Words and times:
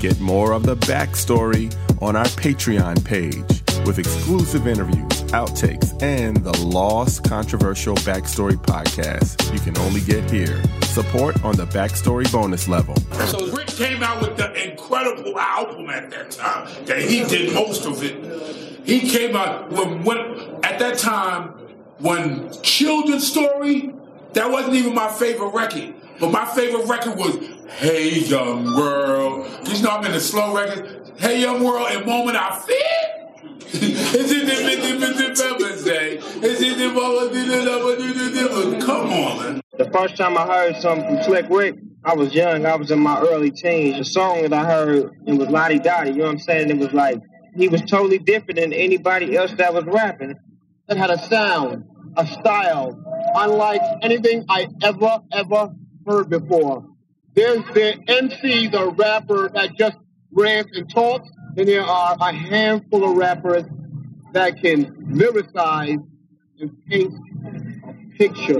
Get 0.00 0.20
more 0.20 0.52
of 0.52 0.62
the 0.62 0.76
backstory 0.76 1.74
on 2.00 2.14
our 2.14 2.24
Patreon 2.24 3.04
page 3.04 3.34
with 3.84 3.98
exclusive 3.98 4.68
interviews, 4.68 5.24
outtakes, 5.32 6.00
and 6.00 6.36
the 6.36 6.56
Lost 6.64 7.24
Controversial 7.24 7.96
Backstory 7.96 8.54
podcast 8.54 9.52
you 9.52 9.58
can 9.58 9.76
only 9.78 10.00
get 10.02 10.30
here. 10.30 10.62
Support 10.82 11.44
on 11.44 11.56
the 11.56 11.66
Backstory 11.66 12.30
bonus 12.30 12.68
level. 12.68 12.94
So 13.26 13.50
Rick 13.50 13.66
came 13.66 14.04
out 14.04 14.22
with 14.22 14.36
the 14.36 14.70
incredible 14.70 15.36
album 15.36 15.90
at 15.90 16.10
that 16.10 16.30
time. 16.30 16.68
That 16.84 17.00
he 17.00 17.24
did 17.24 17.52
most 17.52 17.84
of 17.84 18.00
it. 18.04 18.86
He 18.86 19.10
came 19.10 19.34
out 19.34 19.72
when, 19.72 20.04
when 20.04 20.18
at 20.62 20.78
that 20.78 20.98
time 20.98 21.48
when 21.98 22.52
Children's 22.62 23.26
Story. 23.26 23.92
That 24.34 24.50
wasn't 24.50 24.74
even 24.74 24.94
my 24.94 25.08
favorite 25.08 25.54
record. 25.54 25.94
But 26.20 26.30
my 26.30 26.44
favorite 26.44 26.86
record 26.86 27.16
was 27.16 27.36
Hey 27.68 28.20
Young 28.20 28.74
World. 28.74 29.46
You 29.68 29.82
know 29.82 29.90
I'm 29.90 30.04
in 30.06 30.12
the 30.12 30.20
slow 30.20 30.54
record. 30.56 31.12
Hey 31.18 31.42
Young 31.42 31.62
World 31.62 31.86
and 31.90 32.06
Moment 32.06 32.36
I 32.36 32.58
Feel. 32.58 32.76
Is 33.68 34.32
it 34.32 34.46
the 34.46 35.76
say? 35.76 36.16
Is 36.16 36.60
it 36.62 36.78
the 36.78 36.88
moment. 36.88 38.82
Come 38.82 39.12
on. 39.12 39.60
The 39.76 39.90
first 39.90 40.16
time 40.16 40.36
I 40.38 40.46
heard 40.46 40.76
something 40.76 41.16
from 41.16 41.24
Slick 41.24 41.46
Rick, 41.50 41.76
I 42.04 42.14
was 42.14 42.34
young. 42.34 42.64
I 42.64 42.74
was 42.74 42.90
in 42.90 43.00
my 43.00 43.20
early 43.20 43.50
teens. 43.50 43.98
The 43.98 44.04
song 44.04 44.42
that 44.42 44.52
I 44.52 44.64
heard, 44.64 45.12
it 45.26 45.34
was 45.34 45.48
Lottie 45.48 45.78
Dottie. 45.78 46.10
You 46.10 46.16
know 46.16 46.24
what 46.24 46.30
I'm 46.32 46.38
saying? 46.38 46.70
It 46.70 46.78
was 46.78 46.92
like, 46.92 47.20
he 47.54 47.68
was 47.68 47.82
totally 47.82 48.18
different 48.18 48.58
than 48.58 48.72
anybody 48.72 49.36
else 49.36 49.52
that 49.58 49.74
was 49.74 49.84
rapping. 49.84 50.34
It 50.88 50.96
had 50.96 51.10
a 51.10 51.18
sound, 51.18 51.84
a 52.16 52.26
style, 52.26 52.98
unlike 53.36 53.82
anything 54.02 54.46
I 54.48 54.68
ever, 54.82 55.20
ever 55.32 55.74
heard 56.06 56.30
before. 56.30 56.86
There's 57.38 57.64
the 57.66 57.94
MCs 58.08 58.74
or 58.74 58.90
rapper 58.94 59.48
that 59.50 59.76
just 59.78 59.96
rants 60.32 60.76
and 60.76 60.90
talks, 60.92 61.30
and 61.56 61.68
there 61.68 61.84
are 61.84 62.16
a 62.18 62.32
handful 62.32 63.08
of 63.08 63.16
rappers 63.16 63.62
that 64.32 64.60
can 64.60 64.86
lyricize 65.12 66.04
and 66.58 66.84
paint 66.88 67.14
a 67.84 68.18
picture 68.18 68.58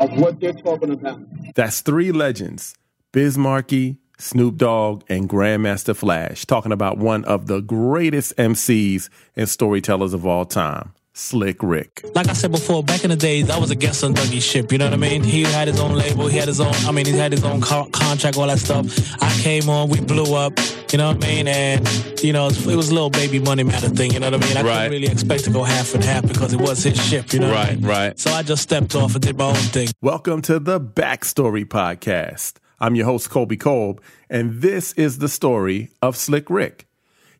of 0.00 0.18
what 0.18 0.40
they're 0.40 0.54
talking 0.54 0.92
about. 0.92 1.20
That's 1.56 1.82
three 1.82 2.10
legends 2.10 2.74
Biz 3.12 3.36
Markie, 3.36 3.98
Snoop 4.16 4.56
Dogg, 4.56 5.02
and 5.10 5.28
Grandmaster 5.28 5.94
Flash 5.94 6.46
talking 6.46 6.72
about 6.72 6.96
one 6.96 7.22
of 7.26 7.48
the 7.48 7.60
greatest 7.60 8.34
MCs 8.38 9.10
and 9.36 9.46
storytellers 9.46 10.14
of 10.14 10.24
all 10.24 10.46
time. 10.46 10.94
Slick 11.16 11.62
Rick. 11.62 12.04
Like 12.14 12.28
I 12.28 12.34
said 12.34 12.52
before, 12.52 12.84
back 12.84 13.02
in 13.02 13.08
the 13.08 13.16
days, 13.16 13.48
I 13.48 13.58
was 13.58 13.70
a 13.70 13.74
guest 13.74 14.04
on 14.04 14.12
Dougie's 14.12 14.44
ship. 14.44 14.70
You 14.70 14.76
know 14.76 14.84
what 14.84 14.92
I 14.92 14.98
mean? 14.98 15.22
He 15.22 15.44
had 15.44 15.66
his 15.66 15.80
own 15.80 15.94
label. 15.94 16.26
He 16.26 16.36
had 16.36 16.46
his 16.46 16.60
own. 16.60 16.74
I 16.86 16.92
mean, 16.92 17.06
he 17.06 17.12
had 17.12 17.32
his 17.32 17.42
own 17.42 17.62
co- 17.62 17.88
contract, 17.90 18.36
all 18.36 18.46
that 18.48 18.58
stuff. 18.58 18.86
I 19.22 19.30
came 19.40 19.70
on, 19.70 19.88
we 19.88 19.98
blew 19.98 20.34
up. 20.34 20.52
You 20.92 20.98
know 20.98 21.08
what 21.08 21.24
I 21.24 21.26
mean? 21.26 21.48
And 21.48 22.22
you 22.22 22.34
know, 22.34 22.48
it 22.48 22.66
was 22.66 22.90
a 22.90 22.94
little 22.94 23.08
baby 23.08 23.38
money 23.38 23.62
matter 23.62 23.88
thing. 23.88 24.12
You 24.12 24.20
know 24.20 24.30
what 24.30 24.44
I 24.44 24.46
mean? 24.46 24.56
I 24.58 24.62
right. 24.62 24.74
couldn't 24.74 24.90
really 24.92 25.06
expect 25.06 25.44
to 25.44 25.50
go 25.50 25.62
half 25.62 25.94
and 25.94 26.04
half 26.04 26.28
because 26.28 26.52
it 26.52 26.60
was 26.60 26.82
his 26.84 27.02
ship. 27.02 27.32
You 27.32 27.40
know? 27.40 27.50
Right, 27.50 27.78
right. 27.80 28.18
So 28.18 28.30
I 28.30 28.42
just 28.42 28.62
stepped 28.62 28.94
off 28.94 29.14
and 29.14 29.24
did 29.24 29.38
my 29.38 29.46
own 29.46 29.54
thing. 29.54 29.88
Welcome 30.02 30.42
to 30.42 30.58
the 30.58 30.78
Backstory 30.78 31.64
Podcast. 31.64 32.56
I'm 32.78 32.94
your 32.94 33.06
host, 33.06 33.30
Colby 33.30 33.56
Colb, 33.56 34.02
and 34.28 34.60
this 34.60 34.92
is 34.92 35.16
the 35.16 35.30
story 35.30 35.88
of 36.02 36.14
Slick 36.14 36.50
Rick. 36.50 36.85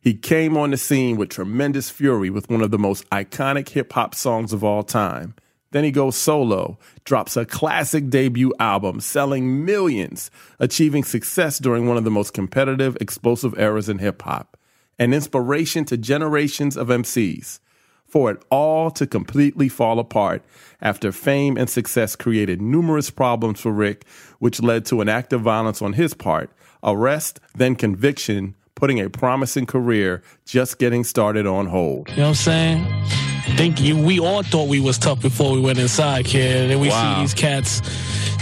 He 0.07 0.13
came 0.13 0.55
on 0.55 0.71
the 0.71 0.77
scene 0.77 1.17
with 1.17 1.27
tremendous 1.27 1.89
fury 1.89 2.29
with 2.29 2.49
one 2.49 2.61
of 2.61 2.71
the 2.71 2.79
most 2.79 3.03
iconic 3.09 3.67
hip 3.67 3.91
hop 3.91 4.15
songs 4.15 4.53
of 4.53 4.63
all 4.63 4.81
time. 4.81 5.35
Then 5.71 5.83
he 5.83 5.91
goes 5.91 6.15
solo, 6.15 6.79
drops 7.03 7.35
a 7.35 7.43
classic 7.43 8.09
debut 8.09 8.53
album, 8.57 9.01
selling 9.01 9.65
millions, 9.65 10.31
achieving 10.59 11.03
success 11.03 11.59
during 11.59 11.89
one 11.89 11.97
of 11.97 12.05
the 12.05 12.09
most 12.09 12.33
competitive, 12.33 12.95
explosive 13.01 13.59
eras 13.59 13.89
in 13.89 13.97
hip 13.97 14.21
hop, 14.21 14.55
an 14.97 15.13
inspiration 15.13 15.83
to 15.83 15.97
generations 15.97 16.77
of 16.77 16.87
MCs. 16.87 17.59
For 18.05 18.31
it 18.31 18.41
all 18.49 18.89
to 18.91 19.05
completely 19.05 19.67
fall 19.67 19.99
apart 19.99 20.41
after 20.81 21.11
fame 21.11 21.57
and 21.57 21.69
success 21.69 22.15
created 22.15 22.61
numerous 22.61 23.09
problems 23.09 23.59
for 23.59 23.73
Rick, 23.73 24.05
which 24.39 24.61
led 24.61 24.85
to 24.85 25.01
an 25.01 25.09
act 25.09 25.33
of 25.33 25.41
violence 25.41 25.81
on 25.81 25.91
his 25.91 26.13
part, 26.13 26.49
arrest, 26.81 27.41
then 27.55 27.75
conviction, 27.75 28.55
putting 28.77 29.01
a 29.01 29.09
promising 29.09 29.65
career 29.65 30.21
just 30.45 30.77
getting 30.77 31.03
started 31.03 31.45
on 31.45 31.65
hold. 31.65 32.09
You 32.11 32.17
know 32.17 32.21
what 32.23 32.29
I'm 32.29 32.35
saying? 32.35 33.27
think 33.57 33.81
you 33.81 33.97
we 33.97 34.19
all 34.19 34.43
thought 34.43 34.69
we 34.69 34.79
was 34.79 34.99
tough 34.99 35.19
before 35.19 35.51
we 35.51 35.59
went 35.59 35.79
inside, 35.79 36.25
kid. 36.25 36.61
And 36.61 36.71
then 36.71 36.79
we 36.79 36.89
wow. 36.89 37.15
see 37.15 37.21
these 37.21 37.33
cats, 37.33 37.81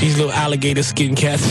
these 0.02 0.18
little 0.18 0.34
alligator 0.34 0.84
skin 0.84 1.16
cats. 1.16 1.42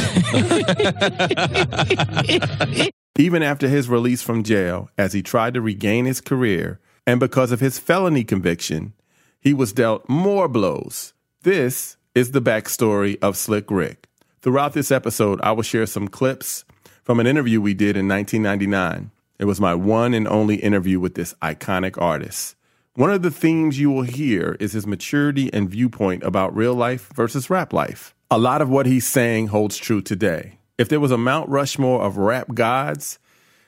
Even 3.18 3.42
after 3.42 3.66
his 3.66 3.88
release 3.88 4.20
from 4.20 4.42
jail, 4.42 4.90
as 4.98 5.14
he 5.14 5.22
tried 5.22 5.54
to 5.54 5.62
regain 5.62 6.04
his 6.04 6.20
career, 6.20 6.78
and 7.06 7.18
because 7.18 7.52
of 7.52 7.60
his 7.60 7.78
felony 7.78 8.22
conviction, 8.22 8.92
he 9.40 9.54
was 9.54 9.72
dealt 9.72 10.06
more 10.10 10.46
blows. 10.46 11.14
This 11.42 11.96
is 12.14 12.32
the 12.32 12.42
backstory 12.42 13.16
of 13.22 13.36
Slick 13.36 13.70
Rick. 13.70 14.08
Throughout 14.42 14.74
this 14.74 14.92
episode, 14.92 15.40
I 15.42 15.52
will 15.52 15.62
share 15.62 15.86
some 15.86 16.08
clips 16.08 16.66
from 17.04 17.20
an 17.20 17.26
interview 17.26 17.60
we 17.60 17.74
did 17.74 17.96
in 17.96 18.08
1999. 18.08 19.10
It 19.38 19.44
was 19.44 19.60
my 19.60 19.74
one 19.74 20.14
and 20.14 20.26
only 20.26 20.56
interview 20.56 20.98
with 20.98 21.14
this 21.14 21.34
iconic 21.42 22.00
artist. 22.00 22.56
One 22.94 23.10
of 23.10 23.22
the 23.22 23.30
themes 23.30 23.78
you 23.78 23.90
will 23.90 24.02
hear 24.02 24.56
is 24.58 24.72
his 24.72 24.86
maturity 24.86 25.52
and 25.52 25.68
viewpoint 25.68 26.22
about 26.22 26.56
real 26.56 26.74
life 26.74 27.10
versus 27.14 27.50
rap 27.50 27.72
life. 27.72 28.14
A 28.30 28.38
lot 28.38 28.62
of 28.62 28.70
what 28.70 28.86
he's 28.86 29.06
saying 29.06 29.48
holds 29.48 29.76
true 29.76 30.00
today. 30.00 30.58
If 30.78 30.88
there 30.88 31.00
was 31.00 31.10
a 31.10 31.18
Mount 31.18 31.48
Rushmore 31.48 32.02
of 32.02 32.16
rap 32.16 32.54
gods, 32.54 33.18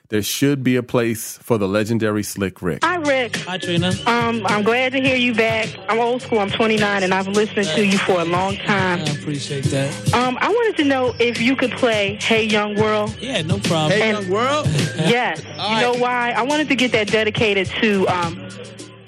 there 0.09 0.21
should 0.21 0.63
be 0.63 0.75
a 0.77 0.83
place 0.83 1.37
for 1.39 1.57
the 1.57 1.67
legendary 1.67 2.23
Slick 2.23 2.61
Rick. 2.61 2.83
Hi, 2.83 2.95
Rick. 2.95 3.35
Hi, 3.37 3.57
Trina. 3.57 3.91
Um, 4.05 4.45
I'm 4.45 4.63
glad 4.63 4.93
to 4.93 5.01
hear 5.01 5.17
you 5.17 5.33
back. 5.33 5.69
I'm 5.89 5.99
old 5.99 6.21
school. 6.21 6.39
I'm 6.39 6.49
29, 6.49 7.03
and 7.03 7.13
I've 7.13 7.27
listened 7.27 7.67
to 7.67 7.85
you 7.85 7.97
for 7.97 8.21
a 8.21 8.25
long 8.25 8.55
time. 8.57 8.99
I 8.99 9.11
appreciate 9.11 9.65
that. 9.65 10.13
Um, 10.13 10.37
I 10.39 10.49
wanted 10.49 10.77
to 10.77 10.83
know 10.85 11.13
if 11.19 11.41
you 11.41 11.55
could 11.55 11.71
play 11.71 12.17
"Hey 12.21 12.45
Young 12.45 12.75
World." 12.75 13.17
Yeah, 13.19 13.41
no 13.41 13.59
problem. 13.59 13.91
Hey 13.91 14.09
and, 14.09 14.23
Young 14.23 14.31
World. 14.31 14.67
yes. 14.95 15.43
you 15.43 15.49
right. 15.57 15.81
know 15.81 15.93
why? 15.93 16.31
I 16.31 16.43
wanted 16.43 16.69
to 16.69 16.75
get 16.75 16.91
that 16.93 17.07
dedicated 17.07 17.67
to 17.81 18.07
um, 18.07 18.49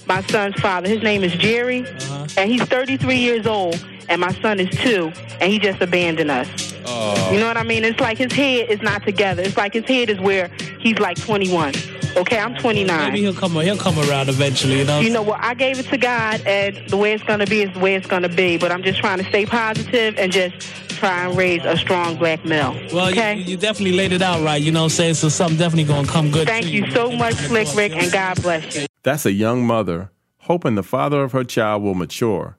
my 0.06 0.22
son's 0.24 0.60
father. 0.60 0.90
His 0.90 1.02
name 1.02 1.24
is 1.24 1.32
Jerry, 1.34 1.88
uh-huh. 1.88 2.28
and 2.38 2.52
he's 2.52 2.64
33 2.64 3.16
years 3.16 3.48
old, 3.48 3.76
and 4.10 4.20
my 4.20 4.34
son 4.42 4.60
is 4.60 4.70
two, 4.78 5.12
and 5.40 5.52
he 5.52 5.60
just 5.60 5.82
abandoned 5.82 6.32
us. 6.32 6.76
Oh. 6.86 7.32
You 7.32 7.40
know 7.40 7.48
what 7.48 7.58
I 7.58 7.64
mean? 7.64 7.84
It's 7.86 8.00
like 8.00 8.18
his 8.18 8.34
head 8.34 8.70
is 8.70 8.82
not 8.82 9.04
together. 9.04 9.42
It's 9.44 9.56
like 9.56 9.74
his 9.74 9.86
head 9.86 10.10
is 10.10 10.20
where 10.20 10.50
he's 10.80 11.00
like 11.00 11.18
21. 11.18 11.74
Okay, 12.18 12.40
I'm 12.40 12.56
29. 12.56 13.12
Maybe 13.12 13.22
he'll 13.22 13.34
come. 13.34 13.54
He'll 13.54 13.78
come 13.78 14.00
around 14.00 14.30
eventually. 14.30 14.80
You 14.80 14.86
know. 14.86 15.00
You 15.00 15.12
know 15.12 15.22
what? 15.22 15.40
I 15.42 15.54
gave 15.54 15.80
it 15.80 15.86
to 15.88 15.98
God, 15.98 16.42
and 16.46 16.90
the 16.90 16.98
way 16.98 17.14
it's 17.14 17.24
gonna 17.24 17.46
be 17.46 17.62
is 17.62 17.74
the 17.74 17.80
way 17.80 17.96
it's 17.96 18.08
gonna 18.08 18.30
be. 18.30 18.58
But 18.58 18.72
I'm 18.72 18.82
just 18.82 19.00
trying 19.00 19.20
to 19.20 19.26
stay 19.26 19.46
positive 19.46 20.18
and 20.18 20.32
just 20.32 20.60
try 20.90 21.26
and 21.26 21.38
raise 21.38 21.64
a 21.64 21.78
strong 21.78 22.18
black 22.18 22.44
male. 22.44 22.74
Well, 22.92 23.10
okay? 23.10 23.36
you, 23.36 23.44
you, 23.44 23.58
definitely 23.58 23.96
laid 23.96 24.12
it 24.12 24.24
out 24.24 24.44
right. 24.44 24.62
You 24.62 24.72
know 24.72 24.82
what 24.82 24.86
I'm 24.86 24.90
saying? 24.90 25.14
So 25.14 25.30
something 25.30 25.58
definitely 25.58 25.86
gonna 25.86 26.08
come 26.08 26.32
good. 26.32 26.48
Thank 26.48 26.66
you, 26.66 26.86
you 26.86 26.92
so 26.92 27.12
much, 27.12 27.36
Slick 27.36 27.68
Rick, 27.76 27.94
and 27.94 28.12
God 28.12 28.42
bless 28.42 28.76
you. 28.76 28.88
That's 29.04 29.26
a 29.26 29.32
young 29.32 29.66
mother 29.66 30.12
hoping 30.40 30.74
the 30.74 30.84
father 30.84 31.24
of 31.24 31.32
her 31.32 31.44
child 31.44 31.84
will 31.84 31.94
mature 31.94 32.58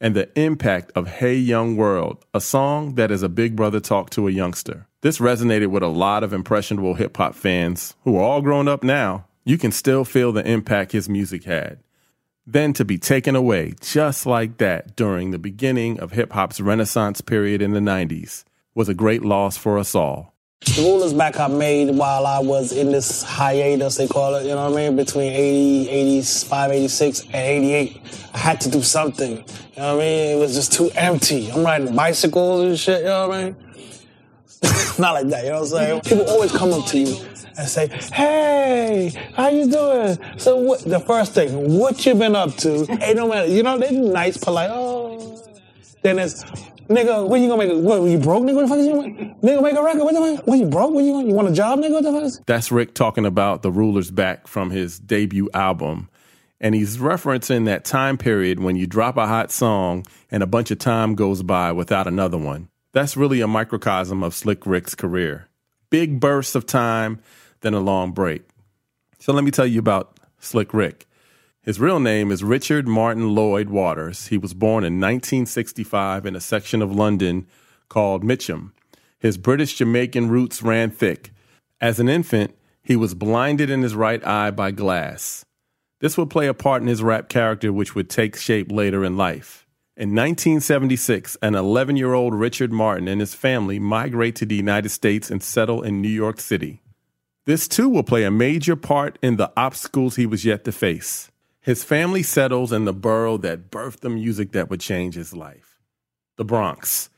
and 0.00 0.14
the 0.14 0.30
impact 0.38 0.92
of 0.94 1.06
Hey 1.06 1.34
Young 1.34 1.76
World, 1.76 2.24
a 2.32 2.40
song 2.40 2.94
that 2.94 3.10
is 3.10 3.22
a 3.22 3.28
big 3.28 3.56
brother 3.56 3.80
talk 3.80 4.10
to 4.10 4.28
a 4.28 4.30
youngster. 4.30 4.86
This 5.00 5.18
resonated 5.18 5.68
with 5.68 5.82
a 5.82 5.88
lot 5.88 6.24
of 6.24 6.32
impressionable 6.32 6.94
hip 6.94 7.16
hop 7.16 7.34
fans 7.34 7.94
who 8.04 8.16
are 8.16 8.22
all 8.22 8.42
grown 8.42 8.68
up 8.68 8.82
now. 8.82 9.26
You 9.44 9.58
can 9.58 9.72
still 9.72 10.04
feel 10.04 10.32
the 10.32 10.48
impact 10.48 10.92
his 10.92 11.08
music 11.08 11.44
had. 11.44 11.78
Then 12.46 12.72
to 12.74 12.84
be 12.84 12.98
taken 12.98 13.36
away 13.36 13.74
just 13.80 14.24
like 14.24 14.58
that 14.58 14.96
during 14.96 15.30
the 15.30 15.38
beginning 15.38 16.00
of 16.00 16.12
hip 16.12 16.32
hop's 16.32 16.60
renaissance 16.60 17.20
period 17.20 17.60
in 17.60 17.72
the 17.72 17.80
90s 17.80 18.44
was 18.74 18.88
a 18.88 18.94
great 18.94 19.22
loss 19.22 19.56
for 19.56 19.78
us 19.78 19.94
all. 19.94 20.34
The 20.60 20.82
rulers 20.82 21.12
back 21.12 21.40
I 21.40 21.48
made 21.48 21.90
while 21.90 22.26
I 22.26 22.38
was 22.40 22.72
in 22.72 22.92
this 22.92 23.22
hiatus, 23.22 23.96
they 23.96 24.06
call 24.06 24.34
it, 24.36 24.42
you 24.44 24.50
know 24.50 24.70
what 24.70 24.78
I 24.78 24.88
mean, 24.88 24.96
between 24.96 25.32
80, 25.32 25.88
85, 25.88 26.70
86, 26.70 27.20
and 27.26 27.34
88. 27.34 28.00
I 28.34 28.38
had 28.38 28.60
to 28.62 28.70
do 28.70 28.82
something, 28.82 29.38
you 29.38 29.44
know 29.76 29.96
what 29.96 30.04
I 30.04 30.04
mean? 30.04 30.36
It 30.36 30.40
was 30.40 30.54
just 30.54 30.72
too 30.72 30.90
empty. 30.94 31.50
I'm 31.50 31.64
riding 31.64 31.96
bicycles 31.96 32.64
and 32.64 32.78
shit, 32.78 33.00
you 33.00 33.06
know 33.06 33.28
what 33.28 33.38
I 33.38 33.44
mean? 33.44 33.56
Not 34.98 35.14
like 35.14 35.28
that, 35.28 35.44
you 35.44 35.50
know 35.50 35.62
what 35.62 35.62
I'm 35.62 35.66
saying? 35.66 36.00
People 36.02 36.28
always 36.28 36.52
come 36.52 36.72
up 36.72 36.86
to 36.86 36.98
you 36.98 37.16
and 37.56 37.68
say, 37.68 37.88
"Hey, 38.12 39.12
how 39.34 39.48
you 39.48 39.70
doing?" 39.70 40.18
So 40.38 40.56
what, 40.56 40.80
the 40.80 41.00
first 41.00 41.34
thing, 41.34 41.78
what 41.78 42.04
you 42.04 42.14
been 42.14 42.36
up 42.36 42.54
to? 42.58 42.84
Hey, 42.86 43.14
no 43.14 43.28
matter, 43.28 43.46
you 43.48 43.62
know, 43.62 43.78
they're 43.78 43.92
nice, 43.92 44.36
polite. 44.36 44.70
Oh, 44.72 45.40
then 46.02 46.18
it's, 46.18 46.44
Nigga, 46.88 47.28
when 47.28 47.42
you 47.42 47.48
gonna 47.48 47.64
make 47.64 47.72
a, 47.72 47.78
what, 47.78 48.02
you 48.02 48.18
broke, 48.18 48.44
nigga? 48.44 48.54
What 48.54 48.62
the 48.62 48.68
fuck 48.68 48.78
is 48.78 48.86
you, 48.86 48.94
nigga, 49.42 49.62
make 49.62 49.76
a 49.76 49.82
record? 49.82 50.04
What 50.04 50.14
the 50.14 50.36
fuck? 50.36 50.46
When 50.46 50.60
you 50.60 50.66
broke? 50.66 50.94
When 50.94 51.04
you, 51.04 51.26
you 51.26 51.34
want 51.34 51.48
a 51.48 51.52
job, 51.52 51.78
nigga? 51.80 51.92
What 51.92 52.04
the 52.04 52.12
fuck 52.12 52.22
is? 52.24 52.40
That's 52.46 52.72
Rick 52.72 52.94
talking 52.94 53.26
about 53.26 53.62
the 53.62 53.70
Rulers 53.70 54.10
Back 54.10 54.46
from 54.48 54.70
his 54.70 54.98
debut 54.98 55.50
album. 55.52 56.08
And 56.60 56.74
he's 56.74 56.96
referencing 56.96 57.66
that 57.66 57.84
time 57.84 58.18
period 58.18 58.58
when 58.58 58.74
you 58.74 58.86
drop 58.86 59.16
a 59.16 59.26
hot 59.26 59.52
song 59.52 60.06
and 60.30 60.42
a 60.42 60.46
bunch 60.46 60.70
of 60.70 60.78
time 60.78 61.14
goes 61.14 61.42
by 61.42 61.70
without 61.72 62.06
another 62.08 62.38
one. 62.38 62.68
That's 62.92 63.16
really 63.16 63.40
a 63.42 63.46
microcosm 63.46 64.22
of 64.22 64.34
Slick 64.34 64.66
Rick's 64.66 64.94
career. 64.94 65.46
big 65.90 66.20
bursts 66.20 66.54
of 66.54 66.66
time, 66.66 67.20
then 67.60 67.74
a 67.74 67.80
long 67.80 68.12
break. 68.12 68.42
So 69.18 69.32
let 69.32 69.44
me 69.44 69.50
tell 69.50 69.66
you 69.66 69.78
about 69.78 70.18
Slick 70.38 70.72
Rick. 70.72 71.06
His 71.68 71.78
real 71.78 72.00
name 72.00 72.32
is 72.32 72.42
Richard 72.42 72.88
Martin 72.88 73.34
Lloyd 73.34 73.68
Waters. 73.68 74.28
He 74.28 74.38
was 74.38 74.54
born 74.54 74.84
in 74.84 74.94
1965 74.94 76.24
in 76.24 76.34
a 76.34 76.40
section 76.40 76.80
of 76.80 76.96
London 76.96 77.46
called 77.90 78.24
Mitcham. 78.24 78.72
His 79.18 79.36
British 79.36 79.74
Jamaican 79.74 80.30
roots 80.30 80.62
ran 80.62 80.90
thick. 80.90 81.30
As 81.78 82.00
an 82.00 82.08
infant, 82.08 82.56
he 82.82 82.96
was 82.96 83.12
blinded 83.12 83.68
in 83.68 83.82
his 83.82 83.94
right 83.94 84.26
eye 84.26 84.50
by 84.50 84.70
glass. 84.70 85.44
This 86.00 86.16
would 86.16 86.30
play 86.30 86.46
a 86.46 86.54
part 86.54 86.80
in 86.80 86.88
his 86.88 87.02
rap 87.02 87.28
character, 87.28 87.70
which 87.70 87.94
would 87.94 88.08
take 88.08 88.34
shape 88.34 88.72
later 88.72 89.04
in 89.04 89.18
life. 89.18 89.66
In 89.94 90.14
1976, 90.14 91.36
an 91.42 91.54
11 91.54 91.98
year 91.98 92.14
old 92.14 92.34
Richard 92.34 92.72
Martin 92.72 93.08
and 93.08 93.20
his 93.20 93.34
family 93.34 93.78
migrate 93.78 94.36
to 94.36 94.46
the 94.46 94.56
United 94.56 94.88
States 94.88 95.30
and 95.30 95.42
settle 95.42 95.82
in 95.82 96.00
New 96.00 96.08
York 96.08 96.40
City. 96.40 96.80
This 97.44 97.68
too 97.68 97.90
will 97.90 98.04
play 98.04 98.24
a 98.24 98.30
major 98.30 98.74
part 98.74 99.18
in 99.20 99.36
the 99.36 99.52
obstacles 99.54 100.16
he 100.16 100.24
was 100.24 100.46
yet 100.46 100.64
to 100.64 100.72
face. 100.72 101.30
His 101.68 101.84
family 101.84 102.22
settles 102.22 102.72
in 102.72 102.86
the 102.86 102.94
borough 102.94 103.36
that 103.36 103.70
birthed 103.70 104.00
the 104.00 104.08
music 104.08 104.52
that 104.52 104.70
would 104.70 104.80
change 104.80 105.16
his 105.16 105.34
life 105.34 105.78
the 106.38 106.44
Bronx, 106.44 107.10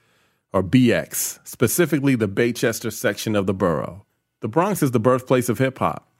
or 0.53 0.61
BX, 0.61 1.39
specifically 1.47 2.17
the 2.17 2.27
Baychester 2.27 2.93
section 2.93 3.37
of 3.37 3.47
the 3.47 3.55
borough. 3.55 4.05
The 4.41 4.49
Bronx 4.49 4.83
is 4.83 4.91
the 4.91 4.99
birthplace 4.99 5.49
of 5.49 5.59
hip 5.59 5.79
hop. 5.79 6.11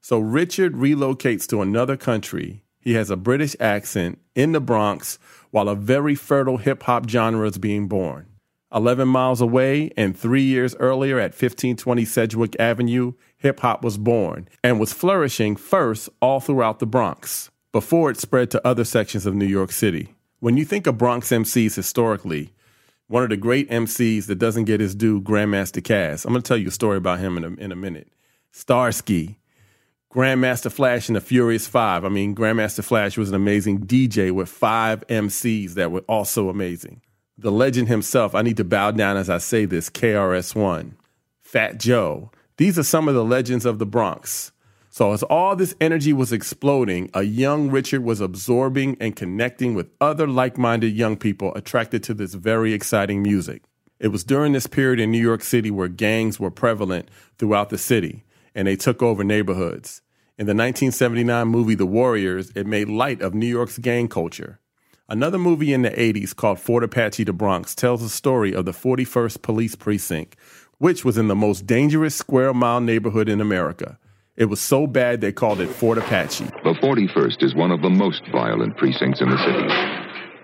So 0.00 0.20
Richard 0.20 0.74
relocates 0.74 1.48
to 1.48 1.60
another 1.60 1.96
country. 1.96 2.62
He 2.78 2.92
has 2.92 3.10
a 3.10 3.16
British 3.16 3.56
accent 3.58 4.20
in 4.36 4.52
the 4.52 4.60
Bronx 4.60 5.18
while 5.50 5.68
a 5.68 5.74
very 5.74 6.14
fertile 6.14 6.58
hip 6.58 6.84
hop 6.84 7.08
genre 7.08 7.48
is 7.48 7.58
being 7.58 7.88
born. 7.88 8.26
11 8.72 9.08
miles 9.08 9.40
away 9.40 9.90
and 9.96 10.16
three 10.16 10.44
years 10.44 10.76
earlier 10.76 11.18
at 11.18 11.32
1520 11.32 12.04
Sedgwick 12.04 12.54
Avenue, 12.60 13.14
hip 13.38 13.58
hop 13.58 13.82
was 13.82 13.98
born 13.98 14.48
and 14.62 14.78
was 14.78 14.92
flourishing 14.92 15.56
first 15.56 16.08
all 16.20 16.38
throughout 16.38 16.78
the 16.78 16.86
Bronx 16.86 17.50
before 17.72 18.10
it 18.10 18.18
spread 18.18 18.50
to 18.50 18.66
other 18.66 18.84
sections 18.84 19.26
of 19.26 19.34
New 19.34 19.46
York 19.46 19.72
City. 19.72 20.14
When 20.40 20.56
you 20.56 20.64
think 20.64 20.86
of 20.86 20.98
Bronx 20.98 21.30
MCs 21.30 21.74
historically, 21.74 22.52
one 23.08 23.22
of 23.22 23.30
the 23.30 23.36
great 23.36 23.68
MCs 23.70 24.26
that 24.26 24.38
doesn't 24.38 24.64
get 24.64 24.80
his 24.80 24.94
due, 24.94 25.20
Grandmaster 25.20 25.82
Caz. 25.82 26.24
I'm 26.24 26.32
going 26.32 26.42
to 26.42 26.48
tell 26.48 26.56
you 26.56 26.68
a 26.68 26.72
story 26.72 26.96
about 26.96 27.18
him 27.18 27.36
in 27.36 27.44
a, 27.44 27.48
in 27.54 27.72
a 27.72 27.76
minute. 27.76 28.08
Starski, 28.52 29.36
Grandmaster 30.12 30.70
Flash 30.70 31.08
and 31.08 31.16
the 31.16 31.20
Furious 31.20 31.66
Five. 31.66 32.04
I 32.04 32.08
mean, 32.10 32.34
Grandmaster 32.34 32.84
Flash 32.84 33.16
was 33.16 33.30
an 33.30 33.34
amazing 33.34 33.86
DJ 33.86 34.30
with 34.30 34.48
five 34.48 35.06
MCs 35.08 35.74
that 35.74 35.90
were 35.90 36.04
also 36.08 36.48
amazing. 36.48 37.00
The 37.38 37.52
legend 37.52 37.88
himself, 37.88 38.34
I 38.34 38.42
need 38.42 38.58
to 38.58 38.64
bow 38.64 38.90
down 38.90 39.16
as 39.16 39.30
I 39.30 39.38
say 39.38 39.64
this, 39.64 39.88
KRS-One, 39.88 40.96
Fat 41.40 41.78
Joe. 41.78 42.30
These 42.58 42.78
are 42.78 42.82
some 42.82 43.08
of 43.08 43.14
the 43.14 43.24
legends 43.24 43.64
of 43.64 43.78
the 43.78 43.86
Bronx. 43.86 44.52
So, 44.94 45.14
as 45.14 45.22
all 45.22 45.56
this 45.56 45.74
energy 45.80 46.12
was 46.12 46.34
exploding, 46.34 47.08
a 47.14 47.22
young 47.22 47.70
Richard 47.70 48.04
was 48.04 48.20
absorbing 48.20 48.98
and 49.00 49.16
connecting 49.16 49.74
with 49.74 49.88
other 50.02 50.26
like 50.26 50.58
minded 50.58 50.94
young 50.94 51.16
people 51.16 51.54
attracted 51.54 52.02
to 52.02 52.12
this 52.12 52.34
very 52.34 52.74
exciting 52.74 53.22
music. 53.22 53.62
It 53.98 54.08
was 54.08 54.22
during 54.22 54.52
this 54.52 54.66
period 54.66 55.00
in 55.00 55.10
New 55.10 55.18
York 55.18 55.44
City 55.44 55.70
where 55.70 55.88
gangs 55.88 56.38
were 56.38 56.50
prevalent 56.50 57.08
throughout 57.38 57.70
the 57.70 57.78
city 57.78 58.22
and 58.54 58.68
they 58.68 58.76
took 58.76 59.02
over 59.02 59.24
neighborhoods. 59.24 60.02
In 60.36 60.44
the 60.44 60.50
1979 60.50 61.48
movie 61.48 61.74
The 61.74 61.86
Warriors, 61.86 62.52
it 62.54 62.66
made 62.66 62.90
light 62.90 63.22
of 63.22 63.32
New 63.32 63.46
York's 63.46 63.78
gang 63.78 64.08
culture. 64.08 64.60
Another 65.08 65.38
movie 65.38 65.72
in 65.72 65.80
the 65.80 65.90
80s 65.90 66.36
called 66.36 66.60
Fort 66.60 66.84
Apache 66.84 67.24
the 67.24 67.32
Bronx 67.32 67.74
tells 67.74 68.02
the 68.02 68.10
story 68.10 68.54
of 68.54 68.66
the 68.66 68.72
41st 68.72 69.40
Police 69.40 69.74
Precinct, 69.74 70.36
which 70.76 71.02
was 71.02 71.16
in 71.16 71.28
the 71.28 71.34
most 71.34 71.66
dangerous 71.66 72.14
square 72.14 72.52
mile 72.52 72.82
neighborhood 72.82 73.30
in 73.30 73.40
America. 73.40 73.98
It 74.34 74.46
was 74.46 74.62
so 74.62 74.86
bad 74.86 75.20
they 75.20 75.30
called 75.30 75.60
it 75.60 75.68
Fort 75.68 75.98
Apache. 75.98 76.46
The 76.64 76.74
41st 76.82 77.42
is 77.42 77.54
one 77.54 77.70
of 77.70 77.82
the 77.82 77.90
most 77.90 78.22
violent 78.32 78.78
precincts 78.78 79.20
in 79.20 79.28
the 79.28 79.36
city. 79.36 79.68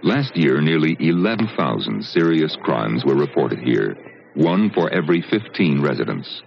Last 0.02 0.36
year, 0.36 0.60
nearly 0.60 0.94
11,000 1.00 2.04
serious 2.04 2.54
crimes 2.62 3.06
were 3.06 3.14
reported 3.14 3.60
here, 3.60 3.96
one 4.34 4.70
for 4.74 4.90
every 4.90 5.24
15 5.30 5.80
residents. 5.80 6.42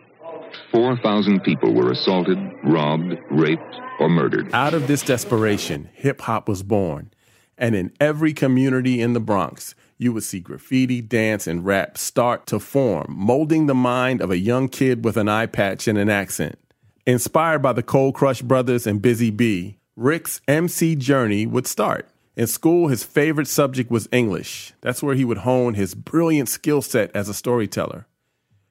4,000 0.72 1.42
people 1.42 1.74
were 1.74 1.92
assaulted, 1.92 2.38
robbed, 2.64 3.16
raped, 3.32 3.76
or 4.00 4.08
murdered. 4.08 4.54
Out 4.54 4.76
of 4.76 4.86
this 4.88 5.02
desperation, 5.02 5.90
hip 5.94 6.22
hop 6.22 6.48
was 6.48 6.62
born. 6.62 7.10
And 7.58 7.74
in 7.74 7.92
every 8.00 8.34
community 8.34 9.02
in 9.02 9.14
the 9.14 9.20
Bronx, 9.20 9.74
you 9.98 10.14
would 10.14 10.24
see 10.24 10.42
graffiti, 10.42 11.02
dance, 11.02 11.48
and 11.48 11.66
rap 11.66 11.98
start 11.98 12.46
to 12.48 12.60
form, 12.60 13.16
molding 13.18 13.66
the 13.66 13.74
mind 13.74 14.22
of 14.22 14.30
a 14.30 14.38
young 14.38 14.70
kid 14.70 15.04
with 15.04 15.18
an 15.18 15.28
eye 15.28 15.48
patch 15.48 15.88
and 15.88 15.98
an 15.98 16.10
accent. 16.10 16.60
Inspired 17.08 17.64
by 17.64 17.74
the 17.74 17.82
Cold 17.82 18.14
Crush 18.14 18.44
Brothers 18.44 18.86
and 18.86 19.02
Busy 19.02 19.32
Bee, 19.32 19.80
Rick's 19.96 20.40
MC 20.48 20.96
journey 20.96 21.48
would 21.48 21.66
start. 21.66 22.08
In 22.36 22.46
school, 22.46 22.90
his 22.90 23.04
favorite 23.04 23.48
subject 23.48 23.90
was 23.90 24.08
English. 24.12 24.74
That's 24.82 25.02
where 25.02 25.16
he 25.16 25.26
would 25.26 25.40
hone 25.40 25.74
his 25.74 25.96
brilliant 25.96 26.48
skill 26.48 26.84
set 26.84 27.10
as 27.16 27.28
a 27.28 27.34
storyteller. 27.34 28.06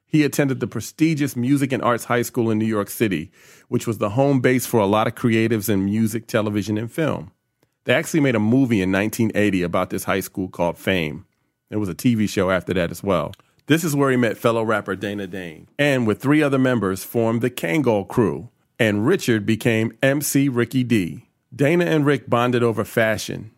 He 0.06 0.23
attended 0.23 0.61
the 0.61 0.69
prestigious 0.69 1.35
Music 1.35 1.73
and 1.73 1.82
Arts 1.82 2.05
High 2.05 2.23
School 2.23 2.50
in 2.50 2.59
New 2.59 2.67
York 2.67 2.88
City, 2.88 3.32
which 3.67 3.88
was 3.88 3.99
the 3.99 4.11
home 4.11 4.41
base 4.41 4.65
for 4.65 4.79
a 4.79 4.87
lot 4.87 5.09
of 5.09 5.17
creatives 5.17 5.69
in 5.69 5.85
music, 5.85 6.29
television, 6.29 6.79
and 6.79 6.91
film. 6.91 7.33
They 7.83 7.94
actually 7.94 8.21
made 8.21 8.37
a 8.37 8.41
movie 8.41 8.81
in 8.81 8.93
1980 8.93 9.65
about 9.65 9.91
this 9.91 10.05
high 10.05 10.21
school 10.21 10.47
called 10.47 10.79
Fame. 10.79 11.26
There 11.69 11.81
was 11.81 11.88
a 11.88 11.94
TV 11.97 12.29
show 12.29 12.50
after 12.50 12.73
that 12.75 12.93
as 12.93 13.03
well. 13.03 13.33
This 13.71 13.85
is 13.85 13.95
where 13.95 14.11
he 14.11 14.17
met 14.17 14.37
fellow 14.37 14.65
rapper 14.65 14.97
Dana 14.97 15.29
Dane, 15.29 15.69
and 15.79 16.05
with 16.05 16.21
three 16.21 16.43
other 16.43 16.59
members 16.59 17.05
formed 17.05 17.41
the 17.41 17.51
Kangol 17.51 18.09
crew, 18.09 18.49
and 18.81 19.07
Richard 19.07 19.47
became 19.47 19.97
MC 20.03 20.49
Ricky 20.49 20.83
D. 20.83 21.29
Dana 21.55 21.85
and 21.85 22.05
Rick 22.05 22.29
bonded 22.29 22.65
over 22.65 22.85
fashion. 22.85 23.53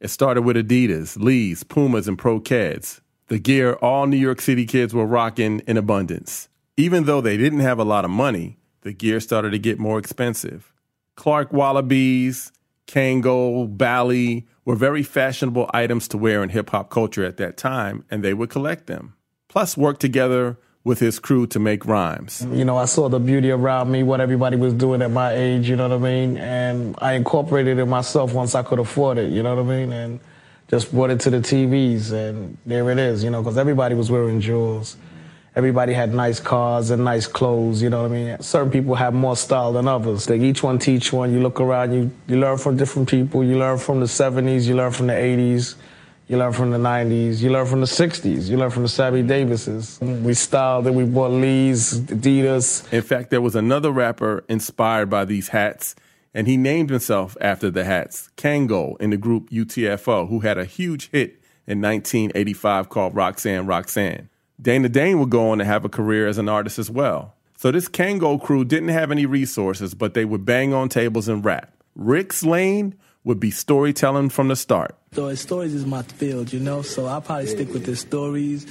It 0.00 0.10
started 0.10 0.42
with 0.42 0.54
Adidas, 0.54 1.20
Lee's, 1.20 1.64
Pumas, 1.64 2.06
and 2.06 2.16
Pro 2.16 2.38
Keds 2.38 3.00
the 3.26 3.40
gear 3.40 3.72
all 3.82 4.06
New 4.06 4.16
York 4.16 4.40
City 4.40 4.66
kids 4.66 4.94
were 4.94 5.04
rocking 5.04 5.58
in 5.66 5.76
abundance. 5.76 6.48
Even 6.76 7.06
though 7.06 7.20
they 7.20 7.36
didn't 7.36 7.58
have 7.58 7.80
a 7.80 7.84
lot 7.84 8.04
of 8.04 8.10
money, 8.12 8.58
the 8.82 8.92
gear 8.92 9.18
started 9.18 9.50
to 9.50 9.58
get 9.58 9.80
more 9.80 9.98
expensive. 9.98 10.72
Clark 11.16 11.50
Wallabees, 11.50 12.52
Kangol, 12.86 13.76
Bally 13.76 14.46
were 14.64 14.76
very 14.76 15.02
fashionable 15.02 15.68
items 15.74 16.06
to 16.06 16.18
wear 16.18 16.44
in 16.44 16.50
hip 16.50 16.70
hop 16.70 16.88
culture 16.88 17.24
at 17.24 17.36
that 17.38 17.56
time, 17.56 18.04
and 18.08 18.22
they 18.22 18.32
would 18.32 18.48
collect 18.48 18.86
them. 18.86 19.14
Plus, 19.48 19.76
worked 19.76 20.00
together 20.00 20.56
with 20.84 21.00
his 21.00 21.18
crew 21.18 21.46
to 21.48 21.58
make 21.58 21.84
rhymes. 21.84 22.46
You 22.52 22.64
know, 22.64 22.76
I 22.76 22.84
saw 22.84 23.08
the 23.08 23.18
beauty 23.18 23.50
around 23.50 23.90
me, 23.90 24.04
what 24.04 24.20
everybody 24.20 24.56
was 24.56 24.72
doing 24.72 25.02
at 25.02 25.10
my 25.10 25.34
age, 25.34 25.68
you 25.68 25.74
know 25.74 25.88
what 25.88 25.96
I 25.96 25.98
mean? 25.98 26.36
And 26.36 26.94
I 26.98 27.14
incorporated 27.14 27.78
it 27.78 27.86
myself 27.86 28.32
once 28.32 28.54
I 28.54 28.62
could 28.62 28.78
afford 28.78 29.18
it, 29.18 29.32
you 29.32 29.42
know 29.42 29.56
what 29.56 29.64
I 29.64 29.76
mean? 29.76 29.92
And 29.92 30.20
just 30.68 30.92
brought 30.92 31.10
it 31.10 31.20
to 31.20 31.30
the 31.30 31.38
TVs, 31.38 32.12
and 32.12 32.56
there 32.66 32.88
it 32.90 32.98
is, 32.98 33.24
you 33.24 33.30
know, 33.30 33.42
because 33.42 33.58
everybody 33.58 33.94
was 33.94 34.10
wearing 34.10 34.40
jewels. 34.40 34.96
Everybody 35.56 35.92
had 35.92 36.12
nice 36.12 36.38
cars 36.38 36.90
and 36.90 37.02
nice 37.04 37.26
clothes, 37.26 37.82
you 37.82 37.88
know 37.88 38.02
what 38.02 38.12
I 38.12 38.14
mean? 38.14 38.42
Certain 38.42 38.70
people 38.70 38.94
have 38.94 39.14
more 39.14 39.36
style 39.36 39.72
than 39.72 39.88
others. 39.88 40.26
They 40.26 40.38
each 40.38 40.62
one 40.62 40.78
teach 40.78 41.12
one. 41.12 41.32
You 41.32 41.40
look 41.40 41.60
around, 41.60 41.94
you, 41.94 42.10
you 42.28 42.38
learn 42.38 42.58
from 42.58 42.76
different 42.76 43.08
people. 43.08 43.42
You 43.42 43.58
learn 43.58 43.78
from 43.78 43.98
the 44.00 44.06
70s, 44.06 44.66
you 44.66 44.76
learn 44.76 44.92
from 44.92 45.06
the 45.06 45.14
80s, 45.14 45.76
you 46.28 46.36
learn 46.36 46.52
from 46.52 46.70
the 46.70 46.78
90s, 46.78 47.40
you 47.40 47.50
learn 47.50 47.66
from 47.66 47.80
the 47.80 47.86
60s, 47.86 48.48
you 48.48 48.56
learn 48.56 48.70
from 48.70 48.82
the 48.82 48.88
Sammy 48.88 49.22
Davises. 49.22 50.00
We 50.00 50.34
styled 50.34 50.86
it, 50.86 50.94
we 50.94 51.04
bought 51.04 51.30
Lee's, 51.30 52.00
Adidas. 52.00 52.92
In 52.92 53.02
fact, 53.02 53.30
there 53.30 53.40
was 53.40 53.54
another 53.54 53.90
rapper 53.90 54.44
inspired 54.48 55.08
by 55.08 55.24
these 55.24 55.48
hats 55.48 55.94
and 56.36 56.46
he 56.46 56.58
named 56.58 56.90
himself 56.90 57.34
after 57.40 57.70
the 57.70 57.84
hats, 57.84 58.28
Kangol 58.36 59.00
in 59.00 59.08
the 59.08 59.16
group 59.16 59.48
UTFO, 59.48 60.28
who 60.28 60.40
had 60.40 60.58
a 60.58 60.66
huge 60.66 61.08
hit 61.10 61.40
in 61.66 61.80
1985 61.80 62.90
called 62.90 63.14
Roxanne 63.14 63.66
Roxanne. 63.66 64.28
Dana 64.60 64.90
Dane 64.90 65.18
would 65.18 65.30
go 65.30 65.48
on 65.48 65.58
to 65.58 65.64
have 65.64 65.86
a 65.86 65.88
career 65.88 66.26
as 66.26 66.36
an 66.36 66.48
artist 66.48 66.78
as 66.78 66.90
well. 66.90 67.34
So 67.56 67.70
this 67.70 67.88
Kangol 67.88 68.42
crew 68.42 68.66
didn't 68.66 68.90
have 68.90 69.10
any 69.10 69.24
resources, 69.24 69.94
but 69.94 70.12
they 70.12 70.26
would 70.26 70.44
bang 70.44 70.74
on 70.74 70.90
tables 70.90 71.26
and 71.26 71.42
rap. 71.42 71.72
Rick's 71.94 72.42
lane 72.42 72.94
would 73.26 73.38
be 73.38 73.50
storytelling 73.50 74.30
from 74.30 74.48
the 74.48 74.56
start. 74.56 74.96
So 75.12 75.34
stories 75.34 75.74
is 75.74 75.84
my 75.84 76.02
field, 76.02 76.52
you 76.52 76.60
know, 76.60 76.80
so 76.80 77.04
I'll 77.04 77.20
probably 77.20 77.48
stick 77.48 77.72
with 77.74 77.84
the 77.84 77.96
stories 77.96 78.66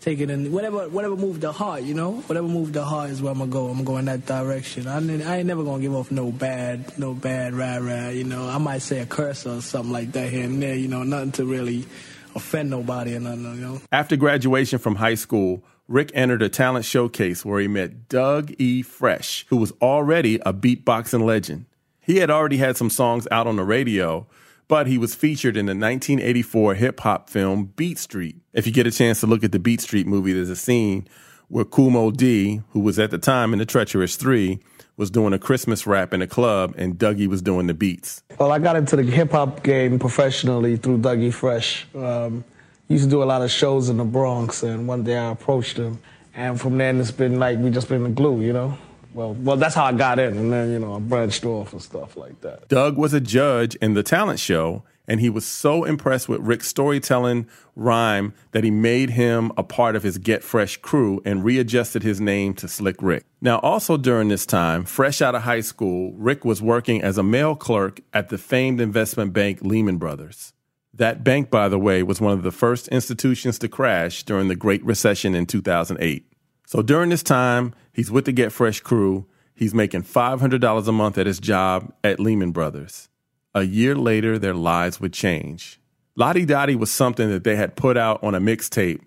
take 0.00 0.20
it 0.20 0.30
in 0.30 0.50
whatever 0.50 0.88
whatever 0.88 1.16
moved 1.16 1.42
the 1.42 1.52
heart, 1.52 1.82
you 1.82 1.94
know. 1.94 2.12
Whatever 2.22 2.48
moved 2.48 2.72
the 2.72 2.84
heart 2.84 3.10
is 3.10 3.22
where 3.22 3.32
I'm 3.32 3.38
gonna 3.38 3.50
go. 3.50 3.66
I'm 3.66 3.72
gonna 3.72 3.84
go 3.84 3.96
in 3.98 4.06
that 4.06 4.26
direction. 4.26 4.86
I 4.86 4.98
ain't, 4.98 5.22
I 5.22 5.36
ain't 5.38 5.46
never 5.46 5.62
gonna 5.62 5.82
give 5.82 5.94
off 5.94 6.10
no 6.10 6.32
bad, 6.32 6.98
no 6.98 7.14
bad 7.14 7.54
rah 7.54 7.76
rah. 7.76 8.08
You 8.08 8.24
know, 8.24 8.48
I 8.48 8.58
might 8.58 8.82
say 8.82 9.00
a 9.00 9.06
curse 9.06 9.46
or 9.46 9.60
something 9.60 9.92
like 9.92 10.12
that 10.12 10.30
here 10.30 10.44
and 10.44 10.62
there. 10.62 10.74
You 10.74 10.88
know, 10.88 11.02
nothing 11.02 11.32
to 11.32 11.44
really 11.44 11.86
offend 12.34 12.70
nobody 12.70 13.14
or 13.14 13.20
nothing. 13.20 13.44
You 13.44 13.60
know. 13.60 13.80
After 13.92 14.16
graduation 14.16 14.78
from 14.78 14.96
high 14.96 15.16
school. 15.16 15.62
Rick 15.88 16.12
entered 16.14 16.40
a 16.40 16.48
talent 16.48 16.84
showcase 16.84 17.44
where 17.44 17.58
he 17.60 17.66
met 17.66 18.08
Doug 18.08 18.52
E. 18.58 18.80
Fresh, 18.80 19.44
who 19.48 19.56
was 19.56 19.72
already 19.82 20.36
a 20.46 20.52
beatboxing 20.52 21.24
legend. 21.24 21.64
He 22.10 22.16
had 22.16 22.28
already 22.28 22.56
had 22.56 22.76
some 22.76 22.90
songs 22.90 23.28
out 23.30 23.46
on 23.46 23.54
the 23.54 23.62
radio, 23.62 24.26
but 24.66 24.88
he 24.88 24.98
was 24.98 25.14
featured 25.14 25.56
in 25.56 25.66
the 25.66 25.76
1984 25.76 26.74
hip 26.74 26.98
hop 26.98 27.30
film 27.30 27.66
Beat 27.76 27.98
Street. 27.98 28.34
If 28.52 28.66
you 28.66 28.72
get 28.72 28.84
a 28.84 28.90
chance 28.90 29.20
to 29.20 29.28
look 29.28 29.44
at 29.44 29.52
the 29.52 29.60
Beat 29.60 29.80
Street 29.80 30.08
movie, 30.08 30.32
there's 30.32 30.50
a 30.50 30.56
scene 30.56 31.06
where 31.46 31.64
Moe 31.78 32.10
Dee, 32.10 32.62
who 32.70 32.80
was 32.80 32.98
at 32.98 33.12
the 33.12 33.18
time 33.18 33.52
in 33.52 33.60
the 33.60 33.64
Treacherous 33.64 34.16
Three, 34.16 34.58
was 34.96 35.08
doing 35.08 35.32
a 35.32 35.38
Christmas 35.38 35.86
rap 35.86 36.12
in 36.12 36.20
a 36.20 36.26
club, 36.26 36.74
and 36.76 36.98
Dougie 36.98 37.28
was 37.28 37.42
doing 37.42 37.68
the 37.68 37.74
beats. 37.74 38.24
Well, 38.40 38.50
I 38.50 38.58
got 38.58 38.74
into 38.74 38.96
the 38.96 39.04
hip 39.04 39.30
hop 39.30 39.62
game 39.62 40.00
professionally 40.00 40.78
through 40.78 40.98
Dougie 40.98 41.32
Fresh. 41.32 41.86
Um, 41.94 42.42
used 42.88 43.04
to 43.04 43.10
do 43.10 43.22
a 43.22 43.24
lot 43.24 43.42
of 43.42 43.52
shows 43.52 43.88
in 43.88 43.98
the 43.98 44.04
Bronx, 44.04 44.64
and 44.64 44.88
one 44.88 45.04
day 45.04 45.16
I 45.16 45.30
approached 45.30 45.76
him, 45.76 46.00
and 46.34 46.60
from 46.60 46.76
then 46.76 46.98
it's 46.98 47.12
been 47.12 47.38
like 47.38 47.60
we 47.60 47.70
just 47.70 47.88
been 47.88 48.02
the 48.02 48.08
glue, 48.08 48.40
you 48.40 48.52
know. 48.52 48.76
Well, 49.12 49.34
well, 49.34 49.56
that's 49.56 49.74
how 49.74 49.84
I 49.84 49.92
got 49.92 50.18
in, 50.18 50.36
and 50.36 50.52
then 50.52 50.70
you 50.70 50.78
know 50.78 50.94
I 50.94 50.98
branched 51.00 51.44
off 51.44 51.72
and 51.72 51.82
stuff 51.82 52.16
like 52.16 52.40
that. 52.42 52.68
Doug 52.68 52.96
was 52.96 53.12
a 53.12 53.20
judge 53.20 53.74
in 53.76 53.94
the 53.94 54.02
talent 54.02 54.38
show, 54.38 54.84
and 55.08 55.18
he 55.18 55.28
was 55.28 55.44
so 55.44 55.82
impressed 55.82 56.28
with 56.28 56.40
Rick's 56.40 56.68
storytelling 56.68 57.48
rhyme 57.74 58.32
that 58.52 58.62
he 58.62 58.70
made 58.70 59.10
him 59.10 59.50
a 59.56 59.64
part 59.64 59.96
of 59.96 60.04
his 60.04 60.18
Get 60.18 60.44
Fresh 60.44 60.76
crew 60.76 61.20
and 61.24 61.44
readjusted 61.44 62.04
his 62.04 62.20
name 62.20 62.54
to 62.54 62.68
Slick 62.68 63.02
Rick. 63.02 63.24
Now, 63.40 63.58
also 63.58 63.96
during 63.96 64.28
this 64.28 64.46
time, 64.46 64.84
fresh 64.84 65.20
out 65.20 65.34
of 65.34 65.42
high 65.42 65.62
school, 65.62 66.12
Rick 66.12 66.44
was 66.44 66.62
working 66.62 67.02
as 67.02 67.18
a 67.18 67.24
mail 67.24 67.56
clerk 67.56 68.00
at 68.14 68.28
the 68.28 68.38
famed 68.38 68.80
investment 68.80 69.32
bank 69.32 69.58
Lehman 69.62 69.96
Brothers. 69.96 70.52
That 70.94 71.24
bank, 71.24 71.50
by 71.50 71.68
the 71.68 71.78
way, 71.78 72.02
was 72.04 72.20
one 72.20 72.32
of 72.32 72.42
the 72.42 72.52
first 72.52 72.86
institutions 72.88 73.58
to 73.60 73.68
crash 73.68 74.22
during 74.22 74.46
the 74.46 74.56
Great 74.56 74.84
Recession 74.84 75.34
in 75.34 75.46
2008. 75.46 76.29
So 76.70 76.82
during 76.82 77.10
this 77.10 77.24
time, 77.24 77.74
he's 77.92 78.12
with 78.12 78.26
the 78.26 78.32
Get 78.32 78.52
Fresh 78.52 78.82
crew. 78.82 79.26
He's 79.56 79.74
making 79.74 80.04
$500 80.04 80.86
a 80.86 80.92
month 80.92 81.18
at 81.18 81.26
his 81.26 81.40
job 81.40 81.92
at 82.04 82.20
Lehman 82.20 82.52
Brothers. 82.52 83.08
A 83.56 83.64
year 83.64 83.96
later, 83.96 84.38
their 84.38 84.54
lives 84.54 85.00
would 85.00 85.12
change. 85.12 85.80
Lottie 86.14 86.44
Dottie 86.44 86.76
was 86.76 86.92
something 86.92 87.28
that 87.28 87.42
they 87.42 87.56
had 87.56 87.74
put 87.74 87.96
out 87.96 88.22
on 88.22 88.36
a 88.36 88.40
mixtape 88.40 89.00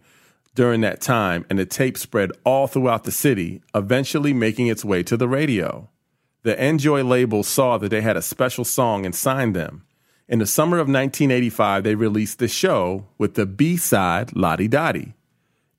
during 0.56 0.82
that 0.82 1.00
time, 1.00 1.46
and 1.50 1.58
the 1.58 1.66
tape 1.66 1.98
spread 1.98 2.34
all 2.44 2.68
throughout 2.68 3.06
the 3.06 3.14
city, 3.14 3.62
eventually 3.74 4.34
making 4.34 4.68
its 4.68 4.84
way 4.84 5.02
to 5.02 5.16
the 5.16 5.30
radio. 5.30 5.90
The 6.42 6.62
Enjoy 6.62 7.02
label 7.02 7.44
saw 7.44 7.78
that 7.78 7.88
they 7.88 8.02
had 8.02 8.18
a 8.18 8.22
special 8.22 8.66
song 8.66 9.06
and 9.06 9.16
signed 9.16 9.56
them. 9.56 9.86
In 10.28 10.40
the 10.40 10.46
summer 10.46 10.80
of 10.80 10.90
1985, 10.90 11.86
they 11.86 11.96
released 11.96 12.40
the 12.40 12.50
show 12.50 13.08
with 13.18 13.36
the 13.36 13.46
B 13.46 13.78
side, 13.78 14.36
Lottie 14.36 14.68
Dottie. 14.68 15.14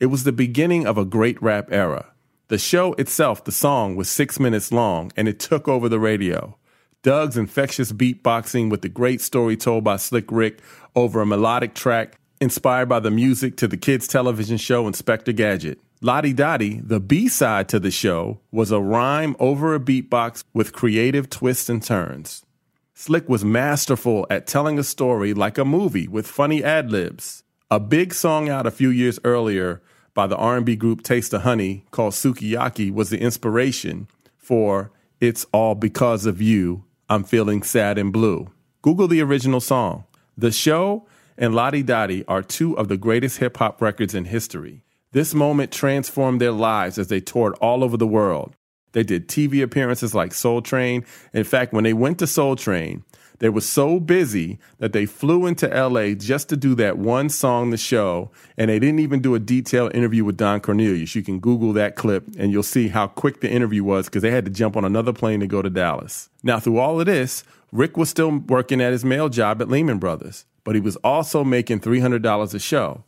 It 0.04 0.10
was 0.10 0.24
the 0.24 0.32
beginning 0.32 0.86
of 0.86 0.98
a 0.98 1.06
great 1.06 1.42
rap 1.42 1.72
era. 1.72 2.12
The 2.48 2.58
show 2.58 2.92
itself, 2.98 3.42
the 3.42 3.50
song, 3.50 3.96
was 3.96 4.10
six 4.10 4.38
minutes 4.38 4.70
long, 4.70 5.10
and 5.16 5.26
it 5.26 5.40
took 5.40 5.66
over 5.66 5.88
the 5.88 5.98
radio. 5.98 6.58
Doug's 7.02 7.38
infectious 7.38 7.90
beatboxing 7.90 8.70
with 8.70 8.82
the 8.82 8.90
great 8.90 9.22
story 9.22 9.56
told 9.56 9.82
by 9.82 9.96
Slick 9.96 10.30
Rick 10.30 10.60
over 10.94 11.22
a 11.22 11.26
melodic 11.26 11.74
track 11.74 12.20
inspired 12.38 12.86
by 12.86 13.00
the 13.00 13.10
music 13.10 13.56
to 13.56 13.66
the 13.66 13.78
kids' 13.78 14.06
television 14.06 14.58
show 14.58 14.86
Inspector 14.86 15.32
Gadget. 15.32 15.80
Lottie 16.02 16.34
Dottie, 16.34 16.82
the 16.84 17.00
B 17.00 17.26
side 17.26 17.70
to 17.70 17.80
the 17.80 17.90
show, 17.90 18.40
was 18.52 18.70
a 18.70 18.82
rhyme 18.82 19.34
over 19.38 19.74
a 19.74 19.80
beatbox 19.80 20.44
with 20.52 20.74
creative 20.74 21.30
twists 21.30 21.70
and 21.70 21.82
turns. 21.82 22.44
Slick 22.92 23.26
was 23.26 23.42
masterful 23.42 24.26
at 24.28 24.46
telling 24.46 24.78
a 24.78 24.84
story 24.84 25.32
like 25.32 25.56
a 25.56 25.64
movie 25.64 26.08
with 26.08 26.26
funny 26.26 26.62
ad 26.62 26.92
libs. 26.92 27.42
A 27.70 27.80
big 27.80 28.12
song 28.12 28.50
out 28.50 28.66
a 28.66 28.70
few 28.70 28.90
years 28.90 29.18
earlier 29.24 29.80
by 30.14 30.26
the 30.26 30.36
R&B 30.36 30.76
group 30.76 31.02
Taste 31.02 31.34
of 31.34 31.42
Honey 31.42 31.84
called 31.90 32.14
Sukiyaki 32.14 32.92
was 32.92 33.10
the 33.10 33.20
inspiration 33.20 34.08
for 34.36 34.92
It's 35.20 35.44
All 35.52 35.74
Because 35.74 36.24
of 36.24 36.40
You 36.40 36.84
I'm 37.10 37.24
Feeling 37.24 37.62
Sad 37.62 37.98
and 37.98 38.12
Blue. 38.12 38.48
Google 38.80 39.08
the 39.08 39.20
original 39.20 39.60
song. 39.60 40.04
The 40.38 40.52
show 40.52 41.06
and 41.36 41.54
Lottie 41.54 41.82
Dottie 41.82 42.24
are 42.26 42.42
two 42.42 42.78
of 42.78 42.88
the 42.88 42.96
greatest 42.96 43.38
hip 43.38 43.56
hop 43.56 43.82
records 43.82 44.14
in 44.14 44.26
history. 44.26 44.82
This 45.12 45.34
moment 45.34 45.72
transformed 45.72 46.40
their 46.40 46.52
lives 46.52 46.98
as 46.98 47.08
they 47.08 47.20
toured 47.20 47.54
all 47.54 47.84
over 47.84 47.96
the 47.96 48.06
world. 48.06 48.56
They 48.92 49.02
did 49.02 49.28
TV 49.28 49.62
appearances 49.62 50.14
like 50.14 50.32
Soul 50.32 50.62
Train. 50.62 51.04
In 51.32 51.44
fact, 51.44 51.72
when 51.72 51.84
they 51.84 51.92
went 51.92 52.18
to 52.20 52.26
Soul 52.26 52.56
Train, 52.56 53.04
they 53.38 53.48
were 53.48 53.60
so 53.60 53.98
busy 54.00 54.58
that 54.78 54.92
they 54.92 55.06
flew 55.06 55.46
into 55.46 55.66
LA 55.68 56.14
just 56.14 56.48
to 56.48 56.56
do 56.56 56.74
that 56.76 56.98
one 56.98 57.28
song, 57.28 57.70
the 57.70 57.76
show, 57.76 58.30
and 58.56 58.70
they 58.70 58.78
didn't 58.78 59.00
even 59.00 59.20
do 59.20 59.34
a 59.34 59.38
detailed 59.38 59.94
interview 59.94 60.24
with 60.24 60.36
Don 60.36 60.60
Cornelius. 60.60 61.14
You 61.14 61.22
can 61.22 61.40
Google 61.40 61.72
that 61.72 61.96
clip 61.96 62.24
and 62.38 62.52
you'll 62.52 62.62
see 62.62 62.88
how 62.88 63.06
quick 63.06 63.40
the 63.40 63.50
interview 63.50 63.82
was 63.84 64.06
because 64.06 64.22
they 64.22 64.30
had 64.30 64.44
to 64.44 64.50
jump 64.50 64.76
on 64.76 64.84
another 64.84 65.12
plane 65.12 65.40
to 65.40 65.46
go 65.46 65.62
to 65.62 65.70
Dallas. 65.70 66.30
Now, 66.42 66.60
through 66.60 66.78
all 66.78 67.00
of 67.00 67.06
this, 67.06 67.44
Rick 67.72 67.96
was 67.96 68.08
still 68.08 68.38
working 68.38 68.80
at 68.80 68.92
his 68.92 69.04
mail 69.04 69.28
job 69.28 69.60
at 69.60 69.68
Lehman 69.68 69.98
Brothers, 69.98 70.44
but 70.62 70.74
he 70.74 70.80
was 70.80 70.96
also 70.96 71.42
making 71.42 71.80
$300 71.80 72.54
a 72.54 72.58
show. 72.58 73.04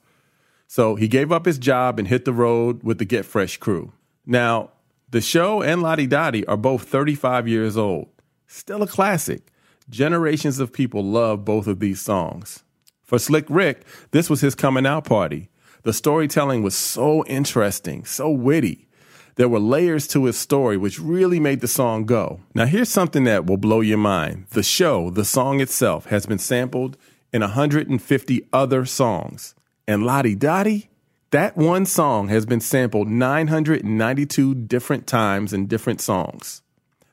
So 0.66 0.97
he 0.97 1.06
gave 1.06 1.30
up 1.30 1.47
his 1.47 1.59
job 1.59 1.99
and 1.99 2.09
hit 2.09 2.25
the 2.25 2.33
road 2.33 2.83
with 2.83 2.99
the 2.99 3.04
Get 3.04 3.25
Fresh 3.25 3.59
crew. 3.59 3.92
Now, 4.26 4.71
the 5.09 5.21
show 5.21 5.62
and 5.62 5.83
Lottie 5.83 6.09
Dottie 6.09 6.45
are 6.47 6.56
both 6.56 6.88
35 6.88 7.47
years 7.47 7.76
old. 7.76 8.09
Still 8.49 8.83
a 8.83 8.88
classic. 8.88 9.52
Generations 9.88 10.59
of 10.59 10.73
people 10.73 11.05
love 11.05 11.45
both 11.45 11.69
of 11.69 11.78
these 11.78 12.00
songs. 12.00 12.64
For 13.05 13.21
Slick 13.21 13.47
Rick, 13.49 13.85
this 14.11 14.28
was 14.28 14.40
his 14.40 14.57
coming 14.57 14.85
out 14.85 15.05
party. 15.05 15.49
The 15.85 15.93
storytelling 15.93 16.64
was 16.64 16.75
so 16.75 17.25
interesting, 17.26 18.05
so 18.05 18.28
witty. 18.28 18.88
There 19.37 19.49
were 19.49 19.61
layers 19.61 20.09
to 20.09 20.25
his 20.25 20.37
story 20.37 20.76
which 20.76 20.99
really 20.99 21.38
made 21.38 21.61
the 21.61 21.69
song 21.69 22.05
go. 22.05 22.40
Now, 22.52 22.66
here's 22.66 22.88
something 22.88 23.23
that 23.25 23.47
will 23.47 23.59
blow 23.59 23.81
your 23.81 23.99
mind. 23.99 24.47
The 24.50 24.64
show, 24.64 25.11
the 25.11 25.25
song 25.25 25.61
itself, 25.61 26.07
has 26.07 26.26
been 26.26 26.38
sampled 26.38 26.97
in 27.33 27.43
150 27.43 28.49
other 28.52 28.87
songs. 28.87 29.55
And 29.87 30.05
Lottie 30.05 30.35
Dottie, 30.35 30.90
that 31.31 31.57
one 31.57 31.87
song 31.87 32.26
has 32.26 32.45
been 32.45 32.61
sampled 32.61 33.09
992 33.09 34.55
different 34.55 35.07
times 35.07 35.52
in 35.52 35.66
different 35.69 36.00
songs. 36.00 36.62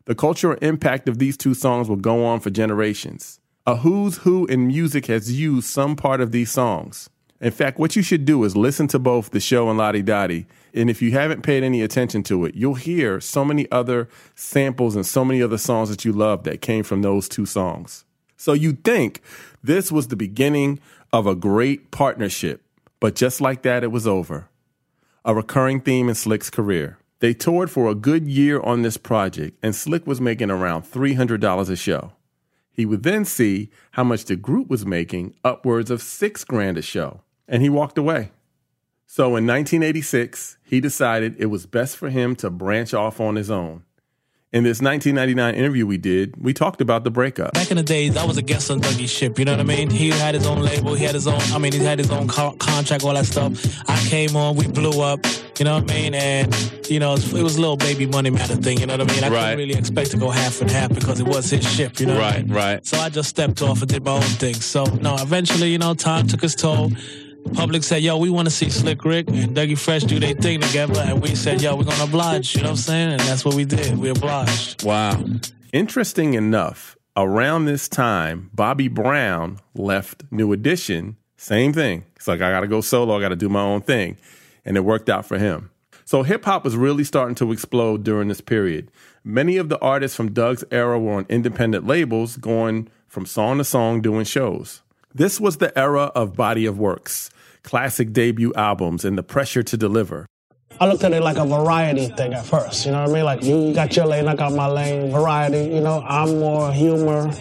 The 0.05 0.15
cultural 0.15 0.57
impact 0.62 1.07
of 1.07 1.17
these 1.17 1.38
two 1.38 1.53
songs 1.53 1.88
will 1.88 1.95
go 1.95 2.25
on 2.25 2.41
for 2.41 2.50
generations. 2.50 3.39
A 3.65 3.77
who's 3.77 4.17
who 4.17 4.45
in 4.48 4.67
music 4.67 5.05
has 5.05 5.31
used 5.31 5.69
some 5.69 5.95
part 5.95 6.19
of 6.19 6.31
these 6.31 6.51
songs. 6.51 7.10
In 7.39 7.51
fact, 7.51 7.79
what 7.79 7.95
you 7.95 8.01
should 8.01 8.25
do 8.25 8.43
is 8.43 8.57
listen 8.57 8.88
to 8.88 9.00
both 9.00 9.31
the 9.31 9.39
show 9.39 9.69
and 9.69 9.77
Lottie 9.77 10.01
Dottie. 10.01 10.45
And 10.74 10.89
if 10.89 11.01
you 11.01 11.12
haven't 11.12 11.43
paid 11.43 11.63
any 11.63 11.81
attention 11.81 12.24
to 12.24 12.43
it, 12.45 12.55
you'll 12.55 12.75
hear 12.75 13.22
so 13.22 13.45
many 13.45 13.69
other 13.72 14.10
samples 14.36 14.95
and 14.95 15.05
so 15.05 15.24
many 15.24 15.41
other 15.41 15.57
songs 15.57 15.89
that 15.89 16.03
you 16.03 16.12
love 16.12 16.43
that 16.43 16.62
came 16.62 16.83
from 16.83 17.01
those 17.01 17.29
two 17.29 17.45
songs. 17.45 18.03
So 18.36 18.51
you'd 18.51 18.83
think 18.83 19.22
this 19.63 19.91
was 19.91 20.10
the 20.10 20.15
beginning 20.17 20.79
of 21.13 21.27
a 21.27 21.36
great 21.36 21.91
partnership. 21.91 22.62
But 23.00 23.15
just 23.15 23.39
like 23.39 23.62
that, 23.62 23.83
it 23.83 23.91
was 23.91 24.07
over. 24.07 24.50
A 25.24 25.33
recurring 25.33 25.79
theme 25.79 26.10
in 26.10 26.15
Slick's 26.15 26.50
career. 26.50 26.98
They 27.24 27.34
toured 27.34 27.72
for 27.72 27.88
a 27.88 27.96
good 27.96 28.27
year 28.27 28.60
on 28.60 28.82
this 28.82 28.98
project, 28.98 29.58
and 29.63 29.74
Slick 29.74 30.06
was 30.06 30.20
making 30.20 30.51
around 30.51 30.84
$300 30.84 31.70
a 31.70 31.75
show. 31.77 32.12
He 32.70 32.86
would 32.86 33.03
then 33.03 33.24
see 33.24 33.70
how 33.92 34.03
much 34.03 34.25
the 34.25 34.36
group 34.36 34.68
was 34.68 34.86
making, 34.86 35.34
upwards 35.42 35.89
of 35.89 36.01
six 36.01 36.44
grand 36.44 36.77
a 36.77 36.82
show, 36.82 37.22
and 37.48 37.62
he 37.62 37.70
walked 37.70 37.98
away. 37.98 38.32
So 39.08 39.38
in 39.38 39.48
1986, 39.48 40.58
he 40.65 40.82
decided 40.82 41.38
it 41.39 41.46
was 41.46 41.65
best 41.65 41.96
for 41.96 42.10
him 42.10 42.36
to 42.36 42.50
branch 42.50 42.94
off 42.94 43.22
on 43.22 43.38
his 43.38 43.50
own. 43.50 43.84
In 44.53 44.63
this 44.63 44.81
1999 44.83 45.55
interview 45.55 45.88
we 45.88 45.98
did, 45.98 46.36
we 46.39 46.53
talked 46.53 46.79
about 46.79 47.03
the 47.03 47.10
breakup. 47.10 47.53
Back 47.55 47.72
in 47.72 47.77
the 47.77 47.81
days, 47.81 48.15
I 48.15 48.24
was 48.24 48.38
a 48.38 48.43
guest 48.43 48.69
on 48.69 48.81
Dougie's 48.81 49.10
ship. 49.10 49.39
You 49.39 49.45
know 49.45 49.53
what 49.53 49.62
I 49.62 49.63
mean? 49.63 49.89
He 49.89 50.10
had 50.12 50.36
his 50.36 50.45
own 50.45 50.62
label. 50.62 50.93
He 50.93 51.03
had 51.03 51.15
his 51.15 51.25
own. 51.25 51.41
I 51.51 51.57
mean, 51.57 51.74
he 51.74 51.79
had 51.79 51.98
his 51.98 52.12
own 52.12 52.27
co- 52.27 52.55
contract, 52.60 53.03
all 53.03 53.15
that 53.15 53.25
stuff. 53.25 53.51
I 53.89 53.98
came 54.10 54.36
on. 54.36 54.55
We 54.55 54.67
blew 54.67 55.01
up. 55.01 55.25
You 55.57 55.65
know 55.65 55.79
what 55.79 55.89
I 55.89 55.95
mean? 55.95 56.13
And 56.13 56.53
you 56.88 57.00
know, 57.00 57.15
it 57.15 57.33
was 57.33 57.57
a 57.57 57.62
little 57.62 57.77
baby 57.77 58.05
money 58.05 58.29
matter 58.29 58.55
thing. 58.55 58.79
You 58.79 58.86
know 58.86 58.95
what 58.98 59.10
I 59.10 59.15
mean? 59.15 59.24
I 59.24 59.29
Right. 59.29 59.39
couldn't 59.41 59.57
really 59.57 59.74
expect 59.79 60.12
to 60.12 60.17
go 60.17 60.29
half 60.29 60.62
and 60.62 60.69
half 60.69 60.93
because 60.93 61.19
it 61.19 61.25
was 61.27 61.50
his 61.50 61.67
ship. 61.67 62.00
You 62.00 62.05
know? 62.05 62.13
what 62.13 62.24
I 62.24 62.29
Right, 62.36 62.45
mean? 62.45 62.55
right. 62.55 62.86
So 62.86 63.00
I 63.00 63.10
just 63.10 63.29
stepped 63.29 63.63
off 63.63 63.81
and 63.81 63.89
did 63.89 64.03
my 64.05 64.12
own 64.12 64.22
thing. 64.22 64.53
So 64.53 64.83
no, 65.01 65.15
eventually, 65.15 65.69
you 65.72 65.79
know, 65.79 65.95
time 65.95 66.27
took 66.27 66.43
its 66.43 66.53
toll. 66.53 66.91
Public 67.54 67.84
said, 67.84 68.02
yo, 68.02 68.18
we 68.18 68.30
want 68.30 68.48
to 68.48 68.52
see 68.52 68.70
Slick 68.70 69.04
Rick 69.06 69.30
and 69.30 69.56
Dougie 69.56 69.78
Fresh 69.78 70.04
do 70.04 70.20
their 70.20 70.34
thing 70.34 70.62
together. 70.62 71.00
And 71.00 71.22
we 71.22 71.36
said, 71.36 71.62
yo, 71.62 71.76
we're 71.76 71.84
going 71.84 71.98
to 71.98 72.04
oblige. 72.04 72.56
You 72.56 72.62
know 72.62 72.70
what 72.70 72.72
I'm 72.72 72.78
saying? 72.78 73.12
And 73.12 73.20
that's 73.22 73.44
what 73.44 73.56
we 73.56 73.66
did. 73.66 73.98
We 73.98 74.10
obliged. 74.10 74.84
Wow. 74.86 75.24
Interesting 75.72 76.34
enough, 76.34 76.98
around 77.18 77.66
this 77.66 77.88
time, 77.90 78.50
Bobby 78.54 78.88
Brown 78.88 79.60
left 79.76 80.24
New 80.32 80.54
Edition. 80.54 81.18
Same 81.38 81.74
thing. 81.74 82.06
It's 82.16 82.28
like, 82.28 82.42
I 82.42 82.52
got 82.52 82.62
to 82.62 82.68
go 82.68 82.82
solo. 82.82 83.18
I 83.18 83.22
got 83.22 83.30
to 83.30 83.36
do 83.36 83.50
my 83.50 83.62
own 83.62 83.82
thing. 83.82 84.18
And 84.66 84.78
it 84.78 84.82
worked 84.82 85.10
out 85.10 85.26
for 85.26 85.38
him. 85.38 85.72
So 86.06 86.24
hip 86.24 86.46
hop 86.46 86.64
was 86.64 86.76
really 86.76 87.04
starting 87.04 87.36
to 87.36 87.52
explode 87.52 88.04
during 88.04 88.28
this 88.28 88.42
period. 88.42 88.92
Many 89.24 89.58
of 89.58 89.70
the 89.70 89.80
artists 89.80 90.16
from 90.16 90.32
Doug's 90.32 90.64
era 90.70 91.00
were 91.00 91.14
on 91.14 91.26
independent 91.30 91.88
labels, 91.88 92.38
going 92.38 92.90
from 93.08 93.26
song 93.26 93.58
to 93.58 93.64
song 93.64 94.02
doing 94.02 94.26
shows. 94.26 94.83
This 95.15 95.39
was 95.39 95.58
the 95.58 95.77
era 95.77 96.12
of 96.15 96.36
body 96.36 96.65
of 96.65 96.79
works, 96.79 97.29
classic 97.63 98.13
debut 98.13 98.53
albums, 98.55 99.05
and 99.05 99.17
the 99.17 99.24
pressure 99.24 99.63
to 99.63 99.77
deliver. 99.77 100.25
I 100.79 100.88
looked 100.88 101.03
at 101.03 101.13
it 101.13 101.22
like 101.22 101.38
a 101.38 101.46
variety 101.46 102.08
thing 102.08 102.34
at 102.34 102.46
first. 102.46 102.86
You 102.86 102.91
know 102.93 103.03
what 103.03 103.12
I 103.12 103.13
mean? 103.13 103.25
Like 103.25 103.43
you, 103.43 103.74
got 103.74 103.96
your 103.96 104.08
lane, 104.08 104.27
I 104.27 104.36
got 104.36 104.53
my 104.53 104.67
lane. 104.67 105.12
Variety. 105.12 105.65
You 105.74 105.82
know, 105.82 106.01
I'm 106.01 106.39
more 106.39 106.72
humor 106.74 107.32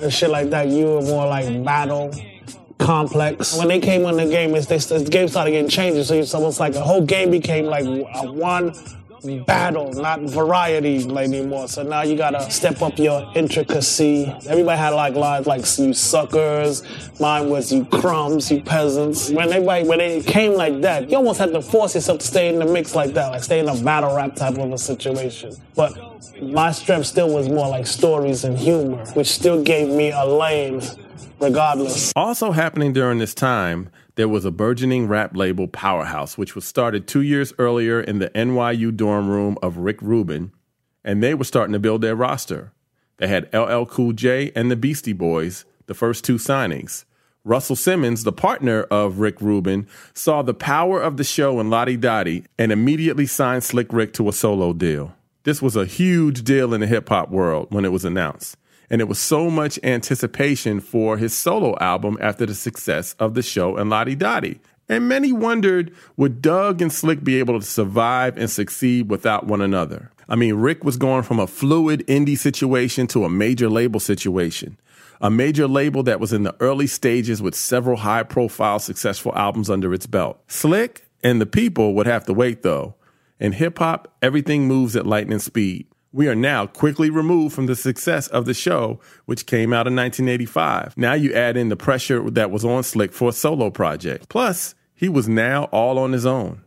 and 0.00 0.12
shit 0.12 0.30
like 0.30 0.50
that. 0.50 0.68
You 0.68 0.98
are 0.98 1.02
more 1.02 1.26
like 1.26 1.64
battle. 1.64 2.12
complex. 2.80 3.56
When 3.56 3.68
they 3.68 3.78
came 3.78 4.06
on 4.06 4.16
the 4.16 4.26
game, 4.26 4.54
it's, 4.54 4.66
they, 4.66 4.78
the 4.78 5.08
game 5.08 5.28
started 5.28 5.52
getting 5.52 5.68
changed. 5.68 6.08
So 6.08 6.14
it's 6.14 6.34
almost 6.34 6.58
like 6.58 6.72
the 6.72 6.82
whole 6.82 7.02
game 7.02 7.30
became 7.30 7.66
like 7.66 7.84
a 7.84 8.30
one 8.32 8.74
battle, 9.46 9.92
not 9.92 10.20
variety 10.20 10.96
anymore. 11.16 11.68
So 11.68 11.82
now 11.82 12.02
you 12.02 12.16
gotta 12.16 12.50
step 12.50 12.82
up 12.82 12.98
your 12.98 13.30
intricacy. 13.34 14.26
Everybody 14.48 14.78
had 14.78 14.90
like 14.90 15.14
lines 15.14 15.46
like 15.46 15.64
you 15.78 15.92
suckers. 15.92 16.82
Mine 17.20 17.48
was 17.48 17.72
you 17.72 17.84
crumbs, 17.86 18.50
you 18.50 18.62
peasants. 18.62 19.30
When 19.30 19.48
everybody 19.52 19.86
when 19.86 20.00
it 20.00 20.26
came 20.26 20.54
like 20.54 20.80
that, 20.82 21.10
you 21.10 21.16
almost 21.16 21.38
had 21.38 21.52
to 21.52 21.62
force 21.62 21.94
yourself 21.94 22.20
to 22.20 22.26
stay 22.26 22.48
in 22.48 22.58
the 22.58 22.66
mix 22.66 22.94
like 22.94 23.14
that, 23.14 23.28
like 23.30 23.42
stay 23.42 23.60
in 23.60 23.68
a 23.68 23.76
battle 23.82 24.14
rap 24.14 24.36
type 24.36 24.56
of 24.58 24.72
a 24.72 24.78
situation. 24.78 25.54
But 25.74 25.92
my 26.42 26.72
strength 26.72 27.06
still 27.06 27.32
was 27.32 27.48
more 27.48 27.68
like 27.68 27.86
stories 27.86 28.44
and 28.44 28.56
humor, 28.56 29.04
which 29.12 29.28
still 29.28 29.62
gave 29.62 29.88
me 29.88 30.10
a 30.10 30.24
lane 30.24 30.82
regardless. 31.40 32.12
Also 32.16 32.52
happening 32.52 32.92
during 32.92 33.18
this 33.18 33.34
time, 33.34 33.90
there 34.20 34.28
was 34.28 34.44
a 34.44 34.50
burgeoning 34.50 35.08
rap 35.08 35.34
label 35.34 35.66
Powerhouse, 35.66 36.36
which 36.36 36.54
was 36.54 36.66
started 36.66 37.06
two 37.06 37.22
years 37.22 37.54
earlier 37.58 38.02
in 38.02 38.18
the 38.18 38.28
NYU 38.34 38.94
dorm 38.94 39.30
room 39.30 39.56
of 39.62 39.78
Rick 39.78 40.02
Rubin, 40.02 40.52
and 41.02 41.22
they 41.22 41.32
were 41.32 41.44
starting 41.44 41.72
to 41.72 41.78
build 41.78 42.02
their 42.02 42.14
roster. 42.14 42.70
They 43.16 43.28
had 43.28 43.48
LL 43.54 43.86
Cool 43.86 44.12
J 44.12 44.52
and 44.54 44.70
the 44.70 44.76
Beastie 44.76 45.14
Boys, 45.14 45.64
the 45.86 45.94
first 45.94 46.22
two 46.22 46.34
signings. 46.34 47.06
Russell 47.44 47.76
Simmons, 47.76 48.24
the 48.24 48.30
partner 48.30 48.82
of 48.90 49.20
Rick 49.20 49.40
Rubin, 49.40 49.88
saw 50.12 50.42
the 50.42 50.52
power 50.52 51.00
of 51.00 51.16
the 51.16 51.24
show 51.24 51.58
in 51.58 51.70
Lodi 51.70 51.96
Dodi 51.96 52.44
and 52.58 52.70
immediately 52.70 53.24
signed 53.24 53.64
Slick 53.64 53.90
Rick 53.90 54.12
to 54.12 54.28
a 54.28 54.34
solo 54.34 54.74
deal. 54.74 55.14
This 55.44 55.62
was 55.62 55.76
a 55.76 55.86
huge 55.86 56.44
deal 56.44 56.74
in 56.74 56.82
the 56.82 56.86
hip 56.86 57.08
hop 57.08 57.30
world 57.30 57.68
when 57.70 57.86
it 57.86 57.92
was 57.92 58.04
announced 58.04 58.58
and 58.90 59.00
it 59.00 59.08
was 59.08 59.18
so 59.18 59.48
much 59.48 59.78
anticipation 59.84 60.80
for 60.80 61.16
his 61.16 61.32
solo 61.32 61.78
album 61.78 62.18
after 62.20 62.44
the 62.44 62.54
success 62.54 63.14
of 63.20 63.34
the 63.34 63.42
show 63.42 63.76
and 63.76 63.88
Lodi 63.88 64.16
Dodi. 64.16 64.58
And 64.88 65.08
many 65.08 65.30
wondered 65.32 65.94
would 66.16 66.42
Doug 66.42 66.82
and 66.82 66.92
Slick 66.92 67.22
be 67.22 67.38
able 67.38 67.60
to 67.60 67.64
survive 67.64 68.36
and 68.36 68.50
succeed 68.50 69.08
without 69.08 69.46
one 69.46 69.60
another? 69.60 70.10
I 70.28 70.34
mean, 70.34 70.54
Rick 70.54 70.84
was 70.84 70.96
going 70.96 71.22
from 71.22 71.38
a 71.38 71.46
fluid 71.46 72.04
indie 72.08 72.36
situation 72.36 73.06
to 73.08 73.24
a 73.24 73.30
major 73.30 73.70
label 73.70 74.00
situation. 74.00 74.76
A 75.20 75.30
major 75.30 75.68
label 75.68 76.02
that 76.04 76.18
was 76.18 76.32
in 76.32 76.42
the 76.42 76.56
early 76.60 76.86
stages 76.88 77.40
with 77.40 77.54
several 77.54 77.98
high 77.98 78.24
profile 78.24 78.80
successful 78.80 79.32
albums 79.36 79.70
under 79.70 79.94
its 79.94 80.06
belt. 80.06 80.42
Slick 80.48 81.06
and 81.22 81.40
the 81.40 81.46
people 81.46 81.94
would 81.94 82.06
have 82.06 82.24
to 82.26 82.32
wait 82.32 82.62
though. 82.62 82.94
In 83.38 83.52
hip 83.52 83.78
hop, 83.78 84.12
everything 84.22 84.66
moves 84.66 84.96
at 84.96 85.06
lightning 85.06 85.38
speed. 85.38 85.86
We 86.12 86.26
are 86.26 86.34
now 86.34 86.66
quickly 86.66 87.08
removed 87.08 87.54
from 87.54 87.66
the 87.66 87.76
success 87.76 88.26
of 88.26 88.44
the 88.44 88.54
show, 88.54 88.98
which 89.26 89.46
came 89.46 89.72
out 89.72 89.86
in 89.86 89.94
1985. 89.94 90.96
Now 90.96 91.12
you 91.12 91.32
add 91.32 91.56
in 91.56 91.68
the 91.68 91.76
pressure 91.76 92.28
that 92.30 92.50
was 92.50 92.64
on 92.64 92.82
Slick 92.82 93.12
for 93.12 93.28
a 93.28 93.32
solo 93.32 93.70
project. 93.70 94.28
Plus, 94.28 94.74
he 94.92 95.08
was 95.08 95.28
now 95.28 95.64
all 95.66 96.00
on 96.00 96.10
his 96.10 96.26
own. 96.26 96.62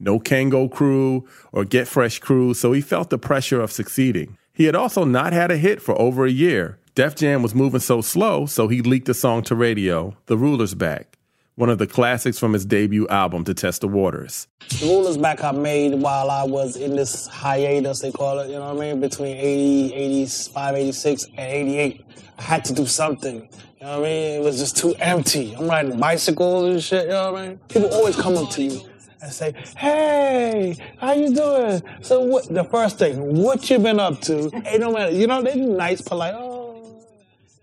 No 0.00 0.18
Kangol 0.18 0.72
crew 0.72 1.28
or 1.52 1.66
Get 1.66 1.86
Fresh 1.86 2.20
crew, 2.20 2.54
so 2.54 2.72
he 2.72 2.80
felt 2.80 3.10
the 3.10 3.18
pressure 3.18 3.60
of 3.60 3.70
succeeding. 3.70 4.38
He 4.54 4.64
had 4.64 4.74
also 4.74 5.04
not 5.04 5.34
had 5.34 5.50
a 5.50 5.58
hit 5.58 5.82
for 5.82 6.00
over 6.00 6.24
a 6.24 6.30
year. 6.30 6.78
Def 6.94 7.14
Jam 7.14 7.42
was 7.42 7.54
moving 7.54 7.80
so 7.80 8.00
slow, 8.00 8.46
so 8.46 8.68
he 8.68 8.80
leaked 8.80 9.10
a 9.10 9.14
song 9.14 9.42
to 9.42 9.54
radio, 9.54 10.16
The 10.24 10.38
Ruler's 10.38 10.74
Back 10.74 11.15
one 11.56 11.70
of 11.70 11.78
the 11.78 11.86
classics 11.86 12.38
from 12.38 12.52
his 12.52 12.64
debut 12.66 13.08
album, 13.08 13.42
To 13.44 13.54
Test 13.54 13.80
the 13.80 13.88
Waters. 13.88 14.46
The 14.80 14.86
Ruler's 14.86 15.16
Back 15.16 15.42
I 15.42 15.52
made 15.52 15.94
while 15.94 16.30
I 16.30 16.44
was 16.44 16.76
in 16.76 16.94
this 16.96 17.26
hiatus, 17.26 18.00
they 18.00 18.12
call 18.12 18.38
it, 18.40 18.48
you 18.48 18.56
know 18.56 18.74
what 18.74 18.82
I 18.82 18.92
mean, 18.92 19.00
between 19.00 19.36
80, 19.36 19.94
85, 19.94 20.74
86, 20.74 21.24
and 21.24 21.38
88. 21.38 22.04
I 22.38 22.42
had 22.42 22.64
to 22.66 22.74
do 22.74 22.84
something. 22.84 23.36
You 23.36 23.86
know 23.86 24.00
what 24.00 24.06
I 24.06 24.10
mean? 24.10 24.40
It 24.40 24.44
was 24.44 24.58
just 24.58 24.76
too 24.76 24.94
empty. 24.98 25.54
I'm 25.54 25.66
riding 25.66 25.98
bicycles 25.98 26.66
and 26.66 26.82
shit, 26.82 27.04
you 27.04 27.12
know 27.12 27.32
what 27.32 27.42
I 27.42 27.48
mean? 27.48 27.58
People 27.68 27.88
always 27.94 28.16
come 28.16 28.36
up 28.36 28.50
to 28.50 28.62
you 28.62 28.80
and 29.22 29.32
say, 29.32 29.54
"Hey, 29.76 30.76
how 30.98 31.12
you 31.14 31.34
doing?" 31.34 31.82
So 32.02 32.20
what? 32.20 32.52
The 32.52 32.64
first 32.64 32.98
thing, 32.98 33.42
what 33.42 33.68
you 33.70 33.78
been 33.78 33.98
up 33.98 34.20
to? 34.22 34.50
Hey, 34.64 34.76
no 34.78 34.92
matter, 34.92 35.12
you 35.12 35.26
know, 35.26 35.42
they're 35.42 35.56
nice, 35.56 36.02
polite. 36.02 36.34
Oh, 36.34 37.02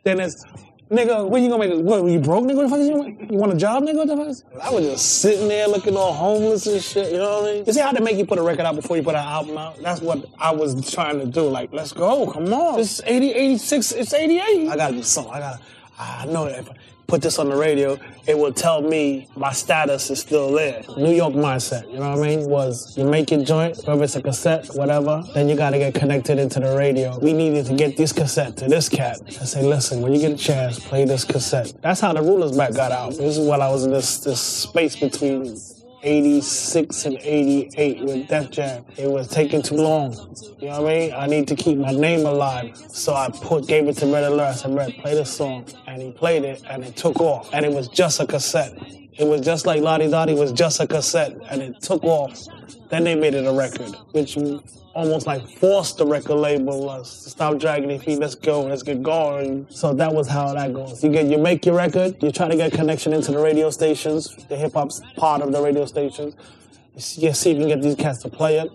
then 0.03 0.19
it's, 0.19 0.43
Nigga, 0.91 1.27
when 1.27 1.43
you 1.43 1.49
gonna 1.49 1.65
make 1.65 1.71
it? 1.71 1.81
What, 1.81 2.05
you 2.05 2.19
broke, 2.19 2.43
nigga? 2.43 2.55
What 2.55 2.63
the 2.63 2.69
fuck 2.69 2.79
you, 2.79 3.27
you 3.31 3.37
want 3.37 3.53
a 3.53 3.55
job, 3.55 3.83
nigga? 3.83 3.95
What 3.95 4.07
the 4.07 4.17
fuck? 4.17 4.63
I 4.63 4.69
was 4.69 4.85
just 4.85 5.21
sitting 5.21 5.47
there 5.47 5.67
looking 5.67 5.95
all 5.95 6.13
homeless 6.13 6.67
and 6.67 6.81
shit, 6.81 7.11
you 7.11 7.17
know 7.17 7.41
what 7.41 7.49
I 7.49 7.53
mean? 7.53 7.63
You 7.65 7.73
see 7.73 7.79
how 7.79 7.91
they 7.93 8.01
make 8.01 8.17
you 8.17 8.25
put 8.25 8.37
a 8.37 8.43
record 8.43 8.65
out 8.65 8.75
before 8.75 8.97
you 8.97 9.03
put 9.03 9.15
an 9.15 9.25
album 9.25 9.57
out? 9.57 9.81
That's 9.81 10.01
what 10.01 10.25
I 10.37 10.51
was 10.51 10.91
trying 10.91 11.19
to 11.19 11.25
do. 11.25 11.47
Like, 11.47 11.71
let's 11.71 11.93
go, 11.93 12.29
come 12.29 12.53
on. 12.53 12.79
It's 12.79 13.01
80, 13.05 13.31
86, 13.31 13.91
it's 13.93 14.13
88. 14.13 14.69
I 14.69 14.75
gotta 14.75 14.93
do 14.93 15.03
something. 15.03 15.33
I 15.33 15.39
gotta, 15.39 15.59
I 15.97 16.25
know 16.25 16.45
that 16.45 16.59
if, 16.59 16.69
put 17.07 17.21
this 17.21 17.39
on 17.39 17.49
the 17.49 17.55
radio, 17.55 17.97
it 18.27 18.37
will 18.37 18.53
tell 18.53 18.81
me 18.81 19.27
my 19.35 19.51
status 19.51 20.09
is 20.09 20.19
still 20.19 20.51
there. 20.51 20.81
New 20.97 21.13
York 21.13 21.33
mindset, 21.33 21.91
you 21.91 21.99
know 21.99 22.15
what 22.15 22.19
I 22.19 22.35
mean? 22.35 22.49
Was 22.49 22.97
you 22.97 23.05
make 23.05 23.31
your 23.31 23.43
joint, 23.43 23.77
whether 23.85 24.03
it's 24.03 24.15
a 24.15 24.21
cassette, 24.21 24.67
whatever, 24.73 25.23
then 25.33 25.49
you 25.49 25.55
gotta 25.55 25.77
get 25.77 25.93
connected 25.93 26.39
into 26.39 26.59
the 26.59 26.75
radio. 26.75 27.17
We 27.19 27.33
needed 27.33 27.65
to 27.67 27.75
get 27.75 27.97
this 27.97 28.13
cassette 28.13 28.57
to 28.57 28.67
this 28.67 28.89
cat 28.89 29.19
and 29.19 29.31
say, 29.31 29.63
listen, 29.65 30.01
when 30.01 30.13
you 30.13 30.19
get 30.19 30.31
a 30.31 30.37
chance, 30.37 30.79
play 30.79 31.05
this 31.05 31.25
cassette. 31.25 31.73
That's 31.81 31.99
how 31.99 32.13
the 32.13 32.21
Rulers 32.21 32.55
Back 32.55 32.73
got 32.73 32.91
out. 32.91 33.11
This 33.11 33.37
is 33.37 33.47
what 33.47 33.61
I 33.61 33.69
was 33.69 33.85
in 33.85 33.91
this 33.91 34.19
this 34.19 34.41
space 34.41 34.95
between 34.95 35.57
86 36.03 37.05
and 37.05 37.17
88 37.21 38.03
with 38.03 38.27
Def 38.27 38.51
Jam. 38.51 38.85
It 38.97 39.09
was 39.09 39.27
taking 39.27 39.61
too 39.61 39.75
long. 39.75 40.13
You 40.59 40.67
know 40.67 40.81
what 40.81 40.91
I 40.91 40.99
mean? 40.99 41.13
I 41.13 41.27
need 41.27 41.47
to 41.47 41.55
keep 41.55 41.77
my 41.77 41.91
name 41.91 42.25
alive. 42.25 42.77
So 42.89 43.13
I 43.13 43.29
put 43.29 43.67
gave 43.67 43.87
it 43.87 43.97
to 43.97 44.11
Red 44.11 44.25
Alert. 44.25 44.41
I 44.41 44.53
said, 44.53 44.75
Red, 44.75 44.93
play 44.95 45.15
this 45.15 45.33
song. 45.33 45.65
And 45.87 46.01
he 46.01 46.11
played 46.11 46.43
it 46.43 46.61
and 46.69 46.83
it 46.83 46.95
took 46.97 47.19
off. 47.21 47.49
And 47.53 47.65
it 47.65 47.71
was 47.71 47.87
just 47.87 48.19
a 48.19 48.27
cassette. 48.27 48.73
It 49.17 49.25
was 49.25 49.41
just 49.41 49.65
like 49.65 49.81
Lodi 49.81 50.07
Dodi 50.07 50.37
was 50.37 50.51
just 50.51 50.79
a 50.79 50.87
cassette 50.87 51.37
and 51.49 51.61
it 51.61 51.81
took 51.81 52.03
off. 52.03 52.37
Then 52.89 53.05
they 53.05 53.15
made 53.15 53.33
it 53.33 53.45
a 53.45 53.53
record, 53.53 53.95
which 54.11 54.35
almost 54.93 55.25
like 55.25 55.47
forced 55.57 55.97
the 55.97 56.05
record 56.05 56.35
label 56.35 56.89
us 56.89 57.23
to 57.23 57.29
stop 57.29 57.57
dragging 57.57 57.89
their 57.89 57.99
feet. 57.99 58.19
Let's 58.19 58.35
go, 58.35 58.63
let's 58.63 58.83
get 58.83 59.01
going. 59.01 59.67
So 59.69 59.93
that 59.93 60.13
was 60.13 60.27
how 60.27 60.53
that 60.53 60.73
goes. 60.73 61.03
You 61.03 61.09
get, 61.11 61.27
you 61.27 61.37
make 61.37 61.65
your 61.65 61.75
record, 61.75 62.21
you 62.21 62.31
try 62.31 62.47
to 62.47 62.55
get 62.55 62.71
connection 62.71 63.13
into 63.13 63.31
the 63.31 63.39
radio 63.39 63.69
stations, 63.69 64.35
the 64.47 64.55
hip 64.55 64.73
hop's 64.73 65.01
part 65.15 65.41
of 65.41 65.51
the 65.51 65.61
radio 65.61 65.85
stations. 65.85 66.35
You 66.95 67.33
see 67.33 67.51
if 67.51 67.57
you 67.57 67.63
can 67.63 67.69
get 67.69 67.81
these 67.81 67.95
cats 67.95 68.19
to 68.19 68.29
play 68.29 68.59
it, 68.59 68.71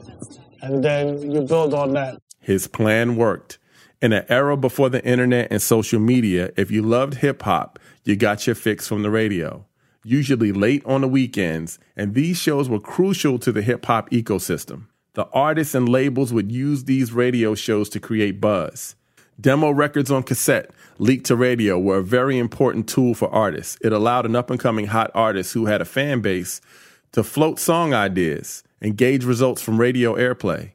and 0.61 0.83
then 0.83 1.31
you 1.31 1.43
build 1.43 1.73
on 1.73 1.93
that. 1.93 2.21
His 2.41 2.67
plan 2.67 3.17
worked. 3.17 3.59
In 4.01 4.13
an 4.13 4.25
era 4.29 4.57
before 4.57 4.89
the 4.89 5.05
internet 5.05 5.49
and 5.51 5.61
social 5.63 6.01
media, 6.01 6.51
if 6.57 6.71
you 6.71 6.83
loved 6.83 7.15
hip 7.15 7.43
hop, 7.43 7.79
you 8.05 8.17
got 8.17 8.47
your 8.47 8.57
fix 8.57 8.89
from 8.89 9.03
the 9.03 9.11
radio. 9.11 9.67
Usually 10.05 10.53
late 10.53 10.85
on 10.85 11.03
the 11.03 11.09
weekends, 11.09 11.79
and 11.97 12.15
these 12.15 12.39
shows 12.39 12.69
were 12.69 12.81
crucial 12.81 13.39
to 13.41 13.53
the 13.53 13.63
hip 13.63 13.85
hop 13.87 14.11
ecosystem. 14.11 14.87
The 15.19 15.29
artists 15.33 15.75
and 15.75 15.89
labels 15.89 16.33
would 16.33 16.53
use 16.53 16.85
these 16.85 17.13
radio 17.13 17.57
shows 17.57 17.89
to 17.89 17.99
create 17.99 18.41
buzz. 18.41 18.95
Demo 19.41 19.73
records 19.73 20.13
on 20.13 20.23
cassette 20.23 20.71
leaked 20.99 21.27
to 21.27 21.35
radio 21.35 21.77
were 21.77 21.97
a 21.97 22.05
very 22.05 22.39
important 22.39 22.89
tool 22.89 23.15
for 23.15 23.29
artists. 23.29 23.77
It 23.81 23.93
allowed 23.93 24.27
an 24.27 24.37
up 24.37 24.49
and 24.49 24.61
coming 24.61 24.87
hot 24.87 25.11
artist 25.17 25.55
who 25.55 25.67
had 25.67 25.81
a 25.81 25.85
fan 25.85 26.21
base 26.21 26.61
to 27.11 27.25
float 27.25 27.59
song 27.59 27.93
ideas 27.93 28.63
and 28.81 28.97
gauge 28.97 29.25
results 29.25 29.61
from 29.61 29.81
radio 29.81 30.15
airplay. 30.15 30.71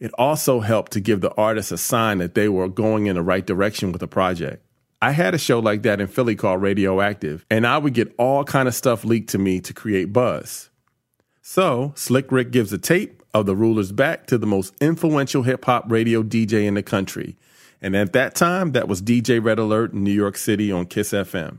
It 0.00 0.10
also 0.18 0.58
helped 0.58 0.90
to 0.94 1.00
give 1.00 1.20
the 1.20 1.34
artist 1.36 1.70
a 1.70 1.78
sign 1.78 2.18
that 2.18 2.34
they 2.34 2.48
were 2.48 2.68
going 2.68 3.06
in 3.06 3.14
the 3.14 3.22
right 3.22 3.46
direction 3.46 3.92
with 3.92 4.02
a 4.02 4.08
project. 4.08 4.66
I 5.00 5.12
had 5.12 5.36
a 5.36 5.38
show 5.38 5.60
like 5.60 5.84
that 5.84 6.00
in 6.00 6.08
Philly 6.08 6.34
called 6.34 6.62
Radioactive, 6.62 7.46
and 7.48 7.64
I 7.64 7.78
would 7.78 7.94
get 7.94 8.12
all 8.18 8.42
kind 8.42 8.66
of 8.66 8.74
stuff 8.74 9.04
leaked 9.04 9.30
to 9.30 9.38
me 9.38 9.60
to 9.60 9.72
create 9.72 10.12
buzz. 10.12 10.68
So, 11.42 11.92
Slick 11.94 12.32
Rick 12.32 12.50
gives 12.50 12.72
a 12.72 12.78
tape 12.78 13.20
of 13.34 13.46
the 13.46 13.56
Rulers 13.56 13.92
back 13.92 14.26
to 14.28 14.38
the 14.38 14.46
most 14.46 14.72
influential 14.80 15.42
hip 15.42 15.64
hop 15.64 15.90
radio 15.90 16.22
DJ 16.22 16.64
in 16.64 16.74
the 16.74 16.82
country. 16.82 17.36
And 17.82 17.94
at 17.94 18.14
that 18.14 18.34
time, 18.34 18.72
that 18.72 18.88
was 18.88 19.02
DJ 19.02 19.44
Red 19.44 19.58
Alert 19.58 19.92
in 19.92 20.04
New 20.04 20.12
York 20.12 20.38
City 20.38 20.72
on 20.72 20.86
Kiss 20.86 21.10
FM. 21.10 21.58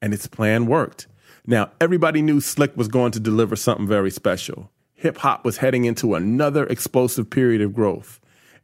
And 0.00 0.14
its 0.14 0.26
plan 0.26 0.66
worked. 0.66 1.08
Now, 1.46 1.70
everybody 1.80 2.22
knew 2.22 2.40
Slick 2.40 2.76
was 2.76 2.88
going 2.88 3.12
to 3.12 3.20
deliver 3.20 3.56
something 3.56 3.86
very 3.86 4.10
special. 4.10 4.70
Hip 4.94 5.18
hop 5.18 5.44
was 5.44 5.58
heading 5.58 5.84
into 5.84 6.14
another 6.14 6.66
explosive 6.66 7.28
period 7.28 7.60
of 7.60 7.74
growth, 7.74 8.18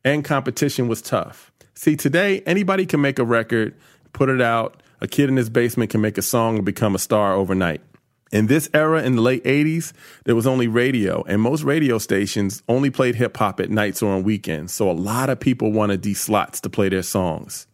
and 0.04 0.24
competition 0.24 0.88
was 0.88 1.02
tough. 1.02 1.52
See, 1.74 1.96
today, 1.96 2.40
anybody 2.46 2.86
can 2.86 3.00
make 3.00 3.18
a 3.18 3.24
record, 3.24 3.74
put 4.12 4.28
it 4.28 4.40
out. 4.40 4.82
A 5.00 5.08
kid 5.08 5.28
in 5.28 5.36
his 5.36 5.50
basement 5.50 5.90
can 5.90 6.00
make 6.00 6.16
a 6.16 6.22
song 6.22 6.56
and 6.56 6.64
become 6.64 6.94
a 6.94 6.98
star 6.98 7.34
overnight. 7.34 7.82
In 8.32 8.46
this 8.46 8.70
era 8.72 9.02
in 9.02 9.16
the 9.16 9.20
late 9.20 9.44
80s, 9.44 9.92
there 10.24 10.34
was 10.34 10.46
only 10.46 10.66
radio, 10.66 11.22
and 11.24 11.42
most 11.42 11.64
radio 11.64 11.98
stations 11.98 12.62
only 12.66 12.88
played 12.88 13.14
hip 13.14 13.36
hop 13.36 13.60
at 13.60 13.68
nights 13.68 14.02
or 14.02 14.10
on 14.10 14.22
weekends. 14.22 14.72
So 14.72 14.90
a 14.90 14.92
lot 14.92 15.28
of 15.28 15.38
people 15.38 15.70
wanted 15.70 16.02
these 16.02 16.18
slots 16.18 16.58
to 16.62 16.70
play 16.70 16.88
their 16.88 17.02
songs. 17.02 17.66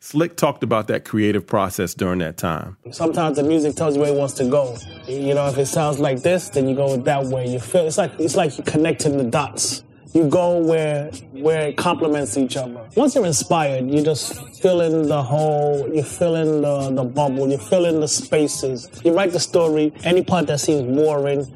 Slick 0.00 0.38
talked 0.38 0.62
about 0.62 0.88
that 0.88 1.04
creative 1.04 1.46
process 1.46 1.92
during 1.92 2.20
that 2.20 2.38
time. 2.38 2.78
Sometimes 2.92 3.36
the 3.36 3.42
music 3.42 3.76
tells 3.76 3.94
you 3.94 4.00
where 4.00 4.14
it 4.14 4.16
wants 4.16 4.34
to 4.34 4.48
go. 4.48 4.78
You 5.06 5.34
know, 5.34 5.48
if 5.48 5.58
it 5.58 5.66
sounds 5.66 5.98
like 5.98 6.22
this, 6.22 6.48
then 6.48 6.66
you 6.66 6.74
go 6.74 6.96
that 6.96 7.26
way. 7.26 7.46
You 7.48 7.58
feel 7.58 7.86
it's 7.86 7.98
like 7.98 8.12
it's 8.18 8.36
like 8.36 8.56
you're 8.56 8.64
connecting 8.64 9.18
the 9.18 9.24
dots. 9.24 9.82
You 10.16 10.28
go 10.28 10.58
where 10.58 11.10
where 11.32 11.68
it 11.68 11.76
complements 11.76 12.38
each 12.38 12.56
other. 12.56 12.88
Once 12.96 13.14
you're 13.14 13.26
inspired, 13.26 13.90
you 13.90 14.02
just 14.02 14.34
fill 14.62 14.80
in 14.80 15.08
the 15.08 15.22
hole, 15.22 15.88
you 15.94 16.02
fill 16.02 16.36
in 16.36 16.62
the, 16.62 16.90
the 16.90 17.04
bubble, 17.04 17.48
you 17.50 17.58
fill 17.58 17.84
in 17.84 18.00
the 18.00 18.08
spaces. 18.08 18.88
You 19.04 19.14
write 19.14 19.32
the 19.32 19.40
story, 19.40 19.92
any 20.04 20.24
part 20.24 20.46
that 20.46 20.60
seems 20.60 20.82
boring, 20.96 21.46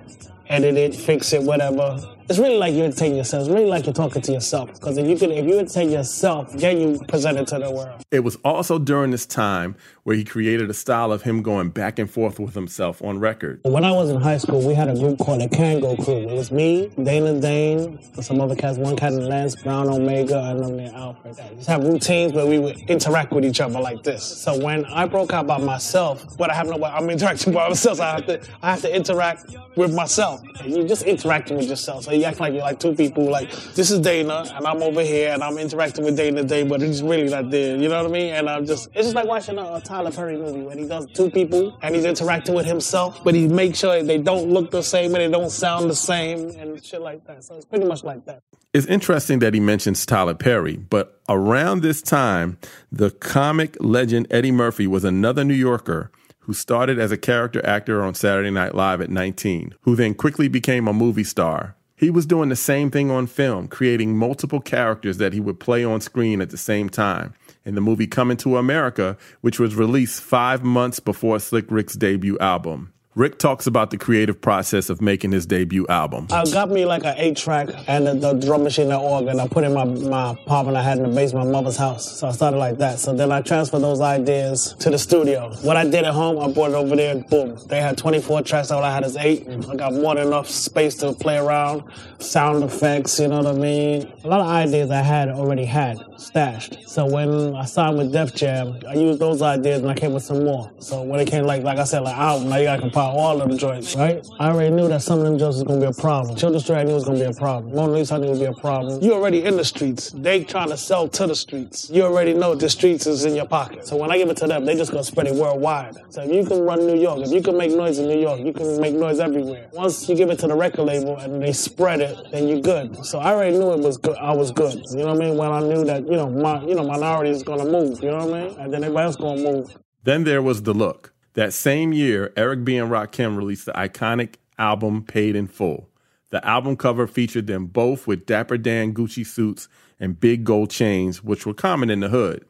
edit 0.48 0.76
it, 0.76 0.94
fix 0.94 1.32
it, 1.32 1.42
whatever 1.42 1.98
it's 2.30 2.38
really 2.38 2.58
like 2.58 2.74
you're 2.74 2.84
entertaining 2.84 3.18
yourself. 3.18 3.42
It's 3.42 3.52
really 3.52 3.66
like 3.66 3.86
you're 3.86 3.92
talking 3.92 4.22
to 4.22 4.32
yourself. 4.32 4.72
Because 4.74 4.96
if 4.96 5.06
you 5.08 5.16
can, 5.16 5.32
if 5.32 5.44
you 5.46 5.58
entertain 5.58 5.90
yourself, 5.90 6.52
then 6.52 6.80
you 6.80 7.00
present 7.08 7.38
it 7.38 7.48
to 7.48 7.58
the 7.58 7.68
world. 7.72 8.04
It 8.12 8.20
was 8.20 8.36
also 8.44 8.78
during 8.78 9.10
this 9.10 9.26
time 9.26 9.74
where 10.10 10.16
he 10.16 10.24
created 10.24 10.68
a 10.68 10.74
style 10.74 11.12
of 11.12 11.22
him 11.22 11.40
going 11.40 11.68
back 11.68 12.00
and 12.00 12.10
forth 12.10 12.40
with 12.40 12.52
himself 12.52 13.00
on 13.00 13.20
record. 13.20 13.60
When 13.62 13.84
I 13.84 13.92
was 13.92 14.10
in 14.10 14.20
high 14.20 14.38
school, 14.38 14.60
we 14.66 14.74
had 14.74 14.88
a 14.88 14.94
group 14.94 15.20
called 15.20 15.40
the 15.40 15.46
Kangol 15.46 16.04
Crew. 16.04 16.28
It 16.28 16.34
was 16.34 16.50
me, 16.50 16.90
Dana 17.00 17.40
Dane, 17.40 17.96
some 18.20 18.40
other 18.40 18.56
cats, 18.56 18.76
one 18.76 18.96
cat 18.96 19.12
Lance, 19.12 19.54
Brown 19.54 19.88
Omega, 19.88 20.36
and 20.36 20.76
named 20.76 20.96
Alfred. 20.96 21.36
We 21.50 21.56
just 21.58 21.68
have 21.68 21.84
routines 21.84 22.32
where 22.32 22.44
we 22.44 22.58
would 22.58 22.76
interact 22.90 23.30
with 23.30 23.44
each 23.44 23.60
other 23.60 23.78
like 23.78 24.02
this. 24.02 24.24
So 24.24 24.58
when 24.58 24.84
I 24.86 25.06
broke 25.06 25.32
out 25.32 25.46
by 25.46 25.58
myself, 25.58 26.36
but 26.36 26.50
I 26.50 26.54
have 26.54 26.66
no, 26.66 26.84
I'm 26.84 27.08
interacting 27.08 27.52
by 27.52 27.68
myself. 27.68 27.98
So 27.98 28.02
I 28.02 28.14
have 28.14 28.26
to, 28.26 28.40
I 28.62 28.70
have 28.72 28.80
to 28.80 28.92
interact 28.92 29.54
with 29.76 29.94
myself. 29.94 30.42
And 30.58 30.76
you 30.76 30.88
just 30.88 31.04
interacting 31.04 31.56
with 31.56 31.68
yourself. 31.68 32.02
So 32.02 32.10
you 32.10 32.24
act 32.24 32.40
like 32.40 32.52
you're 32.52 32.62
like 32.62 32.80
two 32.80 32.96
people. 32.96 33.30
Like 33.30 33.48
this 33.76 33.92
is 33.92 34.00
Dana, 34.00 34.44
and 34.56 34.66
I'm 34.66 34.82
over 34.82 35.02
here, 35.02 35.30
and 35.32 35.44
I'm 35.44 35.56
interacting 35.56 36.04
with 36.04 36.16
Dana 36.16 36.42
Dane, 36.42 36.68
but 36.68 36.82
it's 36.82 37.00
really 37.00 37.30
not 37.30 37.52
there. 37.52 37.76
You 37.76 37.88
know 37.88 38.02
what 38.02 38.10
I 38.10 38.12
mean? 38.12 38.34
And 38.34 38.50
I'm 38.50 38.66
just, 38.66 38.88
it's 38.88 39.04
just 39.04 39.14
like 39.14 39.26
watching 39.26 39.56
a, 39.56 39.74
a 39.74 39.80
Tyler 40.00 40.12
Perry 40.12 40.38
movie 40.38 40.62
when 40.62 40.78
he 40.78 40.88
does 40.88 41.06
two 41.12 41.28
people 41.28 41.76
and 41.82 41.94
he's 41.94 42.06
interacting 42.06 42.54
with 42.54 42.64
himself, 42.64 43.22
but 43.22 43.34
he 43.34 43.46
makes 43.46 43.80
sure 43.80 44.02
they 44.02 44.16
don't 44.16 44.48
look 44.48 44.70
the 44.70 44.82
same 44.82 45.14
and 45.14 45.16
they 45.16 45.30
don't 45.30 45.50
sound 45.50 45.90
the 45.90 45.94
same 45.94 46.48
and 46.58 46.82
shit 46.82 47.02
like 47.02 47.26
that. 47.26 47.44
So 47.44 47.56
it's 47.56 47.66
pretty 47.66 47.84
much 47.84 48.02
like 48.02 48.24
that. 48.24 48.42
It's 48.72 48.86
interesting 48.86 49.40
that 49.40 49.52
he 49.52 49.60
mentions 49.60 50.06
Tyler 50.06 50.32
Perry, 50.32 50.78
but 50.78 51.20
around 51.28 51.82
this 51.82 52.00
time, 52.00 52.56
the 52.90 53.10
comic 53.10 53.76
legend 53.78 54.26
Eddie 54.30 54.52
Murphy 54.52 54.86
was 54.86 55.04
another 55.04 55.44
New 55.44 55.52
Yorker 55.52 56.10
who 56.38 56.54
started 56.54 56.98
as 56.98 57.12
a 57.12 57.18
character 57.18 57.64
actor 57.66 58.02
on 58.02 58.14
Saturday 58.14 58.50
Night 58.50 58.74
Live 58.74 59.02
at 59.02 59.10
19, 59.10 59.74
who 59.82 59.96
then 59.96 60.14
quickly 60.14 60.48
became 60.48 60.88
a 60.88 60.94
movie 60.94 61.24
star. 61.24 61.76
He 61.94 62.08
was 62.08 62.24
doing 62.24 62.48
the 62.48 62.56
same 62.56 62.90
thing 62.90 63.10
on 63.10 63.26
film, 63.26 63.68
creating 63.68 64.16
multiple 64.16 64.60
characters 64.62 65.18
that 65.18 65.34
he 65.34 65.40
would 65.40 65.60
play 65.60 65.84
on 65.84 66.00
screen 66.00 66.40
at 66.40 66.48
the 66.48 66.56
same 66.56 66.88
time 66.88 67.34
in 67.64 67.74
the 67.74 67.80
movie 67.80 68.06
Coming 68.06 68.36
to 68.38 68.56
America, 68.56 69.16
which 69.40 69.58
was 69.58 69.74
released 69.74 70.22
five 70.22 70.64
months 70.64 71.00
before 71.00 71.38
Slick 71.38 71.70
Rick's 71.70 71.94
debut 71.94 72.38
album. 72.38 72.92
Rick 73.16 73.40
talks 73.40 73.66
about 73.66 73.90
the 73.90 73.98
creative 73.98 74.40
process 74.40 74.88
of 74.88 75.00
making 75.00 75.32
his 75.32 75.44
debut 75.44 75.84
album. 75.88 76.28
I 76.30 76.44
got 76.44 76.70
me 76.70 76.86
like 76.86 77.04
an 77.04 77.14
eight 77.16 77.36
track 77.36 77.68
and 77.88 78.06
the, 78.06 78.14
the 78.14 78.34
drum 78.34 78.62
machine 78.62 78.92
and 78.92 79.02
organ. 79.02 79.40
I 79.40 79.48
put 79.48 79.64
in 79.64 79.74
my, 79.74 79.84
my 79.84 80.30
apartment 80.30 80.76
I 80.76 80.82
had 80.84 80.98
in 80.98 81.02
the 81.02 81.08
basement 81.08 81.48
of 81.48 81.52
my 81.52 81.60
mother's 81.60 81.76
house. 81.76 82.20
So 82.20 82.28
I 82.28 82.30
started 82.30 82.58
like 82.58 82.78
that. 82.78 83.00
So 83.00 83.12
then 83.12 83.32
I 83.32 83.42
transferred 83.42 83.80
those 83.80 84.00
ideas 84.00 84.76
to 84.78 84.90
the 84.90 84.98
studio. 84.98 85.52
What 85.62 85.76
I 85.76 85.82
did 85.82 86.04
at 86.04 86.14
home, 86.14 86.38
I 86.38 86.52
brought 86.52 86.70
it 86.70 86.74
over 86.74 86.94
there 86.94 87.10
and 87.16 87.26
boom. 87.26 87.58
They 87.66 87.80
had 87.80 87.98
24 87.98 88.42
tracks. 88.42 88.70
All 88.70 88.84
I 88.84 88.94
had 88.94 89.04
is 89.04 89.16
eight. 89.16 89.44
I 89.68 89.74
got 89.74 89.92
more 89.92 90.14
than 90.14 90.28
enough 90.28 90.48
space 90.48 90.94
to 90.98 91.12
play 91.12 91.36
around. 91.36 91.82
Sound 92.20 92.62
effects, 92.62 93.18
you 93.18 93.26
know 93.26 93.38
what 93.38 93.46
I 93.48 93.58
mean? 93.58 94.12
A 94.22 94.28
lot 94.28 94.40
of 94.40 94.46
ideas 94.46 94.92
I 94.92 95.02
had 95.02 95.30
already 95.30 95.64
had 95.64 95.98
stashed. 96.16 96.78
So 96.88 97.06
when 97.06 97.56
I 97.56 97.64
signed 97.64 97.98
with 97.98 98.12
Def 98.12 98.34
Jam, 98.36 98.78
I 98.88 98.94
used 98.94 99.18
those 99.18 99.42
ideas 99.42 99.80
and 99.80 99.90
I 99.90 99.94
came 99.94 100.12
with 100.12 100.22
some 100.22 100.44
more. 100.44 100.70
So 100.78 101.02
when 101.02 101.18
it 101.18 101.26
came 101.28 101.44
like, 101.44 101.64
like 101.64 101.78
I 101.78 101.84
said, 101.84 102.00
like 102.00 102.16
album, 102.16 102.50
now 102.50 102.56
you 102.56 102.64
gotta 102.64 102.82
all 103.02 103.40
of 103.40 103.48
them 103.48 103.58
joints, 103.58 103.94
right? 103.96 104.26
I 104.38 104.50
already 104.50 104.74
knew 104.74 104.88
that 104.88 105.02
some 105.02 105.18
of 105.18 105.24
them 105.24 105.38
joints 105.38 105.56
was 105.56 105.64
gonna 105.64 105.80
be 105.80 105.86
a 105.86 105.92
problem. 105.92 106.36
Children's 106.36 106.64
Story 106.64 106.80
I 106.80 106.84
knew 106.84 106.94
was 106.94 107.04
gonna 107.04 107.18
be 107.18 107.24
a 107.24 107.32
problem. 107.32 107.74
Mona 107.74 107.92
Lisa 107.92 108.14
I 108.14 108.18
knew 108.18 108.28
would 108.28 108.38
be 108.38 108.44
a 108.46 108.52
problem. 108.52 109.02
You 109.02 109.14
already 109.14 109.44
in 109.44 109.56
the 109.56 109.64
streets. 109.64 110.10
They 110.10 110.44
trying 110.44 110.68
to 110.68 110.76
sell 110.76 111.08
to 111.08 111.26
the 111.26 111.34
streets. 111.34 111.90
You 111.90 112.02
already 112.02 112.34
know 112.34 112.54
the 112.54 112.68
streets 112.68 113.06
is 113.06 113.24
in 113.24 113.34
your 113.34 113.46
pocket. 113.46 113.86
So 113.86 113.96
when 113.96 114.10
I 114.10 114.18
give 114.18 114.28
it 114.28 114.36
to 114.38 114.46
them, 114.46 114.64
they 114.64 114.76
just 114.76 114.90
gonna 114.90 115.04
spread 115.04 115.26
it 115.26 115.34
worldwide. 115.34 115.96
So 116.10 116.22
if 116.22 116.32
you 116.32 116.44
can 116.44 116.60
run 116.60 116.86
New 116.86 116.98
York, 116.98 117.20
if 117.20 117.32
you 117.32 117.42
can 117.42 117.56
make 117.56 117.72
noise 117.72 117.98
in 117.98 118.08
New 118.08 118.20
York, 118.20 118.40
you 118.40 118.52
can 118.52 118.80
make 118.80 118.94
noise 118.94 119.20
everywhere. 119.20 119.68
Once 119.72 120.08
you 120.08 120.14
give 120.14 120.30
it 120.30 120.38
to 120.40 120.46
the 120.46 120.54
record 120.54 120.84
label 120.84 121.16
and 121.16 121.42
they 121.42 121.52
spread 121.52 122.00
it, 122.00 122.16
then 122.32 122.48
you're 122.48 122.60
good. 122.60 123.04
So 123.04 123.18
I 123.18 123.32
already 123.32 123.58
knew 123.58 123.72
it 123.72 123.80
was 123.80 123.96
good. 123.98 124.16
I 124.16 124.32
was 124.32 124.50
good. 124.50 124.74
You 124.90 124.98
know 124.98 125.14
what 125.14 125.22
I 125.22 125.26
mean? 125.26 125.36
When 125.36 125.50
I 125.50 125.60
knew 125.60 125.84
that, 125.84 126.06
you 126.06 126.16
know, 126.16 126.28
my 126.28 126.62
you 126.64 126.74
know, 126.74 126.84
minority 126.84 127.30
is 127.30 127.42
gonna 127.42 127.64
move, 127.64 128.02
you 128.02 128.10
know 128.10 128.26
what 128.26 128.34
I 128.34 128.48
mean? 128.48 128.58
And 128.58 128.72
then 128.72 128.84
everybody 128.84 129.06
else 129.06 129.16
gonna 129.16 129.42
move. 129.42 129.76
Then 130.04 130.24
there 130.24 130.42
was 130.42 130.62
the 130.62 130.74
look. 130.74 131.09
That 131.34 131.52
same 131.52 131.92
year, 131.92 132.32
Eric 132.36 132.64
B. 132.64 132.76
and 132.76 132.90
Rakim 132.90 133.36
released 133.36 133.66
the 133.66 133.72
iconic 133.72 134.34
album 134.58 135.04
Paid 135.04 135.36
in 135.36 135.46
Full. 135.46 135.88
The 136.30 136.44
album 136.46 136.76
cover 136.76 137.06
featured 137.06 137.46
them 137.46 137.66
both 137.66 138.06
with 138.06 138.26
Dapper 138.26 138.58
Dan 138.58 138.92
Gucci 138.92 139.26
suits 139.26 139.68
and 140.00 140.18
big 140.18 140.44
gold 140.44 140.70
chains, 140.70 141.22
which 141.22 141.46
were 141.46 141.54
common 141.54 141.90
in 141.90 142.00
the 142.00 142.08
hood. 142.08 142.44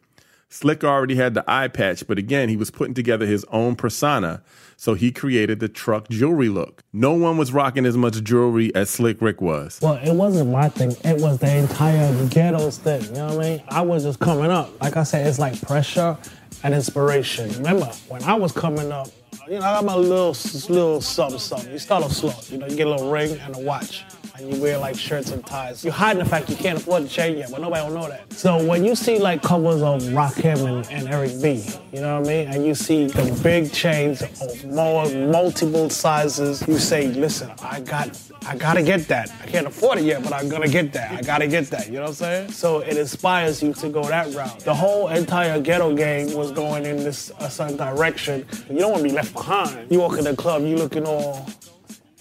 Slick 0.53 0.83
already 0.83 1.15
had 1.15 1.35
the 1.35 1.45
eye 1.47 1.69
patch, 1.69 2.05
but 2.09 2.19
again, 2.19 2.49
he 2.49 2.57
was 2.57 2.73
putting 2.73 2.93
together 2.93 3.25
his 3.25 3.45
own 3.53 3.77
persona, 3.77 4.43
so 4.77 4.95
he 4.95 5.13
created 5.13 5.61
the 5.61 5.69
truck 5.69 6.09
jewelry 6.09 6.49
look. 6.49 6.83
No 6.93 7.13
one 7.13 7.39
was 7.39 7.53
rocking 7.53 7.87
as 7.87 7.97
much 7.97 8.21
jewelry 8.25 8.75
as 8.75 8.91
Slick 8.91 9.23
Rick 9.23 9.41
was. 9.41 9.79
Well, 9.81 9.95
it 10.03 10.13
wasn't 10.13 10.51
my 10.51 10.69
thing. 10.69 10.97
It 11.05 11.21
was 11.21 11.39
the 11.39 11.55
entire 11.55 12.13
ghetto's 12.27 12.79
thing. 12.79 13.03
You 13.03 13.13
know 13.13 13.37
what 13.37 13.47
I 13.47 13.49
mean? 13.49 13.63
I 13.69 13.83
was 13.83 14.03
just 14.03 14.19
coming 14.19 14.51
up. 14.51 14.81
Like 14.83 14.97
I 14.97 15.05
said, 15.05 15.25
it's 15.27 15.39
like 15.39 15.61
pressure 15.63 16.19
and 16.63 16.75
inspiration. 16.75 17.51
Remember, 17.53 17.87
when 18.09 18.23
I 18.25 18.35
was 18.35 18.53
coming 18.53 18.93
up, 18.93 19.09
you 19.49 19.59
know, 19.59 19.67
I 19.67 19.75
got 19.75 19.85
my 19.85 19.95
little, 19.95 20.37
little 20.69 21.01
something, 21.01 21.39
something. 21.39 21.73
You 21.73 21.79
start 21.79 22.05
off 22.05 22.13
slow. 22.13 22.35
You 22.51 22.59
know, 22.59 22.67
you 22.67 22.77
get 22.77 22.87
a 22.87 22.91
little 22.91 23.11
ring 23.11 23.39
and 23.41 23.57
a 23.57 23.59
watch 23.59 24.05
and 24.41 24.55
you 24.55 24.61
wear 24.61 24.79
like 24.79 24.97
shirts 24.97 25.31
and 25.31 25.45
ties. 25.45 25.85
You're 25.85 25.93
hiding 25.93 26.23
the 26.23 26.29
fact 26.29 26.49
you 26.49 26.57
can't 26.57 26.79
afford 26.79 27.05
the 27.05 27.09
chain 27.09 27.37
yet, 27.37 27.51
but 27.51 27.61
nobody 27.61 27.87
will 27.87 28.01
know 28.01 28.09
that. 28.09 28.33
So 28.33 28.65
when 28.65 28.85
you 28.85 28.95
see 28.95 29.19
like 29.19 29.43
covers 29.43 29.83
of 29.83 30.03
Rakim 30.03 30.67
and, 30.67 30.91
and 30.91 31.09
Eric 31.09 31.41
B, 31.43 31.65
you 31.93 32.01
know 32.01 32.21
what 32.21 32.29
I 32.29 32.33
mean, 32.33 32.49
and 32.49 32.65
you 32.65 32.75
see 32.75 33.07
the 33.07 33.39
big 33.43 33.73
chains 33.73 34.23
of 34.23 34.65
more 34.65 35.09
multiple 35.11 35.91
sizes, 35.91 36.67
you 36.67 36.79
say, 36.79 37.09
listen, 37.09 37.51
I 37.63 37.81
got 37.81 38.19
I 38.47 38.57
gotta 38.57 38.83
get 38.83 39.07
that. 39.09 39.31
I 39.43 39.47
can't 39.47 39.67
afford 39.67 39.99
it 39.99 40.05
yet, 40.05 40.23
but 40.23 40.33
I'm 40.33 40.49
gonna 40.49 40.69
get 40.69 40.93
that. 40.95 41.13
I 41.13 41.21
gotta 41.21 41.47
get 41.47 41.67
that. 41.71 41.89
You 41.89 41.95
know 41.95 42.03
what 42.03 42.09
I'm 42.09 42.15
saying? 42.15 42.53
So 42.53 42.79
it 42.79 42.97
inspires 42.97 43.63
you 43.63 43.75
to 43.75 43.89
go 43.91 44.03
that 44.05 44.35
route. 44.35 44.61
The 44.61 44.75
whole 44.75 45.09
entire 45.09 45.61
ghetto 45.61 45.95
game 45.95 46.33
was 46.35 46.51
going 46.51 46.87
in 46.87 46.97
this 46.97 47.31
a 47.39 47.51
certain 47.51 47.77
direction. 47.77 48.47
You 48.71 48.79
don't 48.79 48.93
want 48.93 49.03
to 49.03 49.09
be 49.09 49.15
left 49.15 49.35
behind. 49.35 49.91
You 49.93 50.01
walk 50.01 50.17
in 50.17 50.25
the 50.25 50.35
club, 50.35 50.63
you 50.63 50.77
looking 50.77 51.07
all 51.07 51.47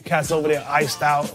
cats 0.03 0.31
over 0.31 0.47
there 0.47 0.65
iced 0.67 1.03
out. 1.03 1.31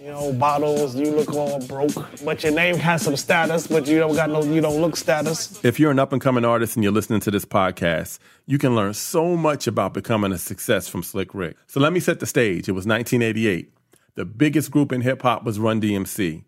You 0.00 0.06
know, 0.06 0.32
bottles, 0.32 0.96
you 0.96 1.10
look 1.10 1.34
all 1.34 1.60
broke, 1.66 1.92
but 2.24 2.42
your 2.42 2.52
name 2.52 2.76
has 2.76 3.02
some 3.02 3.16
status, 3.16 3.66
but 3.66 3.86
you 3.86 3.98
don't 3.98 4.14
got 4.14 4.30
no, 4.30 4.42
you 4.42 4.62
don't 4.62 4.80
look 4.80 4.96
status. 4.96 5.62
If 5.62 5.78
you're 5.78 5.90
an 5.90 5.98
up 5.98 6.14
and 6.14 6.22
coming 6.22 6.42
artist 6.42 6.74
and 6.74 6.82
you're 6.82 6.90
listening 6.90 7.20
to 7.20 7.30
this 7.30 7.44
podcast, 7.44 8.18
you 8.46 8.56
can 8.56 8.74
learn 8.74 8.94
so 8.94 9.36
much 9.36 9.66
about 9.66 9.92
becoming 9.92 10.32
a 10.32 10.38
success 10.38 10.88
from 10.88 11.02
Slick 11.02 11.34
Rick. 11.34 11.58
So 11.66 11.80
let 11.80 11.92
me 11.92 12.00
set 12.00 12.18
the 12.18 12.24
stage. 12.24 12.66
It 12.66 12.72
was 12.72 12.86
1988. 12.86 13.74
The 14.14 14.24
biggest 14.24 14.70
group 14.70 14.90
in 14.90 15.02
hip 15.02 15.20
hop 15.20 15.44
was 15.44 15.58
Run 15.58 15.82
DMC. 15.82 16.44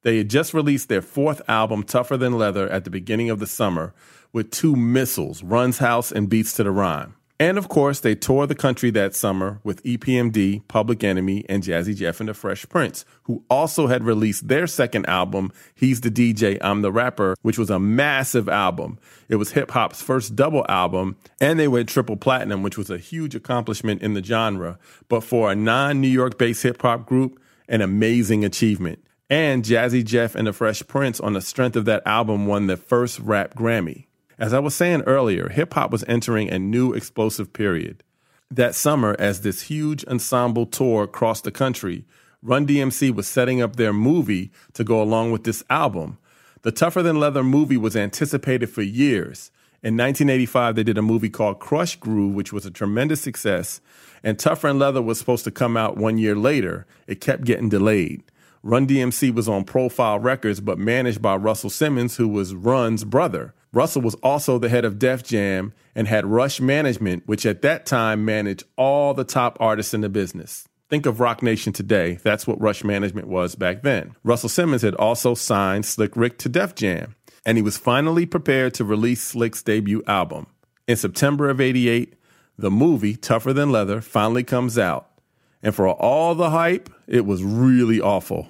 They 0.00 0.16
had 0.16 0.30
just 0.30 0.54
released 0.54 0.88
their 0.88 1.02
fourth 1.02 1.42
album, 1.46 1.82
Tougher 1.82 2.16
Than 2.16 2.38
Leather, 2.38 2.70
at 2.70 2.84
the 2.84 2.90
beginning 2.90 3.28
of 3.28 3.38
the 3.38 3.46
summer 3.46 3.92
with 4.32 4.50
two 4.50 4.76
missiles, 4.76 5.42
Run's 5.42 5.76
House 5.76 6.10
and 6.10 6.30
Beats 6.30 6.54
to 6.54 6.62
the 6.62 6.70
Rhyme. 6.70 7.16
And 7.44 7.58
of 7.58 7.68
course, 7.68 8.00
they 8.00 8.14
toured 8.14 8.48
the 8.48 8.54
country 8.54 8.88
that 8.92 9.14
summer 9.14 9.60
with 9.62 9.82
EPMD, 9.82 10.66
Public 10.66 11.04
Enemy, 11.04 11.44
and 11.46 11.62
Jazzy 11.62 11.94
Jeff 11.94 12.18
and 12.18 12.30
the 12.30 12.32
Fresh 12.32 12.66
Prince, 12.70 13.04
who 13.24 13.44
also 13.50 13.86
had 13.86 14.02
released 14.02 14.48
their 14.48 14.66
second 14.66 15.04
album, 15.04 15.52
He's 15.74 16.00
the 16.00 16.10
DJ, 16.10 16.56
I'm 16.62 16.80
the 16.80 16.90
Rapper, 16.90 17.36
which 17.42 17.58
was 17.58 17.68
a 17.68 17.78
massive 17.78 18.48
album. 18.48 18.98
It 19.28 19.36
was 19.36 19.52
hip 19.52 19.72
hop's 19.72 20.00
first 20.00 20.34
double 20.34 20.64
album, 20.70 21.18
and 21.38 21.60
they 21.60 21.68
went 21.68 21.90
triple 21.90 22.16
platinum, 22.16 22.62
which 22.62 22.78
was 22.78 22.88
a 22.88 22.96
huge 22.96 23.34
accomplishment 23.34 24.00
in 24.00 24.14
the 24.14 24.24
genre. 24.24 24.78
But 25.10 25.20
for 25.20 25.52
a 25.52 25.54
non 25.54 26.00
New 26.00 26.08
York 26.08 26.38
based 26.38 26.62
hip 26.62 26.80
hop 26.80 27.04
group, 27.04 27.38
an 27.68 27.82
amazing 27.82 28.42
achievement. 28.46 29.04
And 29.28 29.64
Jazzy 29.64 30.02
Jeff 30.02 30.34
and 30.34 30.46
the 30.46 30.54
Fresh 30.54 30.86
Prince, 30.88 31.20
on 31.20 31.34
the 31.34 31.42
strength 31.42 31.76
of 31.76 31.84
that 31.84 32.06
album, 32.06 32.46
won 32.46 32.68
the 32.68 32.78
first 32.78 33.18
rap 33.18 33.52
Grammy. 33.54 34.06
As 34.38 34.52
I 34.52 34.58
was 34.58 34.74
saying 34.74 35.02
earlier, 35.02 35.48
hip 35.48 35.74
hop 35.74 35.92
was 35.92 36.04
entering 36.08 36.50
a 36.50 36.58
new 36.58 36.92
explosive 36.92 37.52
period. 37.52 38.02
That 38.50 38.74
summer, 38.74 39.14
as 39.18 39.40
this 39.40 39.62
huge 39.62 40.04
ensemble 40.06 40.66
tour 40.66 41.06
crossed 41.06 41.44
the 41.44 41.50
country, 41.50 42.04
Run 42.42 42.66
DMC 42.66 43.14
was 43.14 43.26
setting 43.26 43.62
up 43.62 43.76
their 43.76 43.92
movie 43.92 44.50
to 44.74 44.84
go 44.84 45.00
along 45.00 45.32
with 45.32 45.44
this 45.44 45.62
album. 45.70 46.18
The 46.62 46.72
Tougher 46.72 47.02
Than 47.02 47.20
Leather 47.20 47.44
movie 47.44 47.76
was 47.76 47.96
anticipated 47.96 48.68
for 48.68 48.82
years. 48.82 49.50
In 49.82 49.96
1985, 49.96 50.74
they 50.74 50.82
did 50.82 50.98
a 50.98 51.02
movie 51.02 51.30
called 51.30 51.60
Krush 51.60 51.98
Groove, 51.98 52.34
which 52.34 52.52
was 52.52 52.66
a 52.66 52.70
tremendous 52.70 53.20
success, 53.20 53.80
and 54.22 54.38
Tougher 54.38 54.68
Than 54.68 54.78
Leather 54.78 55.02
was 55.02 55.18
supposed 55.18 55.44
to 55.44 55.50
come 55.50 55.76
out 55.76 55.96
one 55.96 56.18
year 56.18 56.34
later. 56.34 56.86
It 57.06 57.20
kept 57.20 57.44
getting 57.44 57.68
delayed. 57.68 58.22
Run 58.62 58.86
DMC 58.86 59.34
was 59.34 59.48
on 59.48 59.64
Profile 59.64 60.18
Records, 60.18 60.60
but 60.60 60.78
managed 60.78 61.20
by 61.20 61.36
Russell 61.36 61.70
Simmons, 61.70 62.16
who 62.16 62.28
was 62.28 62.54
Run's 62.54 63.04
brother. 63.04 63.54
Russell 63.74 64.02
was 64.02 64.14
also 64.16 64.58
the 64.58 64.68
head 64.68 64.84
of 64.84 64.98
Def 64.98 65.24
Jam 65.24 65.72
and 65.94 66.06
had 66.06 66.26
Rush 66.26 66.60
Management, 66.60 67.24
which 67.26 67.44
at 67.44 67.62
that 67.62 67.86
time 67.86 68.24
managed 68.24 68.64
all 68.76 69.14
the 69.14 69.24
top 69.24 69.56
artists 69.60 69.92
in 69.92 70.00
the 70.00 70.08
business. 70.08 70.68
Think 70.88 71.06
of 71.06 71.18
Roc 71.18 71.42
Nation 71.42 71.72
today. 71.72 72.18
That's 72.22 72.46
what 72.46 72.60
Rush 72.60 72.84
Management 72.84 73.26
was 73.26 73.56
back 73.56 73.82
then. 73.82 74.14
Russell 74.22 74.48
Simmons 74.48 74.82
had 74.82 74.94
also 74.94 75.34
signed 75.34 75.86
Slick 75.86 76.16
Rick 76.16 76.38
to 76.38 76.48
Def 76.48 76.74
Jam, 76.74 77.16
and 77.44 77.58
he 77.58 77.62
was 77.62 77.76
finally 77.76 78.26
prepared 78.26 78.74
to 78.74 78.84
release 78.84 79.22
Slick's 79.22 79.62
debut 79.62 80.02
album. 80.06 80.46
In 80.86 80.96
September 80.96 81.48
of 81.48 81.60
88, 81.60 82.14
the 82.56 82.70
movie 82.70 83.16
Tougher 83.16 83.52
Than 83.52 83.72
Leather 83.72 84.00
finally 84.00 84.44
comes 84.44 84.78
out. 84.78 85.10
And 85.62 85.74
for 85.74 85.88
all 85.88 86.34
the 86.34 86.50
hype, 86.50 86.90
it 87.08 87.26
was 87.26 87.42
really 87.42 88.00
awful. 88.00 88.48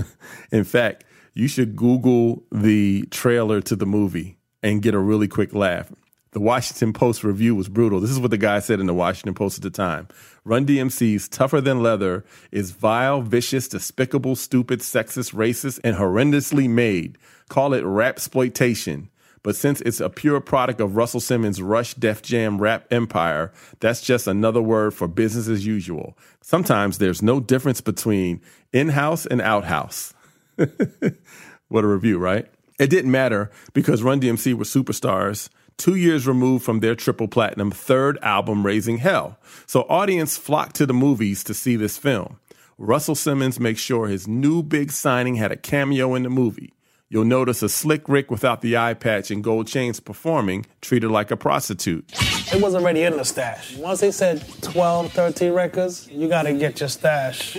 In 0.52 0.64
fact, 0.64 1.04
you 1.34 1.48
should 1.48 1.76
Google 1.76 2.44
the 2.52 3.02
trailer 3.10 3.60
to 3.62 3.76
the 3.76 3.86
movie 3.86 4.38
and 4.62 4.82
get 4.82 4.94
a 4.94 4.98
really 4.98 5.28
quick 5.28 5.54
laugh. 5.54 5.92
The 6.32 6.40
Washington 6.40 6.94
Post 6.94 7.24
review 7.24 7.54
was 7.54 7.68
brutal. 7.68 8.00
This 8.00 8.10
is 8.10 8.18
what 8.18 8.30
the 8.30 8.38
guy 8.38 8.58
said 8.60 8.80
in 8.80 8.86
the 8.86 8.94
Washington 8.94 9.34
Post 9.34 9.58
at 9.58 9.62
the 9.62 9.70
time. 9.70 10.08
Run 10.44 10.64
DMC's 10.64 11.28
Tougher 11.28 11.60
Than 11.60 11.82
Leather 11.82 12.24
is 12.50 12.70
vile, 12.70 13.20
vicious, 13.20 13.68
despicable, 13.68 14.34
stupid, 14.34 14.80
sexist, 14.80 15.34
racist, 15.34 15.78
and 15.84 15.96
horrendously 15.96 16.70
made. 16.70 17.18
Call 17.50 17.74
it 17.74 17.82
rap 17.82 18.14
exploitation. 18.14 19.10
But 19.42 19.56
since 19.56 19.82
it's 19.82 20.00
a 20.00 20.08
pure 20.08 20.40
product 20.40 20.80
of 20.80 20.96
Russell 20.96 21.20
Simmons' 21.20 21.60
Rush 21.60 21.94
Def 21.94 22.22
Jam 22.22 22.58
rap 22.58 22.86
empire, 22.90 23.52
that's 23.80 24.00
just 24.00 24.26
another 24.26 24.62
word 24.62 24.94
for 24.94 25.08
business 25.08 25.48
as 25.48 25.66
usual. 25.66 26.16
Sometimes 26.40 26.96
there's 26.96 27.22
no 27.22 27.40
difference 27.40 27.82
between 27.82 28.40
in 28.72 28.88
house 28.88 29.26
and 29.26 29.42
outhouse. 29.42 30.14
what 30.56 31.84
a 31.84 31.88
review, 31.88 32.18
right? 32.18 32.46
It 32.82 32.90
didn't 32.90 33.12
matter 33.12 33.48
because 33.74 34.02
Run 34.02 34.20
DMC 34.20 34.54
were 34.54 34.64
superstars 34.64 35.48
two 35.76 35.94
years 35.94 36.26
removed 36.26 36.64
from 36.64 36.80
their 36.80 36.96
triple 36.96 37.28
platinum 37.28 37.70
third 37.70 38.18
album, 38.22 38.66
Raising 38.66 38.98
Hell. 38.98 39.38
So 39.66 39.82
audience 39.82 40.36
flocked 40.36 40.74
to 40.76 40.86
the 40.86 40.92
movies 40.92 41.44
to 41.44 41.54
see 41.54 41.76
this 41.76 41.96
film. 41.96 42.40
Russell 42.78 43.14
Simmons 43.14 43.60
makes 43.60 43.80
sure 43.80 44.08
his 44.08 44.26
new 44.26 44.64
big 44.64 44.90
signing 44.90 45.36
had 45.36 45.52
a 45.52 45.56
cameo 45.56 46.16
in 46.16 46.24
the 46.24 46.28
movie. 46.28 46.72
You'll 47.08 47.24
notice 47.24 47.62
a 47.62 47.68
slick 47.68 48.08
Rick 48.08 48.32
without 48.32 48.62
the 48.62 48.76
eye 48.76 48.94
patch 48.94 49.30
and 49.30 49.44
gold 49.44 49.68
chains 49.68 50.00
performing, 50.00 50.66
treated 50.80 51.10
like 51.10 51.30
a 51.30 51.36
prostitute. 51.36 52.10
It 52.52 52.60
wasn't 52.60 52.82
already 52.82 53.02
in 53.02 53.16
the 53.16 53.24
stash. 53.24 53.76
Once 53.76 54.00
they 54.00 54.10
said 54.10 54.44
12, 54.62 55.12
13 55.12 55.52
records, 55.52 56.08
you 56.08 56.28
gotta 56.28 56.52
get 56.52 56.80
your 56.80 56.88
stash. 56.88 57.58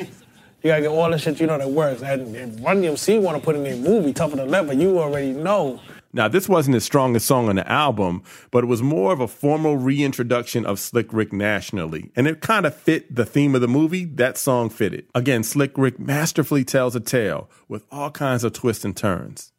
You 0.63 0.69
gotta 0.69 0.81
get 0.81 0.87
all 0.91 1.11
the 1.11 1.17
shit 1.17 1.39
you 1.39 1.47
know 1.47 1.57
that 1.57 1.69
works. 1.69 2.01
And 2.01 2.35
if 2.35 2.63
Run 2.63 2.81
DMC 2.81 3.21
wanna 3.21 3.39
put 3.39 3.55
in 3.55 3.65
a 3.65 3.75
movie, 3.75 4.13
Tougher 4.13 4.37
Than 4.37 4.49
Leather, 4.49 4.73
you 4.73 4.97
already 4.97 5.33
know 5.33 5.79
now, 6.15 6.27
this 6.27 6.47
wasn't 6.47 6.75
his 6.75 6.83
strongest 6.83 7.25
song 7.25 7.49
on 7.49 7.55
the 7.55 7.67
album, 7.69 8.21
but 8.51 8.63
it 8.63 8.67
was 8.67 8.83
more 8.83 9.11
of 9.11 9.19
a 9.19 9.27
formal 9.27 9.77
reintroduction 9.77 10.63
of 10.63 10.79
Slick 10.79 11.11
Rick 11.11 11.33
nationally. 11.33 12.11
And 12.15 12.27
it 12.27 12.39
kind 12.39 12.67
of 12.67 12.75
fit 12.75 13.15
the 13.15 13.25
theme 13.25 13.55
of 13.55 13.61
the 13.61 13.67
movie. 13.67 14.05
That 14.05 14.37
song 14.37 14.69
fitted. 14.69 15.07
Again, 15.15 15.43
Slick 15.43 15.75
Rick 15.75 15.99
masterfully 15.99 16.63
tells 16.63 16.95
a 16.95 16.99
tale 16.99 17.49
with 17.67 17.83
all 17.91 18.11
kinds 18.11 18.43
of 18.43 18.53
twists 18.53 18.85
and 18.85 18.95
turns. 18.95 19.52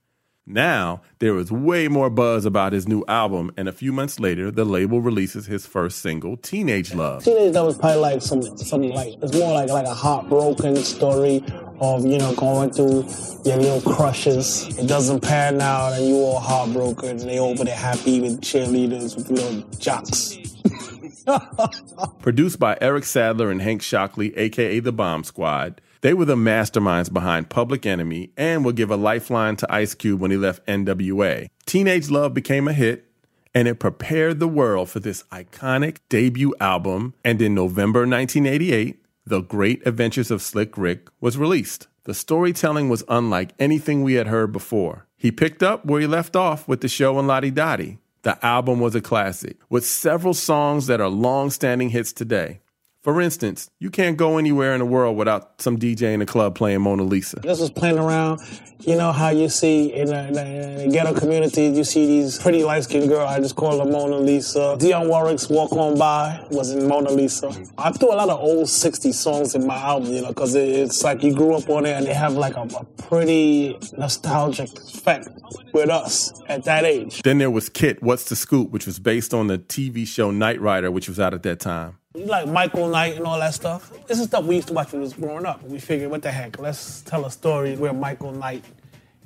Now, 0.47 1.01
there 1.21 1.33
was 1.33 1.51
way 1.51 1.89
more 1.89 2.11
buzz 2.11 2.45
about 2.45 2.75
his 2.75 2.87
new 2.87 3.03
album, 3.09 3.51
and 3.57 3.67
a 3.67 3.73
few 3.73 3.95
months 3.95 4.21
later, 4.21 4.51
the 4.51 4.67
label 4.67 5.01
releases 5.01 5.47
his 5.47 5.67
first 5.67 6.01
single, 6.01 6.37
Teenage 6.37 6.93
Love. 6.93 7.25
Teenage 7.25 7.55
Love 7.55 7.67
was 7.69 7.79
probably 7.79 8.01
like 8.01 8.21
some, 8.21 8.43
something 8.59 8.93
like, 8.93 9.15
it's 9.23 9.33
more 9.33 9.55
like, 9.55 9.71
like 9.71 9.87
a 9.87 9.95
heartbroken 9.95 10.77
story 10.77 11.43
of, 11.81 12.05
you 12.05 12.19
know, 12.19 12.35
going 12.35 12.71
through 12.71 13.07
your 13.47 13.57
little 13.57 13.81
crushes. 13.95 14.69
It 14.79 14.87
doesn't 14.87 15.21
pan 15.21 15.63
out, 15.63 15.95
and 15.95 16.07
you 16.07 16.17
all 16.17 16.41
heartbroken, 16.41 17.09
and 17.09 17.21
they 17.21 17.39
over 17.39 17.65
there 17.65 17.75
happy 17.75 18.21
with 18.21 18.43
cheerleaders 18.43 19.17
with 19.17 19.31
little 19.31 19.63
jocks. 19.79 20.37
Produced 22.21 22.59
by 22.59 22.77
Eric 22.83 23.05
Sadler 23.05 23.51
and 23.51 23.63
Hank 23.63 23.81
Shocklee, 23.81 24.37
aka 24.37 24.79
The 24.79 24.93
Bomb 24.93 25.25
Squad, 25.25 25.81
they 26.05 26.13
were 26.13 26.27
the 26.27 26.37
masterminds 26.37 27.11
behind 27.11 27.49
Public 27.49 27.87
Enemy 27.87 28.31
and 28.37 28.63
would 28.63 28.77
give 28.77 28.91
a 28.91 28.97
lifeline 28.97 29.57
to 29.57 29.73
Ice 29.73 29.95
Cube 29.95 30.21
when 30.21 30.31
he 30.31 30.37
left 30.37 30.67
NWA. 30.67 31.49
Teenage 31.65 32.11
Love 32.11 32.35
became 32.35 32.69
a 32.69 32.75
hit, 32.75 33.07
and 33.55 33.67
it 33.67 33.77
prepared 33.77 34.39
the 34.39 34.47
world 34.47 34.91
for 34.91 35.01
this 35.01 35.23
iconic 35.33 36.01
debut 36.11 36.55
album. 36.61 37.15
And 37.25 37.41
in 37.41 37.55
November 37.55 38.01
1988, 38.01 39.03
The 39.25 39.41
Great 39.41 39.81
Adventures 39.87 40.31
of 40.31 40.43
Slick 40.43 40.77
Rick 40.77 41.09
was 41.23 41.39
released. 41.39 41.87
The 42.03 42.13
storytelling 42.13 42.91
was 42.91 43.03
unlike 43.09 43.55
anything 43.59 44.03
we 44.03 44.13
had 44.13 44.27
heard 44.27 44.53
before. 44.53 45.07
He 45.17 45.33
picked 45.33 45.63
up 45.63 45.87
where 45.87 46.03
he 46.03 46.07
left 46.07 46.37
off 46.37 46.69
with 46.69 46.83
the 46.83 46.89
show 46.89 47.19
and 47.19 47.27
Lottie 47.27 47.51
Dottie. 47.51 47.97
The 48.25 48.45
album 48.45 48.79
was 48.79 48.95
a 48.95 49.01
classic, 49.01 49.57
with 49.71 49.87
several 49.87 50.35
songs 50.35 50.87
that 50.87 51.01
are 51.01 51.09
long 51.09 51.49
standing 51.49 51.89
hits 51.89 52.13
today. 52.13 52.61
For 53.05 53.21
instance, 53.21 53.71
you 53.81 53.91
can't 53.91 54.17
go 54.17 54.39
anywhere 54.39 54.73
in 54.73 54.79
the 54.79 54.87
world 54.87 55.19
without 55.19 55.61
some 55.61 55.79
DJ 55.79 56.15
in 56.15 56.21
the 56.21 56.27
club 56.27 56.55
playing 56.55 56.81
Mona 56.81 57.03
Lisa. 57.03 57.41
This 57.41 57.61
was 57.61 57.69
playing 57.69 57.99
around. 57.99 58.41
You 58.81 58.97
know 58.97 59.13
how 59.13 59.29
you 59.29 59.51
see 59.51 59.93
in 59.93 60.09
the, 60.09 60.29
in 60.29 60.33
the 60.79 60.89
ghetto 60.91 61.13
community, 61.13 61.67
you 61.67 61.85
see 61.85 62.07
these 62.07 62.39
pretty 62.39 62.65
light 62.65 62.85
skinned 62.85 63.11
girl. 63.11 63.27
I 63.27 63.41
just 63.41 63.57
call 63.57 63.79
her 63.79 63.85
Mona 63.85 64.17
Lisa. 64.17 64.79
Dionne 64.79 65.11
Warwick's 65.11 65.51
Walk 65.51 65.73
On 65.73 65.99
By 65.99 66.47
was 66.51 66.71
in 66.71 66.89
Mona 66.89 67.11
Lisa. 67.11 67.53
I 67.77 67.93
threw 67.93 68.11
a 68.11 68.17
lot 68.17 68.31
of 68.31 68.41
old 68.41 68.69
60s 68.69 69.13
songs 69.13 69.55
in 69.55 69.67
my 69.67 69.77
album, 69.77 70.11
you 70.11 70.23
know, 70.23 70.29
because 70.29 70.55
it's 70.55 71.05
like 71.05 71.23
you 71.23 71.35
grew 71.35 71.55
up 71.57 71.69
on 71.69 71.85
it 71.85 71.93
and 71.93 72.07
they 72.07 72.15
have 72.15 72.33
like 72.33 72.57
a, 72.57 72.63
a 72.63 72.85
pretty 73.03 73.79
nostalgic 73.99 74.71
effect 74.79 75.29
with 75.75 75.91
us 75.91 76.33
at 76.49 76.65
that 76.65 76.85
age. 76.87 77.21
Then 77.21 77.37
there 77.37 77.51
was 77.51 77.69
Kit, 77.69 78.03
What's 78.03 78.31
the 78.31 78.37
Scoop, 78.37 78.71
which 78.71 78.87
was 78.87 78.99
based 78.99 79.35
on 79.35 79.49
the 79.49 79.59
TV 79.59 80.07
show 80.07 80.31
Knight 80.31 80.59
Rider, 80.59 80.91
which 80.91 81.07
was 81.07 81.21
out 81.21 81.35
at 81.35 81.43
that 81.43 81.61
time. 81.61 81.99
You 82.17 82.27
like 82.27 82.47
Michael 82.47 82.89
Knight 82.89 83.17
and 83.17 83.27
all 83.27 83.41
that 83.41 83.55
stuff. 83.55 83.91
This 84.07 84.21
is 84.21 84.27
stuff 84.27 84.45
we 84.45 84.55
used 84.55 84.69
to 84.69 84.73
watch 84.75 84.93
when 84.93 85.01
we 85.01 85.05
was 85.05 85.15
growing 85.15 85.45
up. 85.45 85.65
We 85.65 85.81
figured, 85.81 86.13
what 86.13 86.23
the 86.23 86.31
heck? 86.31 86.61
Let's 86.61 87.01
tell 87.01 87.25
a 87.25 87.31
story 87.31 87.75
where 87.75 87.93
Michael 87.93 88.31
Knight 88.31 88.65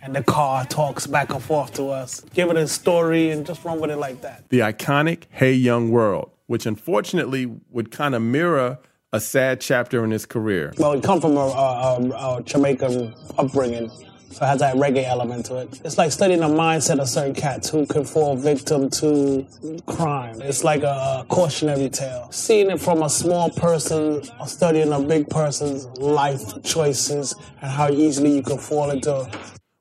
and 0.00 0.16
the 0.16 0.22
car 0.22 0.64
talks 0.64 1.06
back 1.06 1.34
and 1.34 1.42
forth 1.42 1.74
to 1.74 1.90
us. 1.90 2.20
Give 2.32 2.48
it 2.48 2.56
a 2.56 2.66
story 2.66 3.28
and 3.28 3.44
just 3.44 3.62
run 3.62 3.78
with 3.78 3.90
it 3.90 3.96
like 3.98 4.22
that. 4.22 4.48
The 4.48 4.60
iconic 4.60 5.24
Hey 5.30 5.52
Young 5.52 5.90
World, 5.90 6.30
which 6.46 6.64
unfortunately 6.64 7.60
would 7.68 7.90
kind 7.90 8.14
of 8.14 8.22
mirror 8.22 8.78
a 9.12 9.20
sad 9.20 9.60
chapter 9.60 10.02
in 10.02 10.10
his 10.10 10.24
career. 10.24 10.72
Well, 10.78 10.94
we 10.94 11.02
come 11.02 11.20
from 11.20 11.36
a, 11.36 11.40
a, 11.40 12.38
a 12.38 12.42
Jamaican 12.42 13.14
upbringing. 13.36 13.90
So 14.30 14.44
it 14.44 14.48
has 14.48 14.60
that 14.60 14.76
reggae 14.76 15.04
element 15.04 15.46
to 15.46 15.56
it. 15.56 15.80
It's 15.84 15.98
like 15.98 16.12
studying 16.12 16.40
the 16.40 16.48
mindset 16.48 17.00
of 17.00 17.08
certain 17.08 17.34
cats 17.34 17.70
who 17.70 17.86
can 17.86 18.04
fall 18.04 18.36
victim 18.36 18.90
to 18.90 19.46
crime. 19.86 20.40
It's 20.42 20.62
like 20.62 20.82
a 20.82 21.24
cautionary 21.28 21.88
tale. 21.88 22.28
Seeing 22.30 22.70
it 22.70 22.80
from 22.80 23.02
a 23.02 23.08
small 23.08 23.50
person, 23.50 24.22
studying 24.46 24.92
a 24.92 25.00
big 25.00 25.28
person's 25.28 25.86
life 25.98 26.62
choices 26.62 27.34
and 27.62 27.70
how 27.70 27.90
easily 27.90 28.36
you 28.36 28.42
can 28.42 28.58
fall 28.58 28.90
into. 28.90 29.28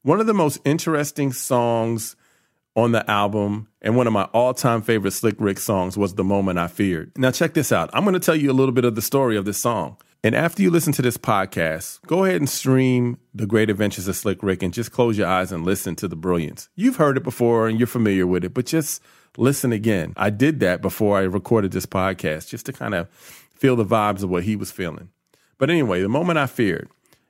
One 0.04 0.22
of 0.22 0.28
the 0.28 0.34
most 0.34 0.60
interesting 0.64 1.34
songs 1.34 2.16
on 2.76 2.94
the 2.94 3.10
album 3.10 3.68
and 3.82 3.98
one 3.98 4.08
of 4.08 4.14
my 4.14 4.24
all-time 4.26 4.82
favorite 4.82 5.12
Slick 5.12 5.36
Rick 5.40 5.60
songs 5.60 5.98
was 5.98 6.16
The 6.16 6.24
Moment 6.24 6.58
I 6.58 6.68
Feared. 6.68 7.12
Now 7.18 7.32
check 7.32 7.54
this 7.54 7.72
out. 7.72 7.90
I'm 7.92 8.04
going 8.04 8.14
to 8.14 8.20
tell 8.20 8.36
you 8.36 8.50
a 8.50 8.54
little 8.54 8.74
bit 8.74 8.86
of 8.86 8.96
the 8.96 9.02
story 9.02 9.36
of 9.36 9.46
this 9.46 9.58
song. 9.58 9.98
And 10.28 10.36
after 10.36 10.62
you 10.62 10.70
listen 10.70 10.92
to 10.92 11.02
this 11.02 11.18
podcast, 11.18 12.06
go 12.06 12.26
ahead 12.26 12.42
and 12.42 12.50
stream 12.50 13.18
The 13.34 13.46
Great 13.46 13.70
Adventures 13.70 14.10
of 14.10 14.16
Slick 14.18 14.44
Rick 14.44 14.62
and 14.62 14.74
just 14.74 14.92
close 14.92 15.18
your 15.18 15.26
eyes 15.28 15.54
and 15.54 15.64
listen 15.64 15.96
to 15.96 16.08
the 16.10 16.18
brilliance. 16.18 16.68
You've 16.76 16.98
heard 16.98 17.16
it 17.16 17.24
before 17.24 17.70
and 17.70 17.80
you're 17.80 17.88
familiar 17.88 18.28
with 18.28 18.44
it, 18.44 18.54
but 18.54 18.66
just 18.66 19.02
listen 19.38 19.72
again. 19.72 20.12
I 20.18 20.30
did 20.30 20.60
that 20.60 20.82
before 20.82 21.18
I 21.18 21.22
recorded 21.22 21.72
this 21.72 21.86
podcast 21.86 22.50
just 22.50 22.66
to 22.66 22.74
kind 22.74 22.94
of 22.94 23.08
feel 23.10 23.78
the 23.78 23.86
vibes 23.86 24.22
of 24.22 24.30
what 24.30 24.44
he 24.44 24.58
was 24.58 24.70
feeling. 24.70 25.12
But 25.58 25.70
anyway, 25.70 26.02
the 26.02 26.10
moment 26.10 26.40
I 26.40 26.48
feared, 26.48 26.90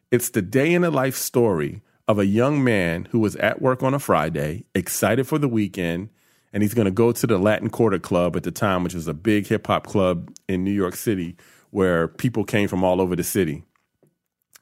it's 0.10 0.32
the 0.32 0.42
day 0.42 0.74
in 0.74 0.82
the 0.82 0.90
life 0.90 1.16
story 1.16 1.84
of 2.08 2.18
a 2.18 2.26
young 2.26 2.64
man 2.64 3.10
who 3.12 3.20
was 3.20 3.36
at 3.36 3.62
work 3.62 3.84
on 3.84 3.94
a 3.94 4.00
Friday, 4.00 4.66
excited 4.74 5.28
for 5.28 5.38
the 5.38 5.48
weekend, 5.48 6.10
and 6.52 6.64
he's 6.64 6.74
going 6.74 6.86
to 6.86 6.92
go 6.92 7.12
to 7.12 7.28
the 7.28 7.38
Latin 7.38 7.70
Quarter 7.70 8.00
Club 8.00 8.36
at 8.36 8.42
the 8.42 8.50
time, 8.50 8.84
which 8.84 8.96
was 8.96 9.08
a 9.08 9.14
big 9.14 9.46
hip 9.46 9.68
hop 9.68 9.86
club 9.86 10.32
in 10.50 10.64
New 10.64 10.72
York 10.72 10.96
City 10.96 11.36
where 11.72 12.08
people 12.08 12.44
came 12.44 12.68
from 12.68 12.84
all 12.84 13.02
over 13.02 13.16
the 13.16 13.24
city. 13.24 13.64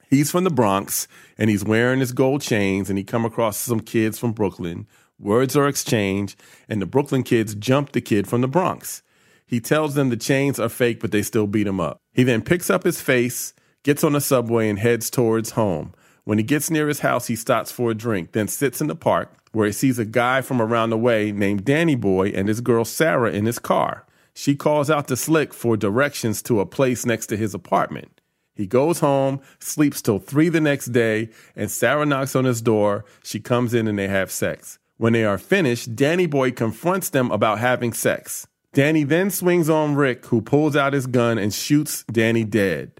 He's 0.08 0.30
from 0.30 0.44
the 0.44 0.50
Bronx 0.50 1.08
and 1.36 1.50
he's 1.50 1.64
wearing 1.64 2.00
his 2.00 2.12
gold 2.12 2.40
chains 2.40 2.88
and 2.88 2.98
he 2.98 3.04
come 3.04 3.24
across 3.24 3.56
some 3.56 3.80
kids 3.80 4.18
from 4.18 4.32
Brooklyn. 4.32 4.86
Words 5.18 5.56
are 5.56 5.68
exchanged 5.68 6.40
and 6.68 6.80
the 6.80 6.86
Brooklyn 6.86 7.22
kids 7.22 7.54
jump 7.54 7.92
the 7.92 8.00
kid 8.00 8.28
from 8.28 8.40
the 8.40 8.48
Bronx. 8.48 9.02
He 9.46 9.60
tells 9.60 9.94
them 9.94 10.08
the 10.08 10.16
chains 10.16 10.58
are 10.58 10.68
fake, 10.68 11.00
but 11.00 11.12
they 11.12 11.22
still 11.22 11.46
beat 11.46 11.66
him 11.66 11.80
up. 11.80 12.00
He 12.12 12.24
then 12.24 12.42
picks 12.42 12.68
up 12.68 12.82
his 12.82 13.00
face, 13.00 13.54
gets 13.84 14.02
on 14.02 14.12
the 14.12 14.20
subway, 14.20 14.68
and 14.68 14.78
heads 14.78 15.08
towards 15.08 15.52
home. 15.52 15.94
When 16.24 16.38
he 16.38 16.44
gets 16.44 16.70
near 16.70 16.88
his 16.88 17.00
house, 17.00 17.28
he 17.28 17.36
stops 17.36 17.70
for 17.70 17.92
a 17.92 17.94
drink, 17.94 18.32
then 18.32 18.48
sits 18.48 18.80
in 18.80 18.88
the 18.88 18.96
park 18.96 19.32
where 19.52 19.66
he 19.66 19.72
sees 19.72 19.98
a 19.98 20.04
guy 20.04 20.40
from 20.40 20.60
around 20.60 20.90
the 20.90 20.98
way 20.98 21.30
named 21.32 21.64
Danny 21.64 21.94
Boy 21.94 22.28
and 22.28 22.48
his 22.48 22.60
girl 22.60 22.84
Sarah 22.84 23.30
in 23.30 23.46
his 23.46 23.58
car. 23.58 24.04
She 24.38 24.54
calls 24.54 24.90
out 24.90 25.08
to 25.08 25.16
Slick 25.16 25.54
for 25.54 25.78
directions 25.78 26.42
to 26.42 26.60
a 26.60 26.66
place 26.66 27.06
next 27.06 27.28
to 27.28 27.38
his 27.38 27.54
apartment. 27.54 28.20
He 28.54 28.66
goes 28.66 29.00
home, 29.00 29.40
sleeps 29.60 30.02
till 30.02 30.18
three 30.18 30.50
the 30.50 30.60
next 30.60 30.92
day, 30.92 31.30
and 31.56 31.70
Sarah 31.70 32.04
knocks 32.04 32.36
on 32.36 32.44
his 32.44 32.60
door. 32.60 33.06
She 33.24 33.40
comes 33.40 33.72
in 33.72 33.88
and 33.88 33.98
they 33.98 34.08
have 34.08 34.30
sex. 34.30 34.78
When 34.98 35.14
they 35.14 35.24
are 35.24 35.38
finished, 35.38 35.96
Danny 35.96 36.26
Boy 36.26 36.50
confronts 36.50 37.08
them 37.08 37.30
about 37.30 37.60
having 37.60 37.94
sex. 37.94 38.46
Danny 38.74 39.04
then 39.04 39.30
swings 39.30 39.70
on 39.70 39.94
Rick, 39.94 40.26
who 40.26 40.42
pulls 40.42 40.76
out 40.76 40.92
his 40.92 41.06
gun 41.06 41.38
and 41.38 41.52
shoots 41.52 42.04
Danny 42.04 42.44
dead. 42.44 42.92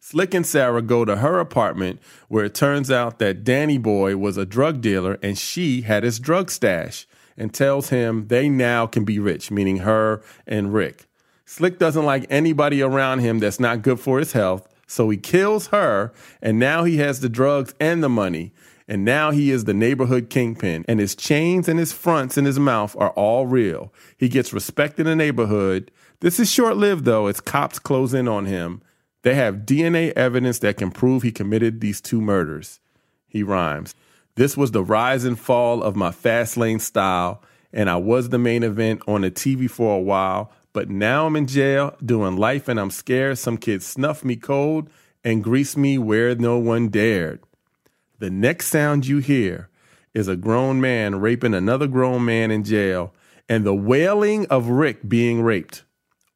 Slick 0.00 0.32
and 0.32 0.46
Sarah 0.46 0.80
go 0.80 1.04
to 1.04 1.16
her 1.16 1.40
apartment 1.40 2.00
where 2.28 2.46
it 2.46 2.54
turns 2.54 2.90
out 2.90 3.18
that 3.18 3.44
Danny 3.44 3.76
Boy 3.76 4.16
was 4.16 4.38
a 4.38 4.46
drug 4.46 4.80
dealer 4.80 5.18
and 5.22 5.36
she 5.36 5.82
had 5.82 6.04
his 6.04 6.18
drug 6.18 6.50
stash 6.50 7.06
and 7.36 7.52
tells 7.52 7.90
him 7.90 8.28
they 8.28 8.48
now 8.48 8.86
can 8.86 9.04
be 9.04 9.18
rich, 9.18 9.50
meaning 9.50 9.78
her 9.78 10.22
and 10.46 10.72
Rick. 10.72 11.06
Slick 11.44 11.78
doesn't 11.78 12.04
like 12.04 12.26
anybody 12.30 12.80
around 12.82 13.20
him 13.20 13.38
that's 13.38 13.58
not 13.58 13.82
good 13.82 13.98
for 13.98 14.18
his 14.18 14.32
health, 14.32 14.68
so 14.86 15.08
he 15.10 15.16
kills 15.16 15.68
her 15.68 16.12
and 16.40 16.58
now 16.58 16.84
he 16.84 16.98
has 16.98 17.20
the 17.20 17.28
drugs 17.28 17.74
and 17.80 18.02
the 18.02 18.08
money. 18.08 18.52
And 18.86 19.04
now 19.04 19.30
he 19.30 19.52
is 19.52 19.64
the 19.64 19.74
neighborhood 19.74 20.30
kingpin, 20.30 20.84
and 20.88 20.98
his 20.98 21.14
chains 21.14 21.68
and 21.68 21.78
his 21.78 21.92
fronts 21.92 22.36
and 22.36 22.44
his 22.44 22.58
mouth 22.58 22.96
are 22.98 23.10
all 23.10 23.46
real. 23.46 23.92
He 24.16 24.28
gets 24.28 24.52
respect 24.52 24.98
in 24.98 25.06
the 25.06 25.14
neighborhood. 25.14 25.92
This 26.18 26.40
is 26.40 26.50
short 26.50 26.76
lived, 26.76 27.04
though, 27.04 27.28
as 27.28 27.40
cops 27.40 27.78
close 27.78 28.12
in 28.12 28.26
on 28.26 28.46
him. 28.46 28.82
They 29.22 29.36
have 29.36 29.58
DNA 29.58 30.12
evidence 30.14 30.58
that 30.58 30.76
can 30.76 30.90
prove 30.90 31.22
he 31.22 31.30
committed 31.30 31.80
these 31.80 32.00
two 32.00 32.20
murders. 32.20 32.80
He 33.28 33.44
rhymes. 33.44 33.94
This 34.36 34.56
was 34.56 34.70
the 34.70 34.82
rise 34.82 35.24
and 35.24 35.38
fall 35.38 35.82
of 35.82 35.96
my 35.96 36.10
fast 36.10 36.56
lane 36.56 36.78
style, 36.78 37.42
and 37.72 37.90
I 37.90 37.96
was 37.96 38.28
the 38.28 38.38
main 38.38 38.62
event 38.62 39.02
on 39.06 39.22
the 39.22 39.30
TV 39.30 39.70
for 39.70 39.96
a 39.96 40.02
while. 40.02 40.52
But 40.72 40.88
now 40.88 41.26
I'm 41.26 41.36
in 41.36 41.46
jail 41.46 41.96
doing 42.04 42.36
life, 42.36 42.68
and 42.68 42.78
I'm 42.78 42.90
scared 42.90 43.38
some 43.38 43.58
kids 43.58 43.86
snuff 43.86 44.24
me 44.24 44.36
cold 44.36 44.88
and 45.24 45.44
grease 45.44 45.76
me 45.76 45.98
where 45.98 46.34
no 46.34 46.58
one 46.58 46.88
dared. 46.88 47.40
The 48.18 48.30
next 48.30 48.68
sound 48.68 49.06
you 49.06 49.18
hear 49.18 49.68
is 50.14 50.28
a 50.28 50.36
grown 50.36 50.80
man 50.80 51.20
raping 51.20 51.54
another 51.54 51.86
grown 51.86 52.24
man 52.24 52.50
in 52.50 52.64
jail 52.64 53.14
and 53.48 53.64
the 53.64 53.74
wailing 53.74 54.46
of 54.46 54.68
Rick 54.68 55.08
being 55.08 55.42
raped. 55.42 55.84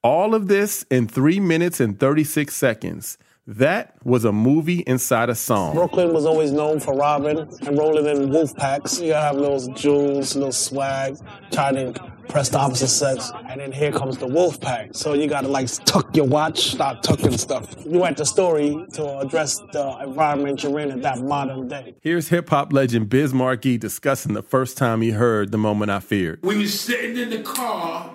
All 0.02 0.34
of 0.34 0.48
this 0.48 0.84
in 0.90 1.06
three 1.06 1.40
minutes 1.40 1.80
and 1.80 1.98
36 1.98 2.54
seconds. 2.54 3.18
That 3.46 3.94
was 4.02 4.24
a 4.24 4.32
movie 4.32 4.80
inside 4.86 5.28
a 5.28 5.34
song. 5.34 5.74
Brooklyn 5.74 6.14
was 6.14 6.24
always 6.24 6.50
known 6.50 6.80
for 6.80 6.94
robbing 6.94 7.40
and 7.66 7.76
rolling 7.76 8.06
in 8.06 8.30
wolf 8.30 8.56
packs. 8.56 8.98
You 8.98 9.08
gotta 9.08 9.26
have 9.26 9.36
little 9.36 9.74
jewels, 9.74 10.34
little 10.34 10.50
swag, 10.50 11.18
trying 11.52 11.74
to 11.74 12.12
press 12.26 12.48
the 12.48 12.58
opposite 12.58 12.88
sex. 12.88 13.30
And 13.50 13.60
then 13.60 13.70
here 13.70 13.92
comes 13.92 14.16
the 14.16 14.26
wolf 14.26 14.58
pack. 14.62 14.90
So 14.92 15.12
you 15.12 15.26
gotta 15.28 15.48
like 15.48 15.68
tuck 15.84 16.16
your 16.16 16.24
watch, 16.24 16.70
start 16.70 17.02
tucking 17.02 17.36
stuff. 17.36 17.74
You 17.84 18.00
write 18.02 18.16
the 18.16 18.24
story 18.24 18.86
to 18.94 19.18
address 19.18 19.58
the 19.72 19.94
environment 20.02 20.62
you're 20.62 20.78
in 20.78 20.90
at 20.90 21.02
that 21.02 21.20
modern 21.20 21.68
day. 21.68 21.96
Here's 22.00 22.28
hip 22.28 22.48
hop 22.48 22.72
legend 22.72 23.10
Biz 23.10 23.34
Markie 23.34 23.76
discussing 23.76 24.32
the 24.32 24.42
first 24.42 24.78
time 24.78 25.02
he 25.02 25.10
heard 25.10 25.52
The 25.52 25.58
Moment 25.58 25.90
I 25.90 26.00
Feared. 26.00 26.40
We 26.42 26.56
was 26.56 26.80
sitting 26.80 27.18
in 27.18 27.28
the 27.28 27.42
car. 27.42 28.10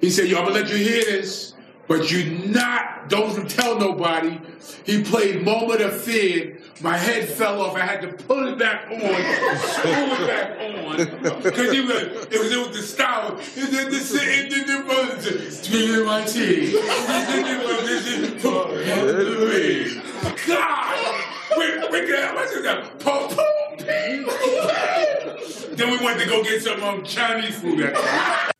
He 0.00 0.08
said, 0.08 0.28
yo, 0.28 0.38
I'm 0.38 0.44
gonna 0.44 0.60
let 0.60 0.70
you 0.70 0.76
hear 0.76 1.04
this. 1.04 1.52
But 1.92 2.10
you 2.10 2.48
not, 2.48 3.10
don't 3.10 3.50
tell 3.50 3.78
nobody. 3.78 4.40
He 4.86 5.02
played 5.02 5.44
Moment 5.44 5.82
of 5.82 6.00
Fear. 6.00 6.58
My 6.80 6.96
head 6.96 7.28
fell 7.28 7.60
off. 7.60 7.76
I 7.76 7.80
had 7.80 8.00
to 8.00 8.24
pull 8.24 8.48
it 8.48 8.58
back 8.58 8.86
on, 8.86 8.98
screw 8.98 9.92
it 9.92 10.26
back 10.26 10.58
on. 10.58 10.96
Because 11.42 11.68
it 11.70 11.84
was, 11.84 12.26
it 12.32 12.38
was, 12.38 12.50
it 12.50 12.66
was 12.66 12.76
the 12.78 12.82
style. 12.82 13.32
And 13.32 13.68
then 13.68 13.90
the 13.90 13.98
sitting 13.98 14.58
in 14.58 14.66
the 14.66 14.84
buttons, 14.88 15.68
drinking 15.68 16.06
my 16.06 16.24
tea. 16.24 16.72
God! 20.46 21.24
We 21.92 22.08
got, 22.10 22.34
what's 22.34 22.52
it 22.52 22.64
got? 22.64 23.00
Pum, 23.00 23.28
pum, 23.28 23.76
Then 25.76 25.90
we 25.90 25.98
went 26.02 26.20
to 26.20 26.26
go 26.26 26.42
get 26.42 26.62
some 26.62 26.82
um, 26.82 27.04
Chinese 27.04 27.58
food. 27.58 27.80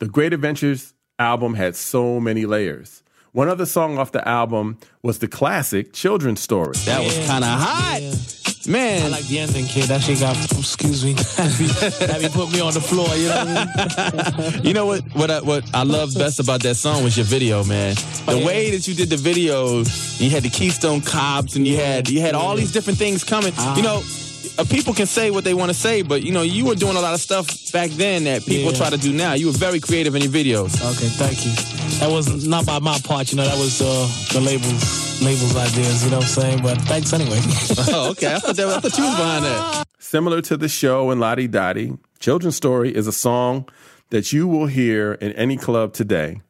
The 0.01 0.09
Great 0.09 0.35
Adventures 0.35 0.92
album 1.18 1.55
had 1.55 1.75
so 1.77 2.21
many 2.21 2.45
layers. 2.45 3.02
One 3.33 3.49
other 3.49 3.64
song 3.64 3.97
off 3.97 4.12
the 4.12 4.27
album 4.29 4.77
was 5.03 5.21
the 5.21 5.27
classic 5.27 5.95
Children's 5.95 6.40
Story. 6.40 6.75
That 6.85 7.03
was 7.03 7.16
kind 7.27 7.42
of 7.42 7.49
hot. 7.49 8.01
Yeah. 8.03 8.71
Man, 8.71 9.07
I 9.07 9.09
like 9.09 9.27
the 9.27 9.38
ending, 9.38 9.64
kid. 9.64 9.85
That 9.85 10.03
shit 10.03 10.21
got, 10.21 10.37
excuse 10.53 11.03
me, 11.03 11.12
that 11.37 11.59
be, 11.59 11.66
that 12.05 12.21
be 12.21 12.29
put 12.29 12.53
me 12.53 12.61
on 12.61 12.75
the 12.75 12.81
floor, 12.83 13.09
you 13.16 13.29
know 13.29 13.45
what 13.45 14.38
I 14.38 14.51
mean? 14.51 14.64
you 14.64 14.75
know 14.75 14.85
what? 14.85 15.03
What 15.14 15.31
I, 15.31 15.40
what 15.40 15.64
I 15.75 15.83
love 15.83 16.14
best 16.14 16.40
about 16.40 16.62
that 16.62 16.75
song 16.75 17.03
was 17.03 17.16
your 17.16 17.25
video, 17.25 17.64
man. 17.64 17.95
The 18.27 18.37
yeah. 18.38 18.47
way 18.47 18.71
that 18.71 18.87
you 18.87 18.95
did 18.95 19.09
the 19.09 19.16
video, 19.16 19.79
you 20.18 20.29
had 20.29 20.42
the 20.42 20.51
Keystone 20.51 21.01
Cops, 21.01 21.57
and 21.57 21.66
you 21.66 21.79
had 21.79 22.11
you 22.11 22.21
had 22.21 22.35
all 22.35 22.55
these 22.55 22.71
different 22.71 22.99
things 22.99 23.25
coming. 23.25 23.55
Uh-huh. 23.55 23.75
You 23.77 23.83
know, 23.83 24.03
uh, 24.59 24.65
people 24.65 24.93
can 24.95 25.07
say 25.07 25.31
what 25.31 25.45
they 25.45 25.55
want 25.55 25.71
to 25.71 25.75
say, 25.75 26.03
but 26.03 26.23
you 26.23 26.33
know, 26.33 26.43
you 26.43 26.65
were 26.67 26.75
doing 26.75 26.97
a 26.97 27.01
lot 27.01 27.15
of 27.15 27.21
stuff 27.21 27.47
back 27.73 27.91
then 27.91 28.25
that 28.25 28.45
people 28.45 28.71
Yeah. 28.73 28.79
try 28.79 28.91
to 28.91 28.97
do 28.99 29.12
now. 29.12 29.33
You 29.35 29.47
were 29.47 29.53
very 29.53 29.81
creative 29.81 30.15
in 30.15 30.23
your 30.23 30.31
videos. 30.33 30.75
Okay, 30.81 31.09
thank 31.09 31.45
you. 31.45 31.53
That 32.01 32.11
was 32.11 32.47
not 32.47 32.67
by 32.67 32.79
my 32.79 32.99
part, 33.05 33.31
you 33.31 33.37
know, 33.37 33.45
that 33.45 33.59
was 33.59 33.81
uh, 33.81 34.09
the 34.33 34.41
labels, 34.41 35.23
labels 35.23 35.57
ideas, 35.57 36.05
you 36.05 36.11
know 36.11 36.19
what 36.19 36.25
I'm 36.27 36.31
saying? 36.43 36.62
But 36.62 36.81
thanks 36.83 37.12
anyway. 37.12 37.38
oh, 37.95 38.11
okay. 38.11 38.35
I 38.35 38.38
thought, 38.38 38.57
that, 38.57 38.67
I 38.69 38.81
thought 38.81 38.99
you 38.99 39.05
was 39.05 39.17
behind 39.17 39.45
that. 39.45 39.85
Similar 39.99 40.43
to 40.43 40.57
the 40.57 40.69
show 40.69 41.11
and 41.11 41.21
La 41.21 41.35
Di 41.35 41.47
Da 41.47 41.73
Di, 41.73 41.93
Children's 42.19 42.57
Story 42.57 42.95
is 42.95 43.07
a 43.07 43.12
song 43.12 43.69
that 44.11 44.33
you 44.33 44.47
will 44.47 44.67
hear 44.67 45.15
in 45.15 45.33
any 45.33 45.57
club 45.57 45.93
today. 45.95 46.41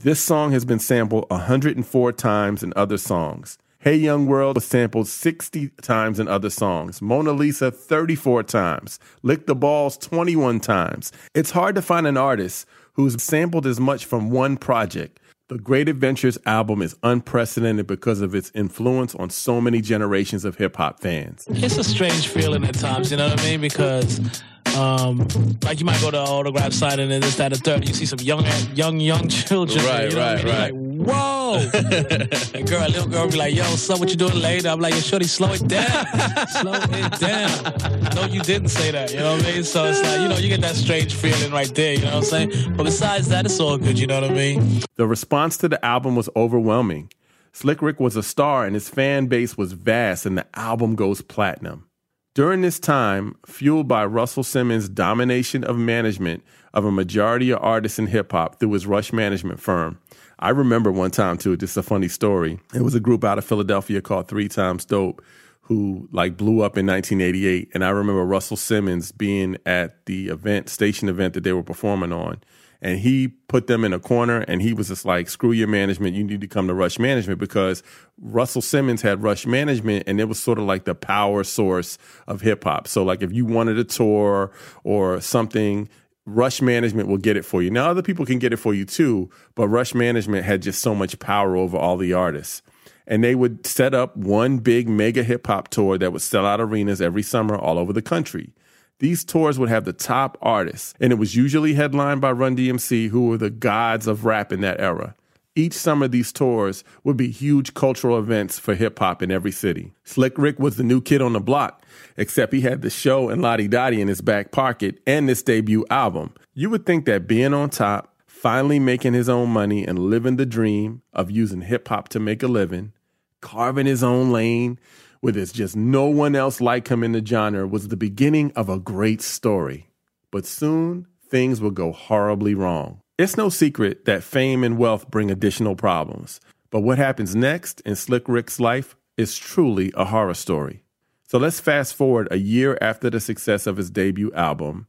This 0.00 0.20
song 0.20 0.52
has 0.52 0.64
been 0.64 0.78
sampled 0.78 1.24
104 1.30 2.12
times 2.12 2.62
in 2.62 2.72
other 2.76 2.98
songs. 2.98 3.58
Hey 3.80 3.94
Young 3.94 4.26
World 4.26 4.56
was 4.56 4.64
sampled 4.64 5.06
60 5.06 5.68
times 5.82 6.18
in 6.18 6.26
other 6.26 6.50
songs. 6.50 7.00
Mona 7.00 7.30
Lisa 7.30 7.70
34 7.70 8.42
times. 8.42 8.98
Lick 9.22 9.46
the 9.46 9.54
Balls 9.54 9.96
21 9.98 10.58
times. 10.58 11.12
It's 11.32 11.52
hard 11.52 11.76
to 11.76 11.82
find 11.82 12.04
an 12.04 12.16
artist 12.16 12.66
who's 12.94 13.22
sampled 13.22 13.66
as 13.68 13.78
much 13.78 14.04
from 14.04 14.30
one 14.30 14.56
project. 14.56 15.20
The 15.46 15.58
Great 15.58 15.88
Adventures 15.88 16.36
album 16.44 16.82
is 16.82 16.96
unprecedented 17.04 17.86
because 17.86 18.20
of 18.20 18.34
its 18.34 18.50
influence 18.52 19.14
on 19.14 19.30
so 19.30 19.60
many 19.60 19.80
generations 19.80 20.44
of 20.44 20.56
hip 20.56 20.74
hop 20.74 20.98
fans. 20.98 21.46
it's 21.48 21.78
a 21.78 21.84
strange 21.84 22.26
feeling 22.26 22.64
at 22.64 22.74
times, 22.74 23.12
you 23.12 23.16
know 23.16 23.28
what 23.28 23.40
I 23.40 23.44
mean? 23.44 23.60
Because, 23.60 24.42
um, 24.76 25.18
like 25.62 25.78
you 25.78 25.86
might 25.86 26.00
go 26.00 26.10
to 26.10 26.20
an 26.20 26.26
autograph 26.26 26.72
signing 26.72 27.12
and 27.12 27.22
this, 27.22 27.36
that, 27.36 27.52
and 27.52 27.62
third, 27.62 27.86
you 27.86 27.94
see 27.94 28.06
some 28.06 28.18
young, 28.18 28.44
young, 28.74 28.98
young 28.98 29.28
children. 29.28 29.86
Right, 29.86 30.10
you 30.10 30.16
know 30.16 30.18
what 30.18 30.26
I 30.26 30.34
right, 30.34 30.44
mean? 30.44 30.54
right. 30.54 30.74
Like, 30.74 30.87
whoa! 31.08 31.70
and 32.54 32.68
girl, 32.68 32.88
little 32.88 33.08
girl 33.08 33.28
be 33.28 33.36
like, 33.36 33.54
yo, 33.54 33.64
son, 33.76 33.98
what 34.00 34.10
you 34.10 34.16
doing 34.16 34.34
later? 34.34 34.68
I'm 34.68 34.80
like, 34.80 34.94
yo, 34.94 35.00
shorty, 35.00 35.26
slow 35.26 35.52
it 35.52 35.66
down. 35.66 36.06
slow 36.48 36.74
it 36.74 37.20
down. 37.20 38.14
No, 38.14 38.26
you 38.26 38.40
didn't 38.42 38.68
say 38.68 38.90
that, 38.90 39.12
you 39.12 39.18
know 39.18 39.34
what 39.34 39.46
I 39.46 39.52
mean? 39.52 39.64
So 39.64 39.84
it's 39.84 40.02
like, 40.02 40.20
you 40.20 40.28
know, 40.28 40.36
you 40.36 40.48
get 40.48 40.60
that 40.60 40.76
strange 40.76 41.14
feeling 41.14 41.52
right 41.52 41.74
there, 41.74 41.94
you 41.94 42.00
know 42.00 42.16
what 42.16 42.32
I'm 42.32 42.50
saying? 42.50 42.76
But 42.76 42.84
besides 42.84 43.28
that, 43.28 43.44
it's 43.46 43.60
all 43.60 43.78
good, 43.78 43.98
you 43.98 44.06
know 44.06 44.20
what 44.20 44.30
I 44.30 44.34
mean? 44.34 44.82
The 44.96 45.06
response 45.06 45.56
to 45.58 45.68
the 45.68 45.84
album 45.84 46.16
was 46.16 46.28
overwhelming. 46.36 47.10
Slick 47.52 47.82
Rick 47.82 47.98
was 47.98 48.14
a 48.14 48.22
star 48.22 48.66
and 48.66 48.74
his 48.74 48.88
fan 48.88 49.26
base 49.26 49.56
was 49.56 49.72
vast, 49.72 50.26
and 50.26 50.38
the 50.38 50.46
album 50.54 50.94
goes 50.94 51.22
platinum. 51.22 51.88
During 52.34 52.60
this 52.60 52.78
time, 52.78 53.34
fueled 53.46 53.88
by 53.88 54.04
Russell 54.04 54.44
Simmons' 54.44 54.88
domination 54.88 55.64
of 55.64 55.76
management 55.76 56.44
of 56.72 56.84
a 56.84 56.92
majority 56.92 57.50
of 57.50 57.58
artists 57.60 57.98
in 57.98 58.06
hip 58.06 58.30
hop 58.30 58.60
through 58.60 58.72
his 58.72 58.86
Rush 58.86 59.12
management 59.12 59.58
firm, 59.58 59.98
I 60.38 60.50
remember 60.50 60.92
one 60.92 61.10
time 61.10 61.38
too, 61.38 61.56
just 61.56 61.76
a 61.76 61.82
funny 61.82 62.08
story. 62.08 62.60
It 62.74 62.82
was 62.82 62.94
a 62.94 63.00
group 63.00 63.24
out 63.24 63.38
of 63.38 63.44
Philadelphia 63.44 64.00
called 64.00 64.28
Three 64.28 64.48
Times 64.48 64.84
Dope 64.84 65.22
who 65.68 66.08
like 66.12 66.38
blew 66.38 66.62
up 66.62 66.78
in 66.78 66.86
1988. 66.86 67.70
And 67.74 67.84
I 67.84 67.90
remember 67.90 68.24
Russell 68.24 68.56
Simmons 68.56 69.12
being 69.12 69.58
at 69.66 70.06
the 70.06 70.28
event, 70.28 70.70
station 70.70 71.10
event 71.10 71.34
that 71.34 71.44
they 71.44 71.52
were 71.52 71.62
performing 71.62 72.10
on. 72.10 72.40
And 72.80 73.00
he 73.00 73.28
put 73.28 73.66
them 73.66 73.84
in 73.84 73.92
a 73.92 73.98
corner 73.98 74.38
and 74.48 74.62
he 74.62 74.72
was 74.72 74.88
just 74.88 75.04
like, 75.04 75.28
screw 75.28 75.52
your 75.52 75.68
management. 75.68 76.16
You 76.16 76.24
need 76.24 76.40
to 76.40 76.46
come 76.46 76.68
to 76.68 76.74
Rush 76.74 76.98
Management 76.98 77.38
because 77.38 77.82
Russell 78.18 78.62
Simmons 78.62 79.02
had 79.02 79.22
Rush 79.22 79.44
Management 79.44 80.04
and 80.06 80.18
it 80.20 80.24
was 80.24 80.40
sort 80.40 80.58
of 80.58 80.64
like 80.64 80.84
the 80.84 80.94
power 80.94 81.44
source 81.44 81.98
of 82.26 82.40
hip 82.40 82.64
hop. 82.64 82.88
So, 82.88 83.02
like, 83.04 83.20
if 83.20 83.30
you 83.30 83.44
wanted 83.44 83.78
a 83.78 83.84
tour 83.84 84.52
or 84.84 85.20
something, 85.20 85.90
Rush 86.28 86.60
Management 86.62 87.08
will 87.08 87.18
get 87.18 87.36
it 87.36 87.44
for 87.44 87.62
you. 87.62 87.70
Now, 87.70 87.90
other 87.90 88.02
people 88.02 88.26
can 88.26 88.38
get 88.38 88.52
it 88.52 88.58
for 88.58 88.74
you 88.74 88.84
too, 88.84 89.30
but 89.54 89.68
Rush 89.68 89.94
Management 89.94 90.44
had 90.44 90.62
just 90.62 90.80
so 90.80 90.94
much 90.94 91.18
power 91.18 91.56
over 91.56 91.76
all 91.76 91.96
the 91.96 92.12
artists 92.12 92.62
and 93.08 93.24
they 93.24 93.34
would 93.34 93.66
set 93.66 93.94
up 93.94 94.16
one 94.16 94.58
big 94.58 94.88
mega 94.88 95.24
hip 95.24 95.46
hop 95.46 95.68
tour 95.68 95.98
that 95.98 96.12
would 96.12 96.22
sell 96.22 96.46
out 96.46 96.60
arenas 96.60 97.00
every 97.00 97.22
summer 97.22 97.56
all 97.56 97.78
over 97.78 97.92
the 97.92 98.02
country. 98.02 98.52
These 99.00 99.24
tours 99.24 99.58
would 99.58 99.70
have 99.70 99.84
the 99.84 99.92
top 99.92 100.36
artists, 100.42 100.92
and 101.00 101.12
it 101.12 101.16
was 101.16 101.34
usually 101.34 101.74
headlined 101.74 102.20
by 102.20 102.32
Run 102.32 102.56
DMC, 102.56 103.08
who 103.08 103.28
were 103.28 103.38
the 103.38 103.50
gods 103.50 104.06
of 104.06 104.24
rap 104.24 104.52
in 104.52 104.60
that 104.60 104.80
era. 104.80 105.14
Each 105.58 105.74
summer, 105.74 106.06
these 106.06 106.30
tours 106.30 106.84
would 107.02 107.16
be 107.16 107.32
huge 107.32 107.74
cultural 107.74 108.16
events 108.16 108.60
for 108.60 108.76
hip 108.76 108.96
hop 109.00 109.22
in 109.22 109.32
every 109.32 109.50
city. 109.50 109.92
Slick 110.04 110.38
Rick 110.38 110.60
was 110.60 110.76
the 110.76 110.84
new 110.84 111.00
kid 111.00 111.20
on 111.20 111.32
the 111.32 111.40
block, 111.40 111.84
except 112.16 112.52
he 112.52 112.60
had 112.60 112.82
the 112.82 112.90
show 112.90 113.28
and 113.28 113.42
La 113.42 113.56
Di 113.56 113.66
Da 113.66 113.90
Di 113.90 114.00
in 114.00 114.06
his 114.06 114.20
back 114.20 114.52
pocket 114.52 115.00
and 115.04 115.28
this 115.28 115.42
debut 115.42 115.84
album. 115.90 116.32
You 116.54 116.70
would 116.70 116.86
think 116.86 117.06
that 117.06 117.26
being 117.26 117.54
on 117.54 117.70
top, 117.70 118.14
finally 118.24 118.78
making 118.78 119.14
his 119.14 119.28
own 119.28 119.50
money, 119.50 119.84
and 119.84 119.98
living 119.98 120.36
the 120.36 120.46
dream 120.46 121.02
of 121.12 121.28
using 121.28 121.62
hip 121.62 121.88
hop 121.88 122.08
to 122.10 122.20
make 122.20 122.44
a 122.44 122.46
living, 122.46 122.92
carving 123.40 123.86
his 123.86 124.04
own 124.04 124.30
lane 124.30 124.78
where 125.22 125.32
there's 125.32 125.50
just 125.50 125.74
no 125.74 126.06
one 126.06 126.36
else 126.36 126.60
like 126.60 126.86
him 126.86 127.02
in 127.02 127.10
the 127.10 127.26
genre 127.26 127.66
was 127.66 127.88
the 127.88 127.96
beginning 127.96 128.52
of 128.54 128.68
a 128.68 128.78
great 128.78 129.20
story. 129.20 129.88
But 130.30 130.46
soon, 130.46 131.08
things 131.28 131.60
would 131.60 131.74
go 131.74 131.90
horribly 131.90 132.54
wrong. 132.54 133.00
It's 133.18 133.36
no 133.36 133.48
secret 133.48 134.04
that 134.04 134.22
fame 134.22 134.62
and 134.62 134.78
wealth 134.78 135.10
bring 135.10 135.28
additional 135.28 135.74
problems. 135.74 136.40
But 136.70 136.82
what 136.82 136.98
happens 136.98 137.34
next 137.34 137.80
in 137.80 137.96
Slick 137.96 138.28
Rick's 138.28 138.60
life 138.60 138.94
is 139.16 139.36
truly 139.36 139.92
a 139.96 140.04
horror 140.04 140.34
story. 140.34 140.84
So 141.24 141.36
let's 141.36 141.58
fast 141.58 141.96
forward 141.96 142.28
a 142.30 142.38
year 142.38 142.78
after 142.80 143.10
the 143.10 143.18
success 143.18 143.66
of 143.66 143.76
his 143.76 143.90
debut 143.90 144.32
album, 144.34 144.86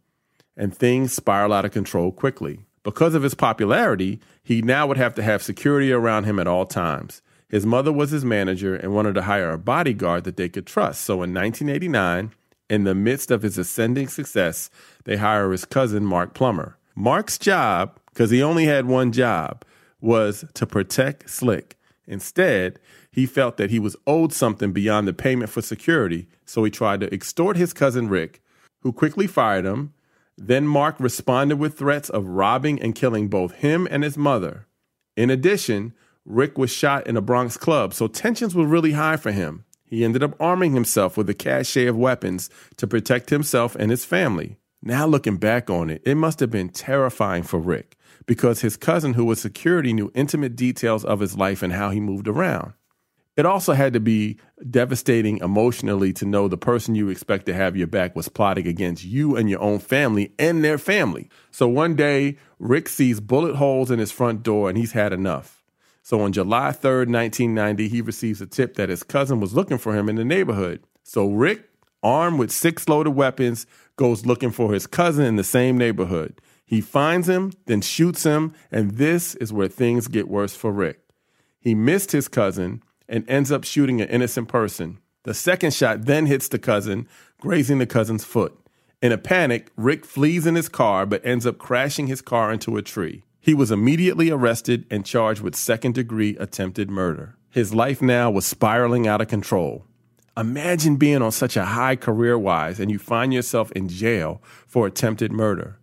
and 0.55 0.75
things 0.75 1.11
spiral 1.11 1.51
out 1.53 1.65
of 1.65 1.71
control 1.71 2.11
quickly. 2.11 2.59
Because 2.83 3.15
of 3.15 3.23
his 3.23 3.33
popularity, 3.33 4.19
he 4.43 4.61
now 4.61 4.85
would 4.85 4.97
have 4.97 5.15
to 5.15 5.23
have 5.23 5.41
security 5.41 5.91
around 5.91 6.25
him 6.25 6.37
at 6.37 6.45
all 6.45 6.67
times. 6.67 7.23
His 7.49 7.65
mother 7.65 7.91
was 7.91 8.11
his 8.11 8.23
manager 8.23 8.75
and 8.75 8.93
wanted 8.93 9.15
to 9.15 9.23
hire 9.23 9.49
a 9.49 9.57
bodyguard 9.57 10.23
that 10.25 10.37
they 10.37 10.49
could 10.49 10.67
trust. 10.67 11.01
So 11.01 11.23
in 11.23 11.33
1989, 11.33 12.31
in 12.69 12.83
the 12.83 12.93
midst 12.93 13.31
of 13.31 13.41
his 13.41 13.57
ascending 13.57 14.07
success, 14.07 14.69
they 15.05 15.17
hire 15.17 15.51
his 15.51 15.65
cousin, 15.65 16.05
Mark 16.05 16.35
Plummer. 16.35 16.75
Mark's 16.95 17.37
job, 17.37 17.97
because 18.19 18.31
he 18.31 18.43
only 18.43 18.65
had 18.65 18.85
one 18.85 19.13
job, 19.13 19.63
was 20.01 20.43
to 20.53 20.67
protect 20.67 21.29
Slick. 21.29 21.77
Instead, 22.05 22.77
he 23.09 23.25
felt 23.25 23.55
that 23.55 23.69
he 23.69 23.79
was 23.79 23.95
owed 24.05 24.33
something 24.33 24.73
beyond 24.73 25.07
the 25.07 25.13
payment 25.13 25.49
for 25.49 25.61
security, 25.61 26.27
so 26.43 26.65
he 26.65 26.69
tried 26.69 26.99
to 26.99 27.13
extort 27.13 27.55
his 27.55 27.71
cousin 27.71 28.09
Rick, 28.09 28.43
who 28.81 28.91
quickly 28.91 29.25
fired 29.25 29.63
him. 29.63 29.93
Then 30.37 30.67
Mark 30.67 30.99
responded 30.99 31.59
with 31.59 31.77
threats 31.77 32.09
of 32.09 32.27
robbing 32.27 32.81
and 32.81 32.93
killing 32.93 33.29
both 33.29 33.53
him 33.53 33.87
and 33.89 34.03
his 34.03 34.17
mother. 34.17 34.67
In 35.15 35.29
addition, 35.29 35.93
Rick 36.25 36.57
was 36.57 36.69
shot 36.69 37.07
in 37.07 37.15
a 37.15 37.21
Bronx 37.21 37.55
club, 37.55 37.93
so 37.93 38.07
tensions 38.07 38.53
were 38.53 38.67
really 38.67 38.91
high 38.91 39.15
for 39.15 39.31
him. 39.31 39.63
He 39.85 40.03
ended 40.03 40.23
up 40.23 40.35
arming 40.41 40.73
himself 40.73 41.15
with 41.15 41.29
a 41.29 41.33
cache 41.33 41.77
of 41.77 41.95
weapons 41.95 42.49
to 42.75 42.85
protect 42.85 43.29
himself 43.29 43.77
and 43.77 43.89
his 43.89 44.03
family. 44.03 44.57
Now, 44.81 45.05
looking 45.05 45.37
back 45.37 45.69
on 45.69 45.89
it, 45.89 46.01
it 46.05 46.15
must 46.15 46.41
have 46.41 46.51
been 46.51 46.67
terrifying 46.67 47.43
for 47.43 47.59
Rick 47.59 47.95
because 48.29 48.61
his 48.61 48.77
cousin, 48.77 49.15
who 49.15 49.25
was 49.25 49.41
security, 49.41 49.91
knew 49.91 50.11
intimate 50.13 50.55
details 50.55 51.03
of 51.03 51.19
his 51.19 51.35
life 51.35 51.63
and 51.63 51.73
how 51.73 51.89
he 51.89 51.99
moved 51.99 52.27
around. 52.27 52.73
It 53.35 53.43
also 53.43 53.73
had 53.73 53.91
to 53.93 53.99
be 53.99 54.37
devastating 54.69 55.39
emotionally 55.39 56.13
to 56.13 56.25
know 56.25 56.47
the 56.47 56.55
person 56.55 56.93
you 56.93 57.09
expect 57.09 57.47
to 57.47 57.55
have 57.55 57.75
your 57.75 57.87
back 57.87 58.15
was 58.15 58.29
plotting 58.29 58.67
against 58.67 59.03
you 59.03 59.35
and 59.35 59.49
your 59.49 59.59
own 59.59 59.79
family 59.79 60.31
and 60.37 60.63
their 60.63 60.77
family. 60.77 61.27
So 61.49 61.67
one 61.67 61.95
day, 61.95 62.37
Rick 62.59 62.89
sees 62.89 63.19
bullet 63.19 63.55
holes 63.55 63.89
in 63.89 63.97
his 63.97 64.11
front 64.11 64.43
door 64.43 64.69
and 64.69 64.77
he's 64.77 64.91
had 64.91 65.11
enough. 65.11 65.63
So 66.03 66.21
on 66.21 66.31
July 66.31 66.69
3rd, 66.69 67.11
1990, 67.11 67.87
he 67.87 67.99
receives 67.99 68.41
a 68.41 68.45
tip 68.45 68.75
that 68.75 68.89
his 68.89 69.01
cousin 69.01 69.39
was 69.39 69.55
looking 69.55 69.79
for 69.79 69.95
him 69.95 70.07
in 70.07 70.17
the 70.17 70.23
neighborhood. 70.23 70.83
So 71.01 71.31
Rick, 71.31 71.67
armed 72.03 72.37
with 72.37 72.51
six 72.51 72.87
loaded 72.87 73.15
weapons, 73.15 73.65
goes 73.95 74.27
looking 74.27 74.51
for 74.51 74.71
his 74.71 74.85
cousin 74.85 75.25
in 75.25 75.35
the 75.35 75.43
same 75.43 75.79
neighborhood. 75.79 76.39
He 76.69 76.81
finds 76.81 77.27
him, 77.27 77.51
then 77.65 77.81
shoots 77.81 78.25
him, 78.25 78.53
and 78.71 78.91
this 78.91 79.33
is 79.33 79.51
where 79.51 79.67
things 79.67 80.07
get 80.07 80.27
worse 80.27 80.55
for 80.55 80.71
Rick. 80.71 80.99
He 81.59 81.73
missed 81.73 82.11
his 82.11 82.27
cousin 82.27 82.83
and 83.07 83.27
ends 83.27 83.51
up 83.51 83.63
shooting 83.63 84.01
an 84.01 84.07
innocent 84.07 84.49
person. 84.49 84.99
The 85.23 85.33
second 85.33 85.73
shot 85.73 86.05
then 86.05 86.27
hits 86.27 86.47
the 86.47 86.59
cousin, 86.59 87.07
grazing 87.41 87.79
the 87.79 87.87
cousin's 87.87 88.23
foot. 88.23 88.55
In 89.01 89.11
a 89.11 89.17
panic, 89.17 89.71
Rick 89.77 90.05
flees 90.05 90.45
in 90.45 90.53
his 90.53 90.69
car 90.69 91.07
but 91.07 91.25
ends 91.25 91.47
up 91.47 91.57
crashing 91.57 92.05
his 92.05 92.21
car 92.21 92.53
into 92.53 92.77
a 92.77 92.83
tree. 92.83 93.23
He 93.39 93.55
was 93.55 93.71
immediately 93.71 94.29
arrested 94.29 94.85
and 94.91 95.03
charged 95.03 95.41
with 95.41 95.55
second 95.55 95.95
degree 95.95 96.37
attempted 96.37 96.91
murder. 96.91 97.35
His 97.49 97.73
life 97.73 97.99
now 97.99 98.29
was 98.29 98.45
spiraling 98.45 99.07
out 99.07 99.21
of 99.21 99.27
control. 99.27 99.85
Imagine 100.37 100.97
being 100.97 101.23
on 101.23 101.31
such 101.31 101.57
a 101.57 101.65
high 101.65 101.95
career 101.95 102.37
wise 102.37 102.79
and 102.79 102.91
you 102.91 102.99
find 102.99 103.33
yourself 103.33 103.71
in 103.71 103.87
jail 103.87 104.39
for 104.67 104.85
attempted 104.85 105.31
murder. 105.31 105.78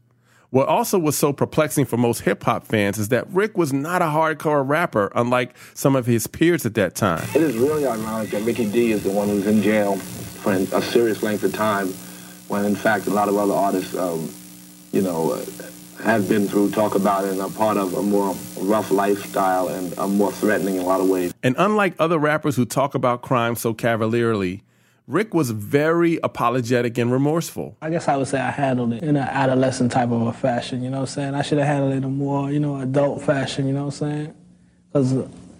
What 0.57 0.69
also 0.69 0.99
was 0.99 1.19
so 1.19 1.35
perplexing 1.35 1.85
for 1.85 1.99
most 1.99 2.23
hip 2.23 2.43
hop 2.45 2.67
fans 2.67 2.97
is 2.97 3.09
that 3.09 3.29
Rick 3.29 3.59
was 3.59 3.75
not 3.75 4.01
a 4.01 4.07
hardcore 4.07 4.67
rapper, 4.67 5.13
unlike 5.15 5.55
some 5.75 5.95
of 5.95 6.07
his 6.07 6.27
peers 6.27 6.65
at 6.65 6.73
that 6.77 6.95
time. 6.95 7.29
It 7.35 7.43
is 7.43 7.59
really 7.59 7.87
ironic 7.87 8.31
that 8.31 8.41
Ricky 8.41 8.65
D 8.65 8.91
is 8.91 9.03
the 9.03 9.11
one 9.11 9.29
who's 9.29 9.47
in 9.47 9.61
jail 9.61 9.97
for 9.97 10.55
a 10.55 10.81
serious 10.81 11.23
length 11.23 11.45
of 11.45 11.53
time, 11.53 11.89
when 12.49 12.65
in 12.65 12.75
fact 12.75 13.07
a 13.07 13.11
lot 13.11 13.29
of 13.29 13.37
other 13.37 13.53
artists, 13.53 13.95
um, 13.95 14.33
you 14.93 15.03
know, 15.03 15.33
uh, 15.33 15.45
have 16.03 16.27
been 16.27 16.49
through, 16.49 16.71
talk 16.71 16.95
about 16.95 17.27
it, 17.27 17.33
and 17.33 17.43
are 17.43 17.51
part 17.51 17.77
of 17.77 17.93
a 17.93 18.03
more 18.03 18.35
rough 18.59 18.91
lifestyle 18.91 19.69
and 19.69 19.93
are 19.99 20.09
more 20.09 20.33
threatening 20.33 20.77
in 20.77 20.81
a 20.81 20.87
lot 20.87 21.03
of 21.03 21.09
ways. 21.11 21.35
And 21.43 21.55
unlike 21.59 21.97
other 21.99 22.19
rappers 22.19 22.57
who 22.57 22.65
talk 22.65 22.95
about 22.95 23.21
crime 23.21 23.57
so 23.57 23.75
cavalierly, 23.75 24.63
Rick 25.07 25.35
was 25.35 25.53
very 25.53 26.19
apologetic 26.25 26.99
and 26.99 27.13
remorseful. 27.13 27.77
I 27.81 27.91
guess 27.91 28.09
I 28.09 28.17
would 28.17 28.27
say 28.27 28.41
I 28.41 28.51
handled 28.51 28.93
it 28.93 29.05
in 29.05 29.11
an 29.11 29.29
adolescent 29.29 29.93
type 29.93 30.11
of 30.11 30.23
a 30.23 30.33
fashion, 30.33 30.83
you 30.83 30.91
know 30.91 30.97
what 30.97 31.11
I'm 31.11 31.15
saying? 31.15 31.35
I 31.35 31.43
should 31.43 31.59
have 31.59 31.67
handled 31.69 31.93
it 31.93 31.97
in 31.99 32.05
a 32.05 32.09
more, 32.09 32.51
you 32.51 32.59
know, 32.59 32.81
adult 32.81 33.23
fashion, 33.23 33.69
you 33.69 33.73
know 33.73 33.87
what 33.87 34.03
I'm 34.03 34.11
saying? 34.11 34.35
Because 34.89 35.13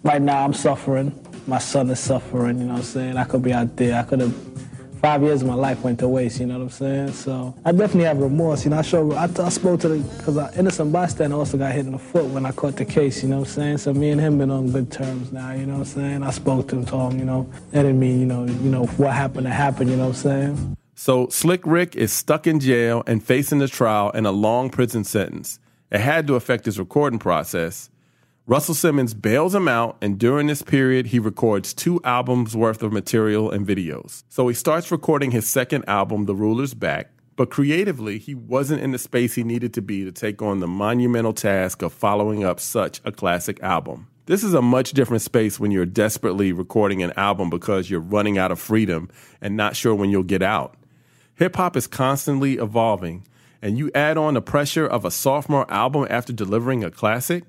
right 0.03 0.21
now 0.21 0.45
I'm 0.45 0.53
suffering. 0.53 1.17
My 1.47 1.59
son 1.59 1.91
is 1.91 2.01
suffering, 2.01 2.59
you 2.59 2.65
know 2.65 2.73
what 2.73 2.79
I'm 2.79 2.85
saying? 2.85 3.17
I 3.17 3.23
could 3.23 3.43
be 3.43 3.53
out 3.53 3.77
there. 3.77 3.97
I 3.97 4.03
could 4.03 4.19
have 4.19 4.35
five 5.01 5.23
years 5.23 5.43
of 5.43 5.49
my 5.49 5.55
life 5.55 5.83
went 5.83 5.99
to 6.01 6.09
waste, 6.09 6.41
you 6.41 6.47
know 6.47 6.59
what 6.59 6.65
I'm 6.65 6.71
saying? 6.71 7.13
So 7.13 7.55
I 7.65 7.73
definitely 7.73 8.05
have 8.05 8.19
remorse, 8.19 8.65
you 8.65 8.71
know. 8.71 8.79
I 8.79 8.83
show, 8.83 9.13
I, 9.13 9.25
I 9.25 9.49
spoke 9.49 9.81
to 9.81 9.89
the, 9.89 9.99
because 10.17 10.37
an 10.37 10.51
innocent 10.59 10.93
bystander 10.93 11.37
also 11.37 11.59
got 11.59 11.73
hit 11.73 11.87
in 11.87 11.93
the 11.93 11.99
foot 11.99 12.27
when 12.27 12.47
I 12.47 12.53
caught 12.53 12.77
the 12.77 12.85
case, 12.85 13.23
you 13.23 13.29
know 13.29 13.41
what 13.41 13.49
I'm 13.49 13.55
saying? 13.55 13.79
So 13.79 13.95
me 13.95 14.11
and 14.11 14.21
him 14.21 14.39
been 14.39 14.51
on 14.51 14.71
good 14.71 14.91
terms 14.91 15.33
now, 15.33 15.53
you 15.53 15.67
know 15.67 15.75
what 15.75 15.79
I'm 15.81 15.85
saying? 15.95 16.23
I 16.23 16.31
spoke 16.31 16.69
to 16.69 16.77
him, 16.77 16.87
told 16.87 17.13
him, 17.13 17.19
you 17.19 17.25
know, 17.25 17.49
that 17.71 17.83
didn't 17.83 18.01
mean, 18.01 18.21
you 18.21 18.27
know, 18.27 18.45
you 18.45 18.71
know, 18.71 18.87
what 18.87 19.13
happened 19.13 19.47
to 19.47 19.53
happen, 19.53 19.89
you 19.89 19.97
know 19.97 20.09
what 20.09 20.25
I'm 20.25 20.55
saying? 20.55 20.77
So 20.95 21.29
Slick 21.29 21.61
Rick 21.67 21.95
is 21.95 22.13
stuck 22.13 22.47
in 22.47 22.59
jail 22.59 23.03
and 23.07 23.23
facing 23.23 23.59
the 23.59 23.69
trial 23.69 24.11
and 24.15 24.27
a 24.27 24.31
long 24.31 24.71
prison 24.71 25.05
sentence. 25.05 25.61
It 25.91 26.01
had 26.01 26.27
to 26.27 26.35
affect 26.35 26.65
his 26.65 26.79
recording 26.79 27.19
process. 27.19 27.91
Russell 28.49 28.77
Simmons 28.77 29.13
bails 29.13 29.57
him 29.57 29.67
out, 29.67 29.97
and 30.01 30.21
during 30.21 30.47
this 30.47 30.63
period, 30.63 31.07
he 31.07 31.19
records 31.19 31.75
two 31.75 32.01
albums 32.05 32.57
worth 32.57 32.81
of 32.81 32.93
material 32.93 33.51
and 33.51 33.67
videos. 33.67 34.23
So 34.29 34.47
he 34.47 34.55
starts 34.55 34.93
recording 34.93 35.33
his 35.33 35.49
second 35.49 35.85
album, 35.89 36.27
The 36.27 36.35
Ruler's 36.37 36.73
Back, 36.73 37.11
but 37.35 37.51
creatively, 37.51 38.19
he 38.19 38.37
wasn't 38.37 38.83
in 38.83 38.93
the 38.93 38.99
space 38.99 39.35
he 39.35 39.43
needed 39.43 39.75
to 39.75 39.83
be 39.83 40.05
to 40.05 40.13
take 40.13 40.43
on 40.43 40.61
the 40.61 40.69
monumental 40.69 41.33
task 41.33 41.83
of 41.83 41.93
following 41.93 42.45
up 42.45 42.61
such 42.61 43.01
a 43.05 43.11
classic 43.11 43.61
album. 43.65 44.07
This 44.27 44.45
is 44.45 44.55
a 44.55 44.63
much 44.63 44.93
different 44.93 45.23
space 45.23 45.59
when 45.59 45.73
you're 45.73 45.85
desperately 45.85 46.53
recording 46.53 47.03
an 47.03 47.15
album 47.17 47.51
because 47.51 47.91
you're 47.91 47.99
running 47.99 48.39
out 48.39 48.53
of 48.53 48.61
freedom 48.61 49.11
and 49.41 49.57
not 49.57 49.75
sure 49.75 49.95
when 49.95 50.11
you'll 50.11 50.23
get 50.23 50.43
out. 50.45 50.77
Hip 51.35 51.57
hop 51.57 51.77
is 51.77 51.89
constantly 51.89 52.59
evolving, 52.59 53.27
and 53.61 53.77
you 53.77 53.91
add 53.93 54.17
on 54.17 54.35
the 54.35 54.41
pressure 54.41 54.87
of 54.87 55.05
a 55.05 55.11
sophomore 55.11 55.69
album 55.69 56.07
after 56.09 56.33
delivering 56.33 56.85
a 56.85 56.93
classic. 56.93 57.43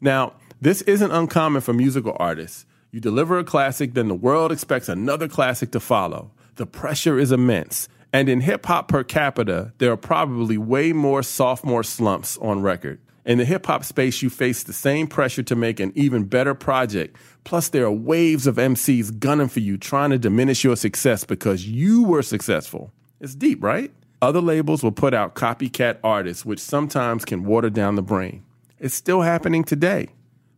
Now, 0.00 0.34
this 0.60 0.82
isn't 0.82 1.10
uncommon 1.10 1.62
for 1.62 1.72
musical 1.72 2.16
artists. 2.18 2.66
You 2.90 3.00
deliver 3.00 3.38
a 3.38 3.44
classic, 3.44 3.94
then 3.94 4.08
the 4.08 4.14
world 4.14 4.50
expects 4.50 4.88
another 4.88 5.28
classic 5.28 5.70
to 5.72 5.80
follow. 5.80 6.32
The 6.56 6.66
pressure 6.66 7.18
is 7.18 7.32
immense. 7.32 7.88
And 8.12 8.28
in 8.28 8.40
hip 8.40 8.66
hop 8.66 8.88
per 8.88 9.04
capita, 9.04 9.72
there 9.78 9.92
are 9.92 9.96
probably 9.96 10.58
way 10.58 10.92
more 10.92 11.22
sophomore 11.22 11.84
slumps 11.84 12.36
on 12.38 12.62
record. 12.62 13.00
In 13.24 13.38
the 13.38 13.44
hip 13.44 13.66
hop 13.66 13.84
space, 13.84 14.22
you 14.22 14.30
face 14.30 14.62
the 14.62 14.72
same 14.72 15.06
pressure 15.06 15.42
to 15.44 15.54
make 15.54 15.78
an 15.78 15.92
even 15.94 16.24
better 16.24 16.54
project. 16.54 17.16
Plus, 17.44 17.68
there 17.68 17.84
are 17.84 17.92
waves 17.92 18.46
of 18.46 18.56
MCs 18.56 19.18
gunning 19.20 19.48
for 19.48 19.60
you, 19.60 19.76
trying 19.78 20.10
to 20.10 20.18
diminish 20.18 20.64
your 20.64 20.76
success 20.76 21.22
because 21.24 21.66
you 21.66 22.02
were 22.02 22.22
successful. 22.22 22.92
It's 23.20 23.34
deep, 23.34 23.62
right? 23.62 23.92
Other 24.20 24.40
labels 24.40 24.82
will 24.82 24.92
put 24.92 25.14
out 25.14 25.34
copycat 25.34 25.98
artists, 26.02 26.44
which 26.44 26.58
sometimes 26.58 27.24
can 27.24 27.44
water 27.44 27.70
down 27.70 27.94
the 27.94 28.02
brain. 28.02 28.42
It's 28.80 28.94
still 28.94 29.20
happening 29.20 29.62
today. 29.62 30.08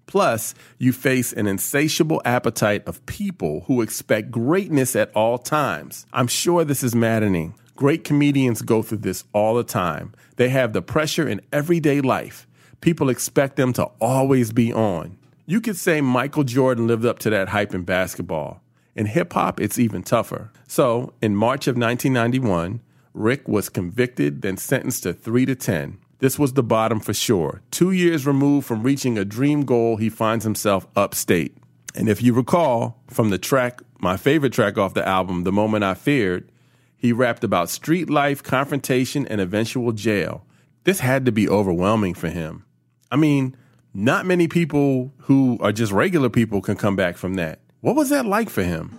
Plus, 0.07 0.55
you 0.79 0.93
face 0.93 1.33
an 1.33 1.49
insatiable 1.49 2.23
appetite 2.25 2.87
of 2.87 3.05
people 3.07 3.65
who 3.67 3.83
expect 3.83 4.31
greatness 4.31 4.95
at 4.95 5.11
all 5.15 5.39
times. 5.39 6.07
I'm 6.13 6.29
sure 6.29 6.65
this 6.65 6.85
is 6.85 6.95
maddening. 6.95 7.55
Great 7.75 8.05
comedians 8.05 8.63
go 8.63 8.83
through 8.83 8.99
this 8.99 9.25
all 9.33 9.57
the 9.57 9.65
time. 9.65 10.13
They 10.37 10.51
have 10.51 10.73
the 10.73 10.83
pressure 10.83 11.27
in 11.27 11.41
everyday 11.53 12.01
life. 12.01 12.47
People 12.81 13.09
expect 13.09 13.57
them 13.57 13.73
to 13.73 13.85
always 14.01 14.53
be 14.53 14.73
on. 14.73 15.19
You 15.47 15.61
could 15.61 15.77
say 15.77 16.01
Michael 16.01 16.45
Jordan 16.45 16.87
lived 16.87 17.05
up 17.05 17.19
to 17.21 17.31
that 17.31 17.49
hype 17.49 17.75
in 17.75 17.83
basketball. 17.83 18.63
In 18.95 19.07
hip 19.07 19.33
hop, 19.33 19.61
it's 19.61 19.79
even 19.79 20.03
tougher. 20.03 20.53
So, 20.69 21.13
in 21.21 21.35
March 21.35 21.67
of 21.67 21.77
1991, 21.77 22.81
Rick 23.15 23.49
was 23.49 23.69
convicted, 23.69 24.43
then 24.43 24.57
sentenced 24.57 25.03
to 25.03 25.13
3 25.13 25.47
to 25.47 25.55
10. 25.55 25.99
This 26.23 26.39
was 26.39 26.53
the 26.53 26.63
bottom 26.63 27.01
for 27.01 27.13
sure. 27.13 27.63
Two 27.73 27.91
years 27.91 28.29
removed 28.29 28.65
from 28.65 28.85
reaching 28.85 29.19
a 29.19 29.25
dream 29.25 29.65
goal, 29.65 29.97
he 29.97 30.09
finds 30.09 30.45
himself 30.45 30.87
upstate. 30.95 31.57
And 31.97 32.09
if 32.09 32.23
you 32.23 32.33
recall 32.33 33.03
from 33.09 33.31
the 33.31 33.39
track, 33.39 33.83
my 33.99 34.17
favorite 34.17 34.53
track 34.53 34.79
off 34.79 34.95
the 34.95 35.05
album, 35.05 35.43
The 35.43 35.51
Moment 35.51 35.83
I 35.83 35.95
Feared, 35.95 36.49
he 36.97 37.13
rapped 37.13 37.43
about 37.43 37.71
street 37.71 38.09
life, 38.09 38.41
confrontation, 38.41 39.27
and 39.27 39.41
eventual 39.41 39.91
jail. 39.91 40.47
This 40.85 41.01
had 41.01 41.27
to 41.27 41.33
be 41.33 41.49
overwhelming 41.49 42.15
for 42.15 42.29
him. 42.29 42.67
I 43.11 43.17
mean, 43.17 43.57
not 43.93 44.25
many 44.25 44.47
people 44.47 45.13
who 45.23 45.59
are 45.61 45.73
just 45.73 45.91
regular 45.91 46.29
people 46.31 46.61
can 46.61 46.77
come 46.77 46.95
back 46.95 47.17
from 47.17 47.35
that. 47.35 47.59
What 47.81 47.97
was 47.97 48.11
that 48.11 48.27
like 48.27 48.49
for 48.49 48.63
him? 48.63 48.97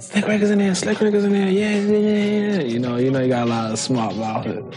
Slick 0.00 0.26
Rick 0.26 0.42
is 0.42 0.50
in 0.50 0.58
there, 0.58 0.74
Slick 0.74 1.00
is 1.00 1.24
in 1.24 1.32
there, 1.32 1.48
yeah, 1.48 1.78
yeah, 1.78 2.56
yeah. 2.56 2.62
You 2.62 2.80
know, 2.80 2.96
you 2.96 3.12
know, 3.12 3.20
you 3.20 3.28
got 3.28 3.46
a 3.46 3.50
lot 3.50 3.70
of 3.70 3.78
smart 3.78 4.16
mouth. 4.16 4.74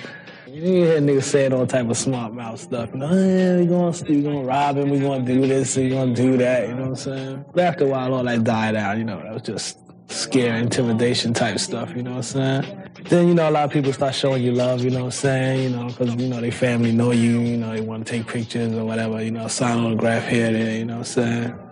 You 0.53 0.61
hear 0.61 0.99
niggas 0.99 1.23
saying 1.23 1.53
all 1.53 1.65
type 1.65 1.89
of 1.89 1.95
smart 1.95 2.33
mouth 2.33 2.59
stuff. 2.59 2.89
You 2.91 2.97
know, 2.99 3.07
eh, 3.07 3.59
we 3.59 3.67
gonna 3.67 3.95
we 4.09 4.21
gonna 4.21 4.41
rob 4.41 4.75
him, 4.75 4.89
we 4.89 4.99
gonna 4.99 5.23
do 5.23 5.47
this, 5.47 5.77
we 5.77 5.87
gonna 5.87 6.13
do 6.13 6.35
that. 6.35 6.67
You 6.67 6.75
know 6.75 6.81
what 6.81 6.89
I'm 6.89 6.95
saying? 6.97 7.45
But 7.53 7.63
after 7.63 7.85
a 7.85 7.87
while, 7.87 8.13
all 8.13 8.23
that 8.25 8.43
died 8.43 8.75
out. 8.75 8.97
You 8.97 9.05
know, 9.05 9.21
that 9.23 9.33
was 9.33 9.43
just 9.43 9.77
scare, 10.09 10.57
intimidation 10.57 11.33
type 11.33 11.57
stuff. 11.57 11.95
You 11.95 12.03
know 12.03 12.15
what 12.15 12.35
I'm 12.35 12.63
saying? 12.63 12.89
Then 13.05 13.29
you 13.29 13.33
know 13.33 13.49
a 13.49 13.51
lot 13.51 13.63
of 13.63 13.71
people 13.71 13.93
start 13.93 14.13
showing 14.13 14.43
you 14.43 14.51
love. 14.51 14.83
You 14.83 14.89
know 14.89 14.99
what 14.99 15.05
I'm 15.05 15.11
saying? 15.11 15.63
You 15.63 15.69
know, 15.69 15.87
because 15.87 16.15
you 16.15 16.27
know 16.27 16.41
they 16.41 16.51
family 16.51 16.91
know 16.91 17.11
you. 17.11 17.39
You 17.39 17.55
know 17.55 17.71
they 17.73 17.79
want 17.79 18.05
to 18.05 18.11
take 18.11 18.27
pictures 18.27 18.73
or 18.73 18.83
whatever. 18.83 19.23
You 19.23 19.31
know, 19.31 19.47
sign 19.47 19.79
autograph 19.79 20.27
here, 20.27 20.51
there. 20.51 20.75
You 20.75 20.83
know 20.83 20.97
what 20.97 21.17
I'm 21.17 21.53
saying? 21.53 21.70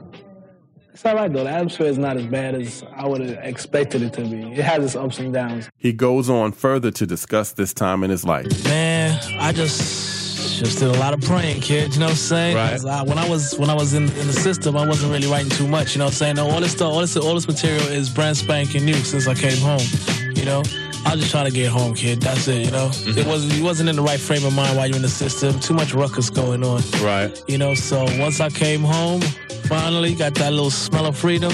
It's 0.93 1.05
all 1.05 1.15
right 1.15 1.31
though. 1.31 1.43
The 1.43 1.49
atmosphere 1.51 1.87
is 1.87 1.97
not 1.97 2.17
as 2.17 2.25
bad 2.25 2.55
as 2.55 2.83
I 2.95 3.07
would 3.07 3.21
have 3.21 3.37
expected 3.43 4.01
it 4.01 4.13
to 4.13 4.21
be. 4.21 4.41
It 4.53 4.63
has 4.65 4.83
its 4.83 4.95
ups 4.95 5.19
and 5.19 5.33
downs. 5.33 5.69
He 5.77 5.93
goes 5.93 6.29
on 6.29 6.51
further 6.51 6.91
to 6.91 7.05
discuss 7.05 7.51
this 7.53 7.73
time 7.73 8.03
in 8.03 8.09
his 8.09 8.25
life. 8.25 8.47
Man, 8.65 9.19
I 9.39 9.51
just 9.51 10.59
just 10.59 10.79
did 10.79 10.89
a 10.93 10.99
lot 10.99 11.13
of 11.13 11.21
praying, 11.21 11.61
kid. 11.61 11.93
You 11.93 11.99
know 12.01 12.07
what 12.07 12.11
I'm 12.11 12.17
saying? 12.17 12.55
Right. 12.57 12.71
'Cause 12.71 12.85
I, 12.85 13.03
when 13.03 13.17
I 13.17 13.29
was 13.29 13.57
when 13.57 13.69
I 13.69 13.75
was 13.75 13.93
in, 13.93 14.03
in 14.03 14.27
the 14.27 14.33
system, 14.33 14.75
I 14.75 14.85
wasn't 14.85 15.13
really 15.13 15.27
writing 15.31 15.49
too 15.51 15.67
much. 15.67 15.95
You 15.95 15.99
know 15.99 16.05
what 16.05 16.11
I'm 16.13 16.17
saying? 16.17 16.35
No, 16.35 16.49
all 16.49 16.59
this 16.59 16.71
stuff, 16.73 16.91
all 16.91 16.99
this 17.01 17.15
all 17.15 17.35
this 17.35 17.47
material 17.47 17.81
is 17.87 18.09
brand 18.09 18.35
spanking 18.35 18.83
new 18.83 18.95
since 18.95 19.27
I 19.27 19.35
came 19.35 19.57
home. 19.59 19.79
You 20.35 20.45
know. 20.45 20.63
I 21.05 21.11
was 21.11 21.21
just 21.21 21.31
trying 21.31 21.45
to 21.45 21.51
get 21.51 21.69
home, 21.69 21.95
kid. 21.95 22.21
That's 22.21 22.47
it, 22.47 22.65
you 22.65 22.71
know. 22.71 22.89
Mm-hmm. 22.89 23.17
It 23.17 23.27
wasn't 23.27 23.53
you 23.53 23.63
wasn't 23.63 23.89
in 23.89 23.95
the 23.95 24.01
right 24.01 24.19
frame 24.19 24.45
of 24.45 24.53
mind 24.53 24.77
while 24.77 24.87
you're 24.87 24.95
in 24.95 25.01
the 25.01 25.09
system. 25.09 25.59
Too 25.59 25.73
much 25.73 25.93
ruckus 25.93 26.29
going 26.29 26.63
on. 26.63 26.81
Right. 27.01 27.31
You 27.47 27.57
know, 27.57 27.73
so 27.73 28.05
once 28.19 28.39
I 28.39 28.49
came 28.49 28.81
home, 28.81 29.21
finally 29.21 30.13
got 30.15 30.35
that 30.35 30.51
little 30.51 30.71
smell 30.71 31.05
of 31.05 31.17
freedom. 31.17 31.51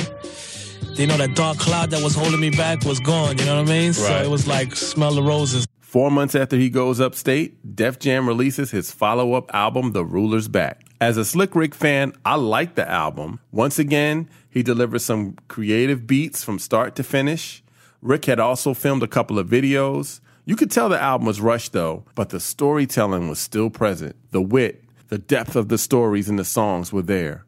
You 0.94 1.08
know, 1.08 1.18
that 1.18 1.36
dark 1.36 1.58
cloud 1.58 1.92
that 1.92 2.02
was 2.04 2.16
holding 2.16 2.40
me 2.40 2.50
back 2.50 2.86
was 2.86 3.00
gone. 3.00 3.38
You 3.38 3.46
know 3.46 3.62
what 3.62 3.70
I 3.70 3.72
mean? 3.72 3.94
So 3.94 4.16
it 4.22 4.30
was 4.30 4.48
like 4.48 4.76
smell 4.76 5.14
the 5.14 5.24
roses. 5.24 5.66
Four 5.80 6.12
months 6.12 6.36
after 6.36 6.58
he 6.58 6.70
goes 6.70 7.00
upstate, 7.00 7.76
Def 7.76 8.00
Jam 8.00 8.28
releases 8.28 8.72
his 8.72 8.92
follow 8.92 9.34
up 9.34 9.54
album, 9.54 9.94
The 9.94 10.04
Ruler's 10.04 10.50
Back. 10.50 10.82
As 11.00 11.16
a 11.16 11.24
Slick 11.24 11.56
Rick 11.56 11.76
fan, 11.76 12.14
I 12.26 12.36
like 12.36 12.76
the 12.76 12.90
album. 12.90 13.40
Once 13.52 13.80
again, 13.80 14.30
he 14.50 14.64
delivers 14.64 15.06
some 15.06 15.38
creative 15.48 16.08
beats 16.08 16.44
from 16.44 16.60
start 16.60 16.96
to 16.96 17.04
finish. 17.04 17.64
Rick 18.06 18.26
had 18.26 18.40
also 18.40 18.76
filmed 18.76 19.02
a 19.02 19.08
couple 19.08 19.40
of 19.40 19.50
videos. 19.50 20.20
You 20.46 20.56
could 20.56 20.70
tell 20.70 20.90
the 20.90 21.02
album 21.02 21.26
was 21.26 21.42
rushed 21.42 21.74
though, 21.74 22.06
but 22.14 22.30
the 22.30 22.40
storytelling 22.40 23.28
was 23.28 23.40
still 23.40 23.72
present. 23.72 24.16
The 24.30 24.44
wit, 24.44 24.84
the 25.08 25.18
depth 25.18 25.56
of 25.56 25.70
the 25.70 25.80
stories 25.80 26.30
in 26.30 26.36
the 26.36 26.46
songs 26.46 26.94
were 26.94 27.02
there. 27.02 27.46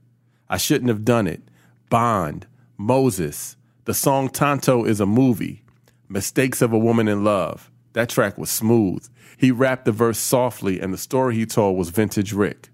I 0.50 0.58
shouldn't 0.58 0.90
have 0.90 1.06
done 1.06 1.28
it. 1.28 1.44
Bond, 1.92 2.48
Moses, 2.76 3.56
the 3.86 3.94
song 3.94 4.30
Tonto 4.30 4.84
is 4.84 5.00
a 5.00 5.06
movie. 5.06 5.62
Mistakes 6.10 6.64
of 6.64 6.74
a 6.74 6.80
Woman 6.80 7.08
in 7.08 7.24
Love. 7.24 7.70
That 7.94 8.10
track 8.10 8.40
was 8.40 8.50
smooth. 8.50 9.08
He 9.38 9.52
rapped 9.52 9.86
the 9.86 9.92
verse 9.92 10.18
softly, 10.18 10.80
and 10.80 10.92
the 10.92 10.98
story 10.98 11.36
he 11.36 11.46
told 11.46 11.78
was 11.78 11.90
vintage 11.90 12.34
Rick. 12.34 12.70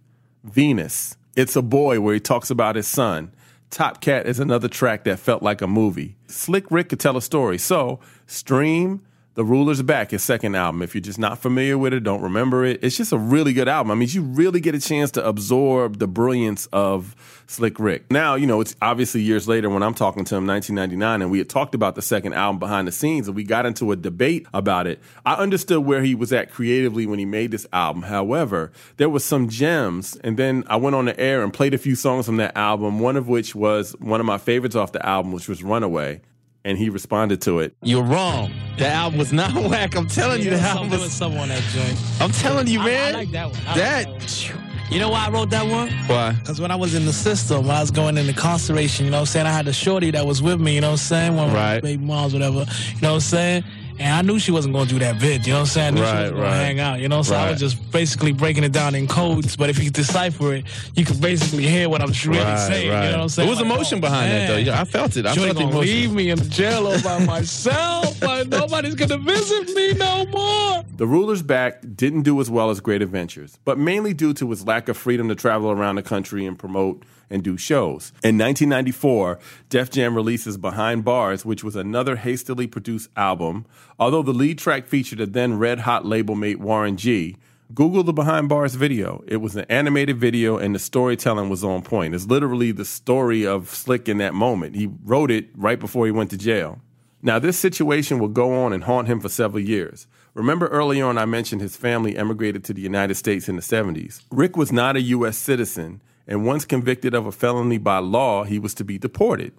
Venus, 0.46 1.18
It's 1.36 1.58
a 1.58 1.62
Boy, 1.62 2.00
where 2.00 2.14
he 2.14 2.22
talks 2.22 2.50
about 2.50 2.78
his 2.78 2.88
son. 2.88 3.34
Top 3.74 4.02
Cat 4.02 4.28
is 4.28 4.40
another 4.40 4.68
track 4.68 5.04
that 5.06 5.18
felt 5.18 5.42
like 5.42 5.60
a 5.60 5.66
movie. 5.66 6.16
Slick 6.28 6.70
Rick 6.70 6.90
could 6.90 7.00
tell 7.00 7.18
a 7.18 7.22
story. 7.24 7.58
So, 7.58 8.00
stream 8.28 9.02
The 9.36 9.44
Ruler's 9.44 9.82
Back, 9.82 10.12
his 10.12 10.22
second 10.22 10.54
album. 10.54 10.84
If 10.84 10.94
you're 10.94 11.02
just 11.02 11.18
not 11.18 11.40
familiar 11.40 11.76
with 11.76 11.92
it, 11.92 12.02
don't 12.02 12.22
remember 12.22 12.64
it, 12.64 12.84
it's 12.84 12.96
just 12.96 13.12
a 13.12 13.18
really 13.18 13.52
good 13.52 13.68
album. 13.68 13.90
I 13.90 13.96
mean, 13.96 14.08
you 14.12 14.22
really 14.22 14.60
get 14.60 14.76
a 14.76 14.80
chance 14.80 15.10
to 15.12 15.28
absorb 15.28 15.98
the 15.98 16.06
brilliance 16.06 16.68
of 16.68 17.16
Slick 17.48 17.80
Rick. 17.80 18.12
Now, 18.12 18.36
you 18.36 18.46
know, 18.46 18.62
it's 18.62 18.76
obviously 18.80 19.24
years 19.24 19.48
later 19.48 19.72
when 19.72 19.82
I'm 19.82 19.96
talking 19.96 20.24
to 20.26 20.36
him, 20.36 20.46
1999, 20.46 21.24
and 21.24 21.32
we 21.32 21.40
had 21.40 21.50
talked 21.50 21.74
about 21.74 21.96
the 21.96 22.04
second 22.04 22.34
album 22.34 22.60
behind 22.60 22.88
the 22.88 22.92
scenes, 22.92 23.28
and 23.28 23.36
we 23.36 23.44
got 23.44 23.66
into 23.66 23.92
a 23.92 23.96
debate 23.96 24.46
about 24.54 24.86
it. 24.86 25.02
I 25.26 25.34
understood 25.34 25.84
where 25.84 26.04
he 26.04 26.14
was 26.14 26.32
at 26.32 26.52
creatively 26.52 27.08
when 27.08 27.18
he 27.18 27.26
made 27.26 27.50
this 27.50 27.66
album. 27.74 28.04
However, 28.04 28.72
there 28.98 29.10
was 29.10 29.26
some 29.26 29.50
gems, 29.50 30.16
and 30.18 30.38
then 30.38 30.64
I 30.68 30.76
went 30.76 30.96
on 30.96 31.06
the 31.06 31.20
air 31.20 31.42
and 31.42 31.52
played 31.52 31.74
a 31.74 31.80
few 31.80 31.96
songs 31.96 32.28
from 32.28 32.38
that 32.38 32.56
album, 32.56 33.00
one 33.00 33.18
of 33.18 33.28
which 33.28 33.56
was 33.56 33.94
one 34.00 34.20
of 34.20 34.28
my 34.28 34.38
favorites 34.38 34.76
off 34.76 34.92
the 34.92 35.04
album, 35.04 35.32
which 35.32 35.50
was 35.50 35.64
Runaway. 35.64 36.22
And 36.66 36.78
he 36.78 36.90
responded 36.90 37.42
to 37.42 37.60
it. 37.60 37.76
You're 37.84 38.04
wrong. 38.04 38.52
The 38.78 38.88
album 38.88 39.20
was 39.20 39.34
not 39.34 39.54
whack. 39.70 39.96
I'm 39.96 40.08
telling 40.08 40.40
you, 40.42 40.52
the 40.52 40.56
There 40.58 40.66
album 40.66 40.84
some- 40.84 40.90
there 40.92 41.00
was 41.00 41.08
was. 41.10 41.14
some 41.14 41.38
on 41.38 41.50
that 41.50 41.62
joint. 41.74 42.00
I'm 42.22 42.32
telling 42.32 42.68
you, 42.68 42.80
man. 42.80 43.16
I, 43.16 43.18
like 43.20 43.32
that 43.32 43.52
one. 43.52 43.60
I 43.60 43.66
like 43.68 43.76
That. 43.76 44.06
that 44.06 44.56
one. 44.56 44.64
You 44.92 45.00
know 45.00 45.10
why 45.10 45.26
I 45.26 45.30
wrote 45.32 45.50
that 45.50 45.66
one? 45.68 45.90
Why? 46.08 46.34
Because 46.34 46.62
when 46.62 46.70
I 46.70 46.76
was 46.76 46.94
in 46.94 47.06
the 47.06 47.14
system, 47.14 47.66
when 47.68 47.76
I 47.76 47.82
was 47.82 47.90
going 47.92 48.18
into 48.18 48.30
incarceration, 48.30 49.06
you 49.06 49.12
know 49.12 49.18
what 49.18 49.22
I'm 49.22 49.26
saying? 49.28 49.46
I 49.48 49.52
had 49.52 49.68
a 49.68 49.74
shorty 49.74 50.12
that 50.12 50.26
was 50.26 50.42
with 50.42 50.60
me, 50.62 50.76
you 50.76 50.82
know 50.82 50.88
what 50.90 50.92
I'm 50.94 50.98
saying? 50.98 51.36
One 51.36 51.52
Right. 51.54 51.82
baby 51.82 52.04
moms, 52.04 52.32
whatever. 52.34 52.60
You 52.60 53.02
know 53.02 53.10
what 53.10 53.14
I'm 53.16 53.20
saying? 53.22 53.64
And 54.00 54.14
I 54.14 54.22
knew 54.22 54.40
she 54.40 54.52
wasn't 54.52 54.74
going 54.74 54.88
to 54.88 54.94
do 54.94 55.00
that 55.00 55.18
vid, 55.18 55.46
you 55.46 55.54
know 55.54 55.60
what 55.60 55.62
I'm 55.62 55.66
saying? 55.68 55.88
I 55.88 55.92
knew 55.92 56.06
she 56.06 56.12
Right, 56.12 56.32
was 56.34 56.42
right. 56.42 56.54
hang 56.56 56.80
out, 56.80 57.00
you 57.00 57.08
know? 57.08 57.22
So 57.22 57.36
I 57.36 57.44
Right. 57.46 57.52
was 57.52 57.60
just 57.60 57.92
basically 57.92 58.32
breaking 58.34 58.64
it 58.64 58.72
down 58.72 58.96
in 58.96 59.08
codes. 59.08 59.56
But 59.56 59.70
if 59.70 59.82
you 59.84 59.90
decipher 59.90 60.54
it, 60.56 60.66
you 60.96 61.06
can 61.06 61.18
basically 61.20 61.68
hear 61.68 61.90
what 61.90 62.02
I'm 62.02 62.12
really 62.26 62.40
Right, 62.44 62.58
saying. 62.60 62.90
right. 62.92 63.06
You 63.06 63.12
know 63.12 63.18
what 63.18 63.24
I'm 63.24 63.30
saying? 63.30 63.48
There 63.48 63.56
was 63.56 63.64
Like, 63.66 63.72
emotion 63.74 63.98
oh, 64.00 64.02
behind 64.02 64.32
that, 64.32 64.48
though. 64.48 64.58
Yeah, 64.58 64.82
I 64.82 64.86
felt 64.86 65.16
it. 65.18 65.26
I 65.26 65.34
Shorty 65.34 65.46
felt 65.48 65.58
the 65.58 65.64
gonna 65.64 65.72
emotion. 65.76 65.94
leave 65.94 66.12
me 66.12 66.30
in 66.32 66.40
the 66.40 66.46
jail 66.50 66.88
all 66.88 67.02
by 67.02 67.24
myself. 67.34 68.22
like 68.22 68.48
nobody's 68.48 68.96
gonna 68.96 69.18
visit 69.20 69.70
me 69.76 69.94
no 69.94 70.26
more. 70.28 70.84
The 70.98 71.08
Ruler's 71.08 71.42
Back 71.42 71.82
didn't 71.96 72.22
do 72.24 72.40
as 72.42 72.50
well 72.50 72.70
as 72.70 72.80
Great 72.80 73.02
Adventures, 73.02 73.58
but 73.66 73.78
mainly 73.78 74.14
due 74.14 74.34
to 74.36 74.50
his 74.50 74.66
lack 74.66 74.90
of 74.90 74.98
freedom 74.98 75.28
to 75.30 75.36
travel 75.36 75.72
around 75.72 75.96
the 75.96 76.04
country 76.04 76.46
and 76.46 76.58
promote 76.58 77.04
and 77.30 77.44
do 77.44 77.58
shows. 77.58 78.12
In 78.24 78.38
1994, 78.38 79.40
Def 79.70 79.90
Jam 79.90 80.16
releases 80.16 80.58
Behind 80.58 81.04
Bars, 81.04 81.46
which 81.46 81.64
was 81.64 81.76
another 81.76 82.16
hastily 82.18 82.68
produced 82.68 83.10
album. 83.16 83.66
Although 84.00 84.24
the 84.24 84.34
lead 84.34 84.58
track 84.58 84.88
featured 84.88 85.20
a 85.20 85.26
then 85.26 85.58
red 85.58 85.80
hot 85.80 86.06
label 86.06 86.36
mate 86.36 86.60
Warren 86.60 86.98
G. 86.98 87.38
Google 87.74 88.04
the 88.04 88.14
Behind 88.14 88.50
Bars 88.50 88.76
video. 88.76 89.24
It 89.28 89.38
was 89.38 89.56
an 89.56 89.66
animated 89.68 90.18
video 90.18 90.58
and 90.58 90.76
the 90.76 90.80
storytelling 90.80 91.50
was 91.50 91.64
on 91.64 91.82
point. 91.82 92.14
It's 92.14 92.28
literally 92.28 92.72
the 92.72 92.86
story 92.86 93.48
of 93.48 93.70
Slick 93.70 94.08
in 94.08 94.20
that 94.20 94.36
moment. 94.36 94.76
He 94.76 94.92
wrote 95.04 95.32
it 95.32 95.50
right 95.56 95.80
before 95.80 96.06
he 96.06 96.12
went 96.12 96.30
to 96.32 96.38
jail. 96.38 96.80
Now, 97.26 97.40
this 97.40 97.58
situation 97.58 98.20
will 98.20 98.28
go 98.28 98.54
on 98.54 98.74
and 98.74 98.84
haunt 98.84 99.08
him 99.08 99.22
for 99.22 99.30
several 99.30 99.64
years. 99.64 100.08
Remember 100.34 100.68
early 100.68 101.02
on, 101.02 101.18
I 101.18 101.26
mentioned 101.26 101.62
his 101.62 101.78
family 101.78 102.18
emigrated 102.18 102.64
to 102.66 102.74
the 102.74 102.82
United 102.82 103.16
States 103.16 103.48
in 103.48 103.56
the 103.56 103.62
70s. 103.62 104.22
Rick 104.30 104.58
was 104.58 104.72
not 104.72 104.98
a 104.98 105.02
U.S. 105.02 105.38
citizen, 105.38 106.02
and 106.28 106.46
once 106.46 106.66
convicted 106.66 107.14
of 107.14 107.26
a 107.26 107.32
felony 107.32 107.78
by 107.78 108.00
law, 108.00 108.44
he 108.44 108.60
was 108.60 108.74
to 108.76 108.84
be 108.84 108.98
deported. 108.98 109.54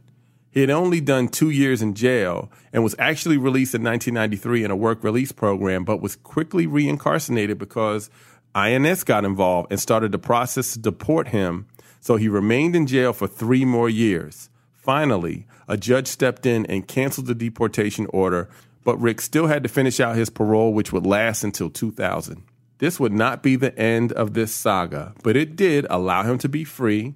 He 0.51 0.61
had 0.61 0.71
only 0.71 1.01
done 1.01 1.29
two 1.29 1.51
years 1.51 1.83
in 1.83 1.95
jail 1.95 2.51
and 2.73 2.85
was 2.85 2.95
actually 2.99 3.39
released 3.39 3.75
in 3.75 3.83
1993 3.83 4.65
in 4.65 4.71
a 4.71 4.77
work 4.77 5.03
release 5.03 5.33
program, 5.33 5.85
but 5.85 6.01
was 6.01 6.15
quickly 6.15 6.67
reincarcerated 6.67 7.59
because 7.59 8.09
INS 8.55 9.03
got 9.03 9.25
involved 9.25 9.73
and 9.73 9.81
started 9.81 10.13
the 10.13 10.19
process 10.19 10.75
to 10.75 10.79
deport 10.79 11.29
him. 11.29 11.67
So 12.01 12.17
he 12.17 12.29
remained 12.29 12.77
in 12.77 12.87
jail 12.87 13.13
for 13.13 13.27
three 13.27 13.65
more 13.65 13.91
years. 13.91 14.49
Finally, 14.75 15.47
a 15.67 15.77
judge 15.77 16.07
stepped 16.07 16.47
in 16.47 16.67
and 16.67 16.87
canceled 16.87 17.27
the 17.27 17.35
deportation 17.35 18.07
order, 18.11 18.49
but 18.85 19.01
Rick 19.01 19.23
still 19.23 19.49
had 19.49 19.65
to 19.65 19.69
finish 19.69 19.99
out 19.99 20.15
his 20.15 20.31
parole, 20.31 20.73
which 20.73 20.93
would 20.93 21.05
last 21.05 21.43
until 21.43 21.69
2000. 21.69 22.45
This 22.85 23.01
would 23.01 23.15
not 23.15 23.43
be 23.43 23.57
the 23.57 23.75
end 23.79 24.13
of 24.13 24.35
this 24.35 24.55
saga, 24.55 25.15
but 25.23 25.37
it 25.37 25.57
did 25.57 25.87
allow 25.89 26.23
him 26.23 26.37
to 26.37 26.51
be 26.51 26.65
free 26.65 27.15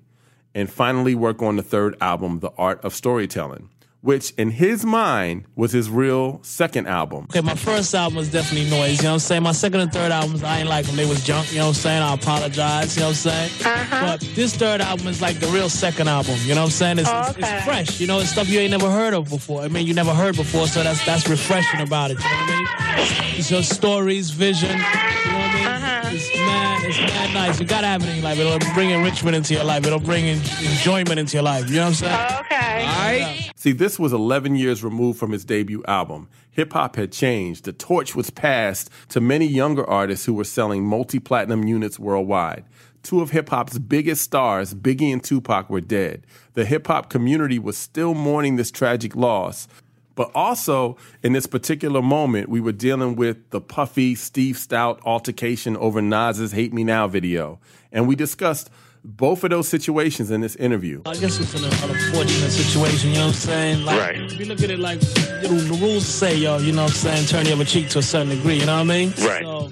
and 0.54 0.72
finally 0.72 1.14
work 1.14 1.42
on 1.42 1.56
the 1.56 1.62
third 1.62 1.94
album, 2.00 2.40
The 2.40 2.52
Art 2.56 2.82
of 2.82 2.94
Storytelling, 2.94 3.68
which 4.00 4.30
in 4.38 4.50
his 4.50 4.84
mind 4.84 5.44
was 5.56 5.72
his 5.72 5.90
real 5.90 6.40
second 6.42 6.86
album. 6.86 7.24
Okay, 7.24 7.40
my 7.40 7.54
first 7.54 7.94
album 7.94 8.16
was 8.16 8.30
definitely 8.30 8.70
noise, 8.70 8.98
you 8.98 9.02
know 9.04 9.10
what 9.10 9.14
I'm 9.14 9.18
saying? 9.18 9.42
My 9.42 9.52
second 9.52 9.80
and 9.80 9.92
third 9.92 10.12
albums, 10.12 10.42
I 10.42 10.60
ain't 10.60 10.68
like 10.68 10.86
them. 10.86 10.96
They 10.96 11.06
was 11.06 11.24
junk, 11.24 11.50
you 11.50 11.58
know 11.58 11.64
what 11.64 11.68
I'm 11.68 11.74
saying? 11.74 12.02
I 12.02 12.14
apologize, 12.14 12.96
you 12.96 13.00
know 13.00 13.08
what 13.08 13.26
I'm 13.26 13.32
saying? 13.32 13.50
Uh-huh. 13.64 14.06
But 14.06 14.20
this 14.34 14.54
third 14.54 14.80
album 14.80 15.08
is 15.08 15.20
like 15.20 15.40
the 15.40 15.48
real 15.48 15.68
second 15.68 16.08
album, 16.08 16.36
you 16.42 16.54
know 16.54 16.60
what 16.62 16.66
I'm 16.66 16.70
saying? 16.70 16.98
It's, 17.00 17.10
it's, 17.10 17.38
it's 17.38 17.64
fresh, 17.64 18.00
you 18.00 18.06
know, 18.06 18.20
it's 18.20 18.30
stuff 18.30 18.48
you 18.48 18.60
ain't 18.60 18.70
never 18.70 18.90
heard 18.90 19.14
of 19.14 19.28
before. 19.28 19.62
I 19.62 19.68
mean, 19.68 19.86
you 19.86 19.94
never 19.94 20.14
heard 20.14 20.36
before, 20.36 20.68
so 20.68 20.82
that's 20.82 21.04
that's 21.04 21.28
refreshing 21.28 21.80
about 21.80 22.10
it, 22.10 22.18
you 22.18 22.24
know 22.24 22.36
what 22.36 22.50
I 22.50 22.96
mean? 22.96 23.38
It's 23.38 23.48
just 23.48 23.74
stories, 23.74 24.30
vision, 24.30 24.70
you 24.70 24.76
know 24.76 24.82
what 24.82 24.86
I 24.86 25.54
mean? 25.54 25.66
Uh-huh. 25.66 26.10
It's 26.12 26.34
mad, 26.36 26.84
it's 26.84 26.98
mad 26.98 27.18
nice. 27.34 27.60
You 27.60 27.66
gotta 27.66 27.86
have 27.86 28.02
it 28.02 28.08
in 28.08 28.16
your 28.16 28.24
life. 28.24 28.38
It'll 28.38 28.74
bring 28.74 28.90
enrichment 28.90 29.36
into 29.36 29.54
your 29.54 29.64
life. 29.64 29.86
It'll 29.86 30.00
bring 30.00 30.24
en- 30.24 30.38
enjoyment 30.64 31.18
into 31.18 31.36
your 31.36 31.42
life, 31.42 31.68
you 31.68 31.76
know 31.76 31.82
what 31.82 31.88
I'm 31.88 31.94
saying? 31.94 32.40
Okay. 32.40 32.86
All 32.86 32.98
right. 32.98 33.50
See, 33.56 33.72
this 33.72 33.87
was 33.96 34.12
11 34.12 34.56
years 34.56 34.82
removed 34.82 35.20
from 35.20 35.30
his 35.30 35.44
debut 35.44 35.84
album. 35.86 36.28
Hip 36.50 36.72
hop 36.72 36.96
had 36.96 37.12
changed. 37.12 37.64
The 37.64 37.72
torch 37.72 38.16
was 38.16 38.30
passed 38.30 38.90
to 39.10 39.20
many 39.20 39.46
younger 39.46 39.88
artists 39.88 40.26
who 40.26 40.34
were 40.34 40.42
selling 40.42 40.84
multi 40.84 41.20
platinum 41.20 41.68
units 41.68 41.96
worldwide. 41.96 42.64
Two 43.04 43.20
of 43.20 43.30
hip 43.30 43.50
hop's 43.50 43.78
biggest 43.78 44.22
stars, 44.22 44.74
Biggie 44.74 45.12
and 45.12 45.22
Tupac, 45.22 45.70
were 45.70 45.80
dead. 45.80 46.26
The 46.54 46.64
hip 46.64 46.88
hop 46.88 47.08
community 47.08 47.60
was 47.60 47.78
still 47.78 48.14
mourning 48.14 48.56
this 48.56 48.72
tragic 48.72 49.14
loss. 49.14 49.68
But 50.16 50.32
also, 50.34 50.96
in 51.22 51.32
this 51.32 51.46
particular 51.46 52.02
moment, 52.02 52.48
we 52.48 52.60
were 52.60 52.72
dealing 52.72 53.14
with 53.14 53.50
the 53.50 53.60
puffy 53.60 54.16
Steve 54.16 54.56
Stoute 54.56 55.00
altercation 55.04 55.76
over 55.76 56.02
Nas's 56.02 56.50
Hate 56.50 56.72
Me 56.72 56.82
Now 56.82 57.06
video. 57.06 57.60
And 57.92 58.08
we 58.08 58.16
discussed 58.16 58.68
both 59.04 59.44
of 59.44 59.50
those 59.50 59.68
situations 59.68 60.30
in 60.30 60.40
this 60.40 60.56
interview. 60.56 61.02
I 61.06 61.14
guess 61.14 61.38
it's 61.40 61.54
an 61.54 61.64
unfortunate 61.64 62.50
situation, 62.50 63.10
you 63.10 63.16
know 63.16 63.26
what 63.26 63.28
I'm 63.28 63.32
saying? 63.34 63.84
Like, 63.84 64.00
Right. 64.00 64.20
If 64.20 64.38
you 64.38 64.46
look 64.46 64.62
at 64.62 64.70
it 64.70 64.78
like 64.78 65.00
the 65.00 65.78
rules 65.80 66.06
say, 66.06 66.36
yo, 66.36 66.58
you 66.58 66.72
know 66.72 66.82
what 66.84 66.90
I'm 66.92 66.96
saying, 66.96 67.26
turn 67.26 67.44
the 67.44 67.52
other 67.52 67.64
cheek 67.64 67.88
to 67.90 67.98
a 67.98 68.02
certain 68.02 68.30
degree, 68.30 68.58
you 68.58 68.66
know 68.66 68.74
what 68.76 68.80
I 68.80 68.84
mean? 68.84 69.12
Right. 69.18 69.42
So 69.42 69.70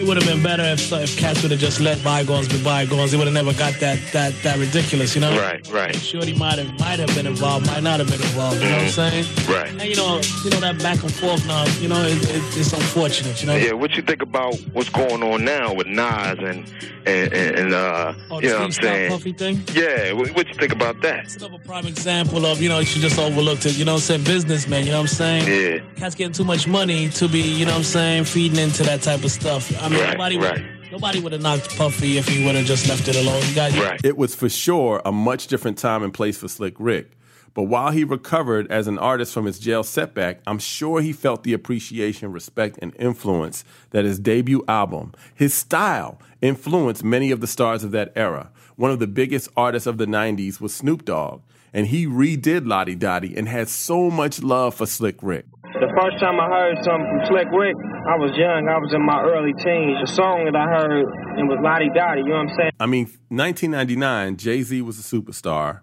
It 0.00 0.06
would 0.08 0.16
have 0.16 0.26
been 0.26 0.42
better 0.42 0.62
if 0.62 0.90
if 0.92 1.14
cats 1.18 1.42
would 1.42 1.50
have 1.50 1.60
just 1.60 1.78
let 1.78 2.02
bygones 2.02 2.48
be 2.48 2.62
bygones. 2.64 3.10
They 3.10 3.18
would 3.18 3.26
have 3.26 3.34
never 3.34 3.52
got 3.52 3.74
that 3.80 3.98
that 4.14 4.32
that 4.42 4.56
ridiculous, 4.56 5.14
you 5.14 5.20
know. 5.20 5.38
Right, 5.38 5.60
right. 5.70 5.94
Shorty 5.94 6.34
might 6.34 6.58
have 6.58 6.72
might 6.80 6.98
have 6.98 7.14
been 7.14 7.26
involved, 7.26 7.66
might 7.66 7.82
not 7.82 8.00
have 8.00 8.08
been 8.08 8.22
involved. 8.22 8.62
You 8.62 8.70
know 8.70 8.76
what 8.76 8.84
I'm 8.84 8.88
saying? 8.88 9.26
Right. 9.46 9.68
And 9.68 9.82
you 9.82 9.96
know, 9.96 10.22
you 10.42 10.48
know 10.48 10.60
that 10.60 10.78
back 10.78 11.02
and 11.02 11.12
forth 11.12 11.46
now. 11.46 11.66
You 11.80 11.88
know, 11.88 12.02
it, 12.02 12.16
it, 12.30 12.56
it's 12.56 12.72
unfortunate. 12.72 13.42
You 13.42 13.48
know. 13.48 13.56
Yeah, 13.56 13.72
what 13.72 13.94
you 13.94 14.00
think 14.02 14.22
about 14.22 14.54
what's 14.72 14.88
going 14.88 15.22
on 15.22 15.44
now 15.44 15.74
with 15.74 15.86
Nas 15.86 16.38
and 16.38 16.64
and, 17.04 17.32
and, 17.32 17.58
and 17.58 17.74
uh, 17.74 18.14
Oh, 18.30 18.40
you 18.40 18.48
know 18.48 18.56
what 18.56 18.64
I'm 18.64 18.72
saying? 18.72 19.10
Puffy 19.10 19.32
thing. 19.32 19.62
Yeah, 19.74 20.12
what, 20.12 20.30
what 20.34 20.48
you 20.48 20.54
think 20.54 20.72
about 20.72 21.00
that? 21.02 21.24
It's 21.24 21.36
another 21.36 21.58
prime 21.58 21.86
example 21.86 22.46
of 22.46 22.62
you 22.62 22.70
know 22.70 22.82
she 22.84 23.00
just 23.00 23.18
overlooked 23.18 23.66
it. 23.66 23.76
You 23.76 23.84
know 23.84 23.92
what 23.92 24.10
I'm 24.10 24.22
saying? 24.22 24.24
Businessman. 24.24 24.86
You 24.86 24.92
know 24.92 25.02
what 25.02 25.10
I'm 25.20 25.44
saying? 25.44 25.46
Yeah. 25.46 25.84
Cats 25.96 26.14
getting 26.14 26.32
too 26.32 26.44
much 26.44 26.66
money 26.66 27.10
to 27.10 27.28
be. 27.28 27.42
You 27.42 27.66
know 27.66 27.72
what 27.72 27.78
I'm 27.78 27.84
saying? 27.84 28.24
Feeding 28.24 28.58
into 28.58 28.82
that 28.84 29.02
type 29.02 29.24
of 29.24 29.30
stuff. 29.30 29.70
I 29.82 29.89
mean, 29.90 30.00
Right, 30.00 30.12
nobody 30.12 30.38
right. 30.38 30.62
would. 30.62 30.92
Nobody 30.92 31.20
would 31.20 31.32
have 31.32 31.42
knocked 31.42 31.76
Puffy 31.76 32.18
if 32.18 32.26
he 32.26 32.44
would 32.44 32.56
have 32.56 32.66
just 32.66 32.88
left 32.88 33.06
it 33.06 33.14
alone. 33.16 33.42
You 33.48 33.54
got 33.54 34.04
It 34.04 34.16
was 34.16 34.34
for 34.34 34.48
sure 34.48 35.00
a 35.04 35.12
much 35.12 35.46
different 35.46 35.78
time 35.78 36.02
and 36.02 36.12
place 36.12 36.38
for 36.38 36.48
Slick 36.48 36.74
Rick. 36.78 37.12
But 37.54 37.64
while 37.64 37.90
he 37.90 38.04
recovered 38.04 38.70
as 38.70 38.86
an 38.86 38.98
artist 38.98 39.34
from 39.34 39.44
his 39.44 39.58
jail 39.58 39.82
setback, 39.82 40.40
I'm 40.46 40.58
sure 40.58 41.00
he 41.00 41.12
felt 41.12 41.42
the 41.42 41.52
appreciation, 41.52 42.32
respect, 42.32 42.78
and 42.80 42.94
influence 42.98 43.64
that 43.90 44.04
his 44.04 44.18
debut 44.18 44.64
album, 44.68 45.12
his 45.34 45.52
style, 45.52 46.20
influenced 46.40 47.02
many 47.04 47.30
of 47.30 47.40
the 47.40 47.46
stars 47.48 47.82
of 47.82 47.90
that 47.90 48.12
era. 48.14 48.50
One 48.76 48.90
of 48.90 48.98
the 49.00 49.08
biggest 49.08 49.48
artists 49.56 49.86
of 49.86 49.98
the 49.98 50.06
90s 50.06 50.60
was 50.60 50.74
Snoop 50.74 51.04
Dogg, 51.04 51.42
and 51.72 51.88
he 51.88 52.06
redid 52.06 52.66
La 52.66 52.84
Di 52.84 52.94
Da 52.94 53.18
Di 53.20 53.36
and 53.36 53.48
had 53.48 53.68
so 53.68 54.10
much 54.10 54.42
love 54.42 54.74
for 54.74 54.86
Slick 54.86 55.16
Rick. 55.22 55.46
The 55.80 55.88
first 55.98 56.20
time 56.20 56.38
I 56.38 56.46
heard 56.46 56.76
something 56.84 57.08
from 57.08 57.26
Slick 57.26 57.48
Rick, 57.56 57.74
I 58.06 58.16
was 58.20 58.36
young. 58.36 58.68
I 58.68 58.76
was 58.76 58.92
in 58.92 59.00
my 59.00 59.22
early 59.22 59.54
teens. 59.54 59.96
The 60.04 60.12
song 60.12 60.44
that 60.44 60.54
I 60.54 60.68
heard 60.68 61.08
it 61.40 61.44
was 61.48 61.58
La 61.62 61.78
Di 61.78 61.88
Da 61.88 62.16
Di. 62.16 62.20
You 62.20 62.28
know 62.28 62.34
what 62.34 62.50
I'm 62.50 62.54
saying? 62.54 62.72
I 62.78 62.84
mean, 62.84 63.04
1999, 63.28 64.36
Jay 64.36 64.60
Z 64.60 64.82
was 64.82 64.98
a 64.98 65.02
superstar. 65.02 65.80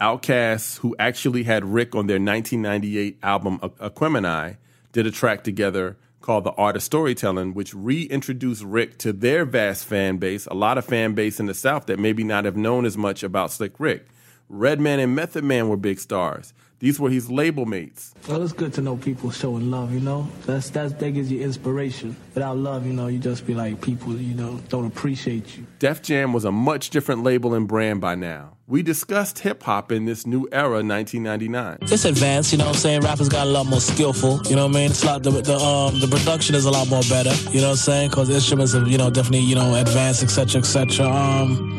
Outkast, 0.00 0.78
who 0.78 0.96
actually 0.98 1.42
had 1.42 1.62
Rick 1.62 1.94
on 1.94 2.06
their 2.06 2.16
1998 2.16 3.18
album 3.22 3.58
Aquemini, 3.58 4.56
did 4.92 5.06
a 5.06 5.10
track 5.10 5.44
together 5.44 5.98
called 6.22 6.44
The 6.44 6.52
Art 6.52 6.76
of 6.76 6.82
Storytelling, 6.82 7.52
which 7.52 7.74
reintroduced 7.74 8.64
Rick 8.64 8.96
to 9.00 9.12
their 9.12 9.44
vast 9.44 9.84
fan 9.84 10.16
base, 10.16 10.46
a 10.46 10.54
lot 10.54 10.78
of 10.78 10.86
fan 10.86 11.12
base 11.12 11.38
in 11.38 11.44
the 11.44 11.54
South 11.54 11.84
that 11.84 11.98
maybe 11.98 12.24
not 12.24 12.46
have 12.46 12.56
known 12.56 12.86
as 12.86 12.96
much 12.96 13.22
about 13.22 13.52
Slick 13.52 13.78
Rick. 13.78 14.08
Redman 14.48 15.00
and 15.00 15.14
Method 15.14 15.44
Man 15.44 15.68
were 15.68 15.76
big 15.76 16.00
stars. 16.00 16.54
These 16.84 17.00
were 17.00 17.08
his 17.08 17.30
label 17.30 17.64
mates. 17.64 18.12
Well, 18.28 18.42
it's 18.42 18.52
good 18.52 18.74
to 18.74 18.82
know 18.82 18.98
people 18.98 19.30
showing 19.30 19.70
love. 19.70 19.94
You 19.94 20.00
know, 20.00 20.28
that's 20.44 20.68
that's 20.68 20.92
that 20.92 21.10
gives 21.12 21.32
you 21.32 21.40
inspiration. 21.40 22.14
Without 22.34 22.58
love, 22.58 22.84
you 22.86 22.92
know, 22.92 23.06
you 23.06 23.18
just 23.18 23.46
be 23.46 23.54
like 23.54 23.80
people, 23.80 24.14
you 24.14 24.34
know, 24.34 24.60
don't 24.68 24.84
appreciate 24.84 25.56
you. 25.56 25.66
Def 25.78 26.02
Jam 26.02 26.34
was 26.34 26.44
a 26.44 26.52
much 26.52 26.90
different 26.90 27.22
label 27.22 27.54
and 27.54 27.66
brand 27.66 28.02
by 28.02 28.16
now. 28.16 28.58
We 28.66 28.82
discussed 28.82 29.38
hip 29.38 29.62
hop 29.62 29.92
in 29.92 30.04
this 30.04 30.26
new 30.26 30.46
era, 30.52 30.82
1999. 30.82 31.78
It's 31.90 32.04
advanced, 32.04 32.52
you 32.52 32.58
know 32.58 32.66
what 32.66 32.76
I'm 32.76 32.80
saying? 32.80 33.00
Rappers 33.00 33.30
got 33.30 33.46
a 33.46 33.50
lot 33.50 33.64
more 33.64 33.80
skillful, 33.80 34.42
you 34.44 34.56
know 34.56 34.66
what 34.66 34.76
I 34.76 34.80
mean? 34.80 34.90
It's 34.90 35.02
a 35.02 35.06
lot, 35.06 35.22
the, 35.22 35.30
the, 35.30 35.56
um, 35.56 36.00
the 36.00 36.06
production 36.06 36.54
is 36.54 36.66
a 36.66 36.70
lot 36.70 36.88
more 36.88 37.02
better, 37.08 37.32
you 37.50 37.60
know 37.60 37.68
what 37.68 37.70
I'm 37.72 37.76
saying? 37.76 38.10
Because 38.10 38.28
instruments 38.28 38.72
have, 38.74 38.88
you 38.88 38.98
know, 38.98 39.08
definitely, 39.08 39.46
you 39.46 39.54
know, 39.54 39.74
advanced, 39.74 40.22
etc., 40.22 40.60
etc. 40.60 41.06
Um, 41.06 41.78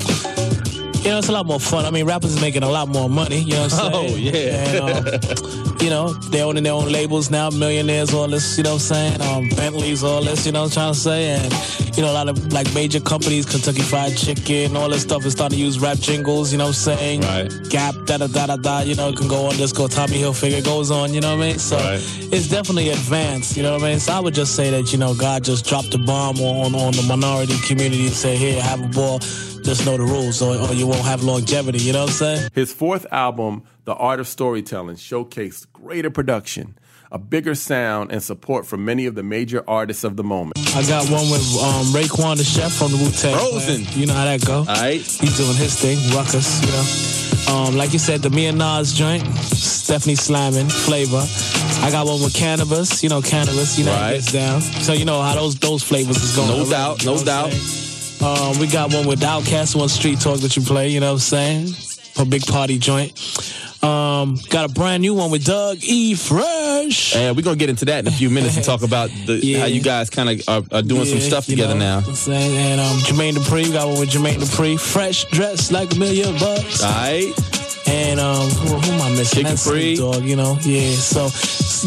you 1.05 1.11
know, 1.11 1.19
it's 1.19 1.29
a 1.29 1.31
lot 1.31 1.45
more 1.45 1.59
fun. 1.59 1.85
I 1.85 1.91
mean, 1.91 2.05
rappers 2.05 2.33
is 2.33 2.41
making 2.41 2.63
a 2.63 2.69
lot 2.69 2.87
more 2.89 3.07
money, 3.07 3.39
you 3.39 3.53
know 3.53 3.61
what 3.63 3.73
I'm 3.73 3.91
saying? 3.91 4.11
Oh, 4.11 4.15
yeah. 4.15 4.65
And, 4.65 5.69
um, 5.69 5.77
you 5.79 5.89
know, 5.91 6.13
they 6.31 6.41
owning 6.41 6.63
their 6.63 6.73
own 6.73 6.91
labels 6.91 7.29
now, 7.29 7.51
millionaires, 7.51 8.11
all 8.13 8.27
this, 8.27 8.57
you 8.57 8.63
know 8.63 8.71
what 8.73 8.91
I'm 8.91 9.19
saying? 9.19 9.21
Um, 9.21 9.49
Bentleys, 9.55 10.03
all 10.03 10.23
this, 10.23 10.45
you 10.47 10.51
know 10.51 10.63
what 10.63 10.75
I'm 10.77 10.93
trying 10.93 10.93
to 10.93 10.99
say? 10.99 11.25
And, 11.29 11.95
you 11.95 12.01
know, 12.01 12.11
a 12.11 12.13
lot 12.13 12.27
of 12.27 12.51
like 12.51 12.73
major 12.73 12.99
companies, 12.99 13.45
Kentucky 13.45 13.81
Fried 13.83 14.17
Chicken, 14.17 14.75
all 14.75 14.89
this 14.89 15.03
stuff 15.03 15.25
is 15.25 15.33
starting 15.33 15.59
to 15.59 15.63
use 15.63 15.77
rap 15.79 15.99
jingles, 15.99 16.51
you 16.51 16.57
know 16.57 16.65
what 16.65 16.87
I'm 16.87 16.97
saying? 16.97 17.21
Right. 17.21 17.51
Gap, 17.69 17.93
da 18.05 18.17
da 18.17 18.25
da 18.27 18.47
da 18.47 18.57
da, 18.57 18.79
you 18.81 18.95
know, 18.95 19.09
it 19.09 19.17
can 19.17 19.27
go 19.27 19.45
on 19.45 19.55
disco, 19.57 19.87
Tommy 19.87 20.17
Hilfiger 20.19 20.63
goes 20.65 20.89
on, 20.89 21.13
you 21.13 21.21
know 21.21 21.37
what 21.37 21.43
I 21.43 21.49
mean? 21.49 21.59
So 21.59 21.77
Right. 21.77 22.01
it's 22.33 22.47
definitely 22.49 22.89
advanced, 22.89 23.55
you 23.55 23.61
know 23.61 23.73
what 23.73 23.83
I 23.83 23.89
mean? 23.91 23.99
So 23.99 24.13
I 24.13 24.19
would 24.19 24.33
just 24.33 24.55
say 24.55 24.71
that, 24.71 24.91
you 24.91 24.97
know, 24.97 25.13
God 25.13 25.43
just 25.43 25.65
dropped 25.67 25.93
a 25.93 25.99
bomb 25.99 26.39
on, 26.39 26.73
on 26.73 26.93
the 26.93 27.03
minority 27.07 27.57
community 27.67 28.07
and 28.07 28.15
say, 28.15 28.35
here, 28.37 28.59
have 28.61 28.83
a 28.83 28.87
ball, 28.87 29.19
just 29.65 29.85
know 29.85 29.97
the 29.97 30.03
rules 30.03 30.41
or, 30.41 30.55
or 30.55 30.73
you 30.73 30.85
won't 30.87 31.05
have 31.05 31.23
longevity, 31.23 31.79
you 31.79 31.93
know 31.93 32.01
what 32.01 32.09
I'm 32.09 32.15
saying? 32.15 32.49
His 32.53 32.71
fourth 32.71 33.05
album, 33.11 33.63
The 33.85 33.95
Art 33.95 34.19
of 34.19 34.27
Storytelling, 34.27 34.95
showcased 34.95 35.65
greater 35.73 36.11
production, 36.11 36.77
a 37.11 37.17
bigger 37.17 37.55
sound, 37.55 38.11
and 38.11 38.21
support 38.21 38.67
from 38.67 38.85
many 38.85 39.07
of 39.07 39.15
the 39.15 39.23
major 39.23 39.63
artists 39.67 40.03
of 40.03 40.17
the 40.17 40.23
moment. 40.23 40.59
I 40.75 40.83
got 40.83 41.09
one 41.09 41.29
with 41.31 41.41
um, 41.63 41.87
Raekwon 41.93 42.37
the 42.37 42.43
chef 42.43 42.73
from 42.73 42.91
the 42.91 42.97
Wu 42.97 43.09
Tang. 43.09 43.35
Frozen. 43.35 43.99
You 43.99 44.05
know 44.05 44.13
how 44.13 44.25
that 44.25 44.45
go. 44.45 44.59
All 44.59 44.65
right. 44.65 45.01
He's 45.01 45.37
doing 45.37 45.55
his 45.55 45.79
thing, 45.79 45.97
ruckus, 46.15 46.61
you 46.61 46.71
know. 46.71 47.55
Um, 47.55 47.75
like 47.75 47.93
you 47.93 47.99
said, 47.99 48.21
the 48.21 48.29
me 48.29 48.47
and 48.47 48.57
Nas 48.57 48.93
joint, 48.93 49.23
Stephanie 49.37 50.15
slamming, 50.15 50.67
flavor. 50.67 51.23
I 51.83 51.89
got 51.91 52.07
one 52.07 52.21
with 52.21 52.33
Canibus, 52.33 53.03
you 53.03 53.09
know, 53.09 53.21
Canibus, 53.21 53.77
you 53.77 53.85
know, 53.85 53.93
how 53.93 54.09
it 54.09 54.13
gets 54.15 54.31
down. 54.31 54.61
So 54.61 54.93
you 54.93 55.05
know 55.05 55.21
how 55.21 55.35
those 55.35 55.55
those 55.55 55.83
flavors 55.83 56.17
is 56.17 56.35
going. 56.35 56.49
No 56.49 56.55
already, 56.55 56.71
doubt, 56.71 57.01
you 57.01 57.05
no 57.05 57.13
what 57.13 57.21
I'm 57.21 57.49
doubt. 57.49 57.84
Um, 58.21 58.57
we 58.59 58.67
got 58.67 58.93
one 58.93 59.05
with 59.07 59.19
Outkast, 59.21 59.75
one 59.75 59.89
Street 59.89 60.19
Talk 60.19 60.39
that 60.39 60.55
you 60.55 60.61
play, 60.63 60.89
you 60.89 60.99
know 60.99 61.07
what 61.13 61.31
I'm 61.33 61.67
saying? 61.67 61.67
A 62.17 62.25
big 62.25 62.45
party 62.47 62.77
joint. 62.79 63.11
Um, 63.83 64.39
got 64.49 64.69
a 64.69 64.73
brand 64.73 65.01
new 65.01 65.13
one 65.13 65.29
with 65.29 65.45
Doug 65.45 65.77
E. 65.83 66.15
Fresh. 66.15 67.15
And 67.15 67.35
we're 67.35 67.43
gonna 67.43 67.55
get 67.57 67.69
into 67.69 67.85
that 67.85 67.99
in 67.99 68.07
a 68.07 68.11
few 68.11 68.29
minutes 68.31 68.55
and 68.55 68.65
talk 68.65 68.81
about 68.91 69.09
the, 69.27 69.33
Yeah. 69.43 69.59
how 69.59 69.65
you 69.65 69.81
guys 69.81 70.09
kind 70.09 70.29
of 70.29 70.49
are, 70.49 70.77
are 70.77 70.81
doing 70.81 71.05
some 71.05 71.19
Yeah, 71.19 71.27
stuff 71.27 71.47
you 71.49 71.55
together 71.55 71.73
know 71.75 71.79
now. 71.79 71.95
what 71.99 72.07
I'm 72.09 72.15
saying? 72.15 72.57
And 72.57 72.81
um, 72.81 72.97
Jermaine 72.99 73.33
Dupri, 73.33 73.65
we 73.65 73.71
got 73.73 73.87
one 73.87 73.99
with 73.99 74.09
Jermaine 74.09 74.37
Dupri. 74.39 74.79
Fresh 74.79 75.25
dressed 75.25 75.71
like 75.71 75.93
a 75.93 75.99
million 75.99 76.33
bucks. 76.39 76.81
All 76.81 76.89
right. 76.91 77.31
And 77.87 78.19
um, 78.19 78.49
who, 78.49 78.75
who 78.75 78.91
am 78.93 79.01
I 79.01 79.09
missing? 79.09 79.25
Chicken 79.25 79.51
That's 79.51 79.67
Free. 79.67 79.95
Dogg, 79.95 80.23
you 80.23 80.35
know. 80.35 80.57
Yeah, 80.61 80.91
so 80.95 81.25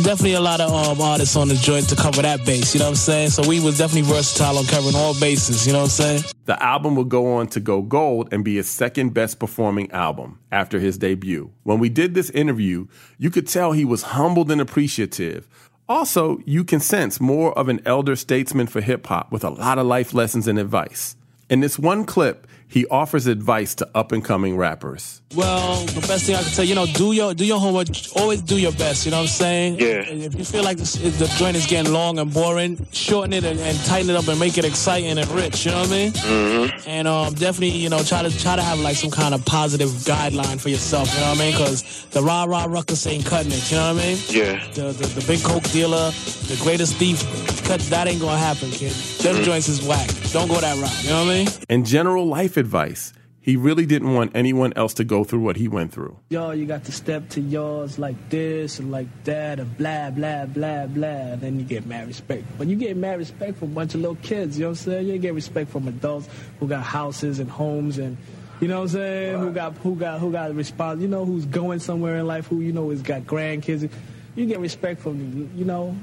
definitely 0.02 0.34
a 0.34 0.40
lot 0.40 0.60
of 0.60 0.72
um, 0.72 1.00
artists 1.00 1.36
on 1.36 1.48
the 1.48 1.54
joint 1.54 1.88
to 1.88 1.96
cover 1.96 2.22
that 2.22 2.44
base. 2.44 2.74
You 2.74 2.80
know 2.80 2.86
what 2.86 2.90
I'm 2.90 2.96
saying? 2.96 3.30
So 3.30 3.46
we 3.48 3.60
was 3.60 3.78
definitely 3.78 4.10
versatile 4.10 4.58
on 4.58 4.66
covering 4.66 4.94
all 4.94 5.18
bases. 5.18 5.66
You 5.66 5.72
know 5.72 5.80
what 5.80 5.84
I'm 5.84 5.90
saying? 5.90 6.22
The 6.44 6.62
album 6.62 6.94
would 6.96 7.08
go 7.08 7.34
on 7.34 7.48
to 7.48 7.60
go 7.60 7.82
gold 7.82 8.28
and 8.32 8.44
be 8.44 8.56
his 8.56 8.70
second 8.70 9.12
best 9.12 9.38
performing 9.38 9.90
album 9.90 10.38
after 10.52 10.78
his 10.78 10.98
debut. 10.98 11.52
When 11.64 11.78
we 11.78 11.88
did 11.88 12.14
this 12.14 12.30
interview, 12.30 12.86
you 13.18 13.30
could 13.30 13.46
tell 13.46 13.72
he 13.72 13.84
was 13.84 14.02
humbled 14.02 14.50
and 14.50 14.60
appreciative. 14.60 15.48
Also, 15.88 16.38
you 16.44 16.64
can 16.64 16.80
sense 16.80 17.20
more 17.20 17.58
of 17.58 17.68
an 17.68 17.80
elder 17.86 18.14
statesman 18.14 18.66
for 18.66 18.80
hip 18.80 19.06
hop 19.06 19.32
with 19.32 19.42
a 19.42 19.50
lot 19.50 19.78
of 19.78 19.86
life 19.86 20.12
lessons 20.12 20.46
and 20.46 20.58
advice. 20.58 21.16
In 21.48 21.60
this 21.60 21.78
one 21.78 22.04
clip, 22.04 22.46
he 22.70 22.86
offers 22.86 23.26
advice 23.26 23.74
to 23.76 23.88
up 23.94 24.12
and 24.12 24.22
coming 24.24 24.56
rappers. 24.56 25.22
Well, 25.34 25.84
the 25.86 26.00
best 26.06 26.24
thing 26.24 26.36
I 26.36 26.42
can 26.42 26.52
tell 26.52 26.64
you, 26.64 26.70
you 26.70 26.74
know, 26.74 26.86
do 26.86 27.12
your 27.12 27.34
do 27.34 27.44
your 27.44 27.58
homework. 27.60 27.88
Always 28.16 28.40
do 28.42 28.58
your 28.58 28.72
best. 28.72 29.04
You 29.04 29.10
know 29.10 29.18
what 29.18 29.22
I'm 29.24 29.28
saying? 29.28 29.74
Yeah. 29.78 30.00
If 30.08 30.34
you 30.34 30.44
feel 30.44 30.64
like 30.64 30.76
this, 30.78 30.94
the 30.94 31.26
joint 31.38 31.56
is 31.56 31.66
getting 31.66 31.92
long 31.92 32.18
and 32.18 32.32
boring, 32.32 32.86
shorten 32.92 33.32
it 33.34 33.44
and, 33.44 33.58
and 33.60 33.78
tighten 33.84 34.10
it 34.10 34.16
up 34.16 34.26
and 34.28 34.38
make 34.40 34.56
it 34.58 34.64
exciting 34.64 35.18
and 35.18 35.28
rich. 35.30 35.64
You 35.66 35.72
know 35.72 35.80
what 35.80 35.88
I 35.88 35.92
mean? 35.92 36.12
Mm-hmm. 36.12 36.88
And 36.88 37.08
um, 37.08 37.34
definitely, 37.34 37.70
you 37.76 37.88
know, 37.90 38.02
try 38.02 38.22
to 38.22 38.30
try 38.38 38.56
to 38.56 38.62
have 38.62 38.78
like 38.80 38.96
some 38.96 39.10
kind 39.10 39.34
of 39.34 39.44
positive 39.44 39.90
guideline 40.06 40.60
for 40.60 40.68
yourself. 40.70 41.12
You 41.14 41.20
know 41.20 41.28
what 41.30 41.36
I 41.38 41.40
mean? 41.40 41.52
Because 41.52 42.06
the 42.10 42.22
rah 42.22 42.44
rah 42.44 42.64
ruckus 42.64 43.06
ain't 43.06 43.26
cutting 43.26 43.52
it. 43.52 43.70
You 43.70 43.76
know 43.78 43.94
what 43.94 44.02
I 44.02 44.06
mean? 44.06 44.18
Yeah. 44.28 44.66
The, 44.72 44.92
the 44.92 45.06
the 45.08 45.24
big 45.26 45.42
coke 45.42 45.64
dealer, 45.72 46.10
the 46.10 46.58
greatest 46.62 46.96
thief, 46.96 47.20
cut 47.64 47.80
that 47.92 48.08
ain't 48.08 48.20
gonna 48.20 48.38
happen, 48.38 48.70
kid. 48.70 48.92
Them 48.92 49.36
Mm-hmm. 49.36 49.44
joints 49.44 49.68
is 49.68 49.82
whack. 49.82 50.08
Don't 50.32 50.48
go 50.48 50.58
that 50.60 50.76
route. 50.78 51.04
You 51.04 51.10
know 51.10 51.24
what 51.26 51.30
I 51.32 51.44
mean? 51.44 51.48
And 51.68 51.84
general 51.86 52.26
life 52.26 52.56
advice. 52.58 53.12
He 53.40 53.56
really 53.56 53.86
didn't 53.86 54.12
want 54.12 54.32
anyone 54.34 54.74
else 54.76 54.92
to 54.94 55.04
go 55.04 55.24
through 55.24 55.40
what 55.40 55.56
he 55.56 55.68
went 55.68 55.90
through. 55.90 56.18
Yo, 56.28 56.50
you 56.50 56.66
got 56.66 56.84
to 56.84 56.92
step 56.92 57.30
to 57.30 57.40
yours 57.40 57.98
like 57.98 58.28
this 58.28 58.78
and 58.78 58.90
like 58.90 59.06
that 59.24 59.58
and 59.58 59.74
blah, 59.78 60.10
blah, 60.10 60.44
blah, 60.44 60.86
blah. 60.86 61.36
Then 61.36 61.58
you 61.58 61.64
get 61.64 61.86
mad 61.86 62.08
respect. 62.08 62.44
But 62.58 62.66
you 62.66 62.76
get 62.76 62.96
mad 62.98 63.18
respect 63.18 63.56
from 63.56 63.72
a 63.72 63.74
bunch 63.74 63.94
of 63.94 64.02
little 64.02 64.16
kids, 64.16 64.58
you 64.58 64.64
know 64.64 64.70
what 64.72 64.80
I'm 64.80 64.84
saying? 64.84 65.06
You 65.06 65.18
get 65.18 65.32
respect 65.32 65.70
from 65.70 65.88
adults 65.88 66.28
who 66.60 66.68
got 66.68 66.82
houses 66.82 67.38
and 67.38 67.48
homes 67.48 67.96
and 67.96 68.18
you 68.60 68.68
know 68.68 68.78
what 68.78 68.82
I'm 68.82 68.88
saying? 68.88 69.38
Who 69.38 69.52
got 69.52 69.76
who 69.78 69.94
got 69.94 70.20
who 70.20 70.32
got 70.32 70.54
response 70.54 71.00
you 71.00 71.08
know 71.08 71.24
who's 71.24 71.46
going 71.46 71.78
somewhere 71.78 72.18
in 72.18 72.26
life, 72.26 72.48
who 72.48 72.60
you 72.60 72.72
know 72.72 72.90
has 72.90 73.02
got 73.02 73.22
grandkids. 73.22 73.88
You 74.34 74.46
get 74.46 74.58
respect 74.58 75.00
from 75.00 75.50
you 75.54 75.64
know 75.64 75.96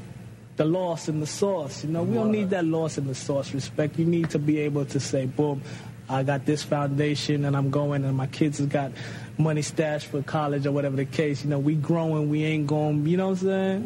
the 0.56 0.66
loss 0.66 1.08
and 1.08 1.22
the 1.22 1.28
source. 1.28 1.84
You 1.84 1.92
know, 1.92 2.04
we 2.04 2.16
don't 2.16 2.32
need 2.32 2.50
that 2.52 2.66
loss 2.66 2.98
and 2.98 3.08
the 3.08 3.16
source 3.16 3.54
respect. 3.54 4.00
You 4.00 4.06
need 4.06 4.30
to 4.32 4.40
be 4.40 4.60
able 4.60 4.86
to 4.86 5.00
say, 5.00 5.26
boom, 5.26 5.62
I 6.08 6.24
got 6.24 6.46
this 6.46 6.64
foundation 6.64 7.46
and 7.46 7.58
I'm 7.58 7.70
going 7.70 8.04
and 8.04 8.16
my 8.16 8.28
kids 8.28 8.60
has 8.60 8.68
got 8.68 8.92
money 9.38 9.62
stashed 9.62 10.08
for 10.08 10.22
college 10.22 10.66
or 10.66 10.72
whatever 10.72 10.96
the 10.96 11.06
case. 11.06 11.44
You 11.44 11.50
know, 11.50 11.60
we 11.60 11.76
growing, 11.76 12.30
we 12.30 12.44
ain't 12.44 12.68
going, 12.68 13.08
you 13.08 13.18
know 13.18 13.30
what 13.30 13.42
I'm 13.42 13.48
saying? 13.48 13.84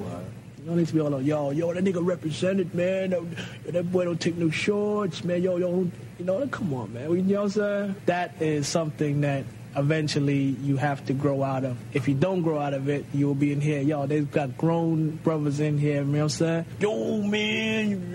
You 0.60 0.66
don't 0.66 0.78
need 0.78 0.88
to 0.88 0.94
be 0.94 1.00
all 1.00 1.10
like, 1.10 1.26
yo, 1.26 1.52
yo, 1.52 1.74
that 1.74 1.84
nigga 1.84 2.06
represented, 2.06 2.76
man. 2.76 3.12
Yo, 3.12 3.26
that 3.68 3.92
boy 3.92 4.04
don't 4.04 4.20
take 4.20 4.36
no 4.36 4.50
shorts, 4.50 5.24
man. 5.24 5.42
Yo, 5.42 5.56
yo, 5.56 5.90
you 6.20 6.26
know, 6.26 6.46
come 6.48 6.74
on, 6.74 6.94
man. 6.94 7.10
You 7.12 7.22
know 7.22 7.36
what 7.36 7.44
I'm 7.44 7.50
saying? 7.52 7.96
That 8.06 8.42
is 8.42 8.68
something 8.68 9.22
that 9.22 9.46
eventually 9.80 10.56
you 10.62 10.78
have 10.78 11.06
to 11.06 11.14
grow 11.14 11.44
out 11.44 11.64
of. 11.64 11.78
If 11.94 12.08
you 12.08 12.16
don't 12.16 12.42
grow 12.42 12.60
out 12.60 12.74
of 12.74 12.90
it, 12.90 13.06
you'll 13.14 13.36
be 13.36 13.52
in 13.52 13.62
here. 13.62 13.82
Yo, 13.82 14.06
they've 14.06 14.30
got 14.30 14.58
grown 14.58 15.12
brothers 15.18 15.60
in 15.60 15.78
here. 15.78 16.02
You 16.02 16.06
know 16.06 16.12
what 16.12 16.24
I'm 16.24 16.30
saying? 16.30 16.66
Yo, 16.80 17.22
man, 17.22 18.14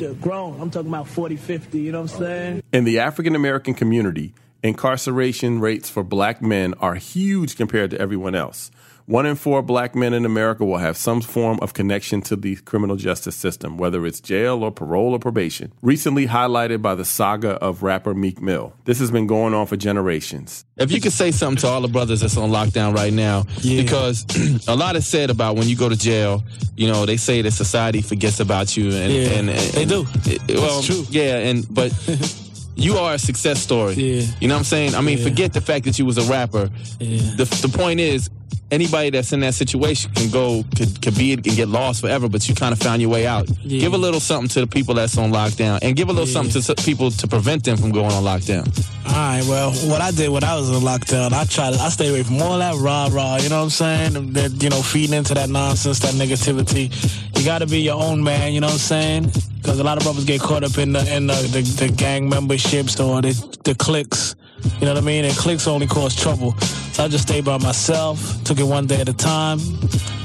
you're 0.00 0.14
grown. 0.14 0.60
I'm 0.60 0.70
talking 0.70 0.88
about 0.88 1.08
40, 1.08 1.36
50. 1.36 1.78
You 1.78 1.92
know 1.92 2.02
what 2.02 2.12
I'm 2.12 2.18
saying? 2.18 2.62
In 2.72 2.84
the 2.84 3.00
African 3.00 3.34
American 3.34 3.74
community, 3.74 4.34
incarceration 4.62 5.60
rates 5.60 5.88
for 5.88 6.02
black 6.02 6.42
men 6.42 6.74
are 6.74 6.94
huge 6.94 7.56
compared 7.56 7.90
to 7.90 8.00
everyone 8.00 8.34
else. 8.34 8.70
One 9.06 9.24
in 9.24 9.36
four 9.36 9.62
black 9.62 9.94
men 9.94 10.12
in 10.14 10.24
America 10.24 10.64
will 10.64 10.78
have 10.78 10.96
some 10.96 11.20
form 11.20 11.60
of 11.62 11.74
connection 11.74 12.22
to 12.22 12.34
the 12.34 12.56
criminal 12.56 12.96
justice 12.96 13.36
system, 13.36 13.78
whether 13.78 14.04
it's 14.04 14.18
jail 14.20 14.64
or 14.64 14.72
parole 14.72 15.12
or 15.12 15.20
probation. 15.20 15.72
Recently 15.80 16.26
highlighted 16.26 16.82
by 16.82 16.96
the 16.96 17.04
saga 17.04 17.50
of 17.62 17.84
rapper 17.84 18.14
Meek 18.14 18.42
Mill. 18.42 18.72
This 18.84 18.98
has 18.98 19.12
been 19.12 19.28
going 19.28 19.54
on 19.54 19.66
for 19.68 19.76
generations. 19.76 20.64
If 20.76 20.90
you 20.90 21.00
could 21.00 21.12
say 21.12 21.30
something 21.30 21.60
to 21.60 21.68
all 21.68 21.80
the 21.82 21.86
brothers 21.88 22.20
that's 22.22 22.36
on 22.36 22.50
lockdown 22.50 22.96
right 22.96 23.12
now, 23.12 23.44
Yeah. 23.58 23.80
because 23.82 24.26
a 24.68 24.74
lot 24.74 24.96
is 24.96 25.06
said 25.06 25.30
about 25.30 25.54
when 25.54 25.68
you 25.68 25.76
go 25.76 25.88
to 25.88 25.96
jail, 25.96 26.42
you 26.76 26.88
know, 26.88 27.06
they 27.06 27.16
say 27.16 27.42
that 27.42 27.52
society 27.52 28.02
forgets 28.02 28.40
about 28.40 28.76
you, 28.76 28.86
and, 28.90 29.12
Yeah, 29.12 29.28
and, 29.38 29.50
and 29.50 29.72
they 29.72 29.84
do. 29.84 30.04
it- 30.24 30.58
well, 30.60 30.82
true. 30.82 31.04
yeah, 31.10 31.38
and 31.38 31.64
but 31.72 31.92
you 32.74 32.96
are 32.98 33.14
a 33.14 33.18
success 33.20 33.62
story. 33.62 33.94
Yeah. 33.94 34.26
You 34.40 34.48
know 34.48 34.54
what 34.54 34.58
I'm 34.58 34.64
saying? 34.64 34.96
I 34.96 35.00
mean, 35.00 35.18
Yeah. 35.18 35.24
forget 35.24 35.52
the 35.52 35.60
fact 35.60 35.84
that 35.84 35.96
you 35.96 36.04
was 36.04 36.18
a 36.18 36.24
rapper. 36.28 36.70
Yeah. 36.98 37.20
The 37.36 37.44
the 37.62 37.68
point 37.72 38.00
is. 38.00 38.30
Anybody 38.68 39.10
that's 39.10 39.32
in 39.32 39.40
that 39.40 39.54
situation 39.54 40.10
can 40.12 40.28
go, 40.28 40.64
could, 40.76 41.00
could 41.00 41.16
be, 41.16 41.32
and 41.34 41.42
get 41.44 41.68
lost 41.68 42.00
forever, 42.00 42.28
but 42.28 42.48
you 42.48 42.54
kind 42.56 42.72
of 42.72 42.80
found 42.80 43.00
your 43.00 43.10
way 43.10 43.24
out. 43.24 43.48
Yeah. 43.62 43.78
Give 43.80 43.94
a 43.94 43.96
little 43.96 44.18
something 44.18 44.48
to 44.48 44.60
the 44.62 44.66
people 44.66 44.94
that's 44.94 45.16
on 45.16 45.30
lockdown, 45.30 45.78
and 45.82 45.94
give 45.94 46.08
a 46.08 46.12
little 46.12 46.26
Yeah. 46.26 46.32
something 46.34 46.60
to 46.62 46.74
people 46.82 47.12
to 47.12 47.28
prevent 47.28 47.62
them 47.62 47.76
from 47.76 47.92
going 47.92 48.10
on 48.10 48.24
lockdown. 48.24 48.66
All 49.06 49.12
right, 49.12 49.44
well, 49.46 49.70
what 49.88 50.00
I 50.00 50.10
did 50.10 50.30
when 50.30 50.42
I 50.42 50.56
was 50.56 50.68
in 50.68 50.82
lockdown, 50.82 51.32
I 51.32 51.44
tried, 51.44 51.74
I 51.74 51.88
stayed 51.90 52.08
away 52.10 52.24
from 52.24 52.42
all 52.42 52.58
that 52.58 52.74
rah 52.74 53.08
rah, 53.12 53.36
you 53.36 53.48
know 53.48 53.58
what 53.58 53.64
I'm 53.64 53.70
saying? 53.70 54.32
That, 54.32 54.60
you 54.60 54.68
know, 54.68 54.82
feeding 54.82 55.14
into 55.14 55.34
that 55.34 55.48
nonsense, 55.48 56.00
that 56.00 56.14
negativity. 56.14 56.90
You 57.38 57.44
got 57.44 57.58
to 57.58 57.66
be 57.66 57.80
your 57.82 58.02
own 58.02 58.24
man, 58.24 58.52
you 58.52 58.60
know 58.60 58.66
what 58.66 58.72
I'm 58.72 58.78
saying? 58.80 59.32
Because 59.66 59.80
a 59.80 59.82
lot 59.82 59.98
of 59.98 60.04
brothers 60.04 60.24
get 60.24 60.40
caught 60.40 60.62
up 60.62 60.78
in 60.78 60.92
the 60.92 61.00
in 61.12 61.26
the, 61.26 61.34
the, 61.50 61.60
the 61.86 61.92
gang 61.92 62.28
memberships 62.28 63.00
or 63.00 63.20
the, 63.20 63.32
the 63.64 63.74
cliques. 63.74 64.36
You 64.78 64.86
know 64.86 64.94
what 64.94 65.02
I 65.02 65.04
mean? 65.04 65.24
And 65.24 65.36
cliques 65.36 65.66
only 65.66 65.88
cause 65.88 66.14
trouble. 66.14 66.56
So 66.92 67.02
I 67.02 67.08
just 67.08 67.26
stayed 67.26 67.44
by 67.44 67.58
myself, 67.58 68.44
took 68.44 68.60
it 68.60 68.62
one 68.62 68.86
day 68.86 69.00
at 69.00 69.08
a 69.08 69.12
time. 69.12 69.58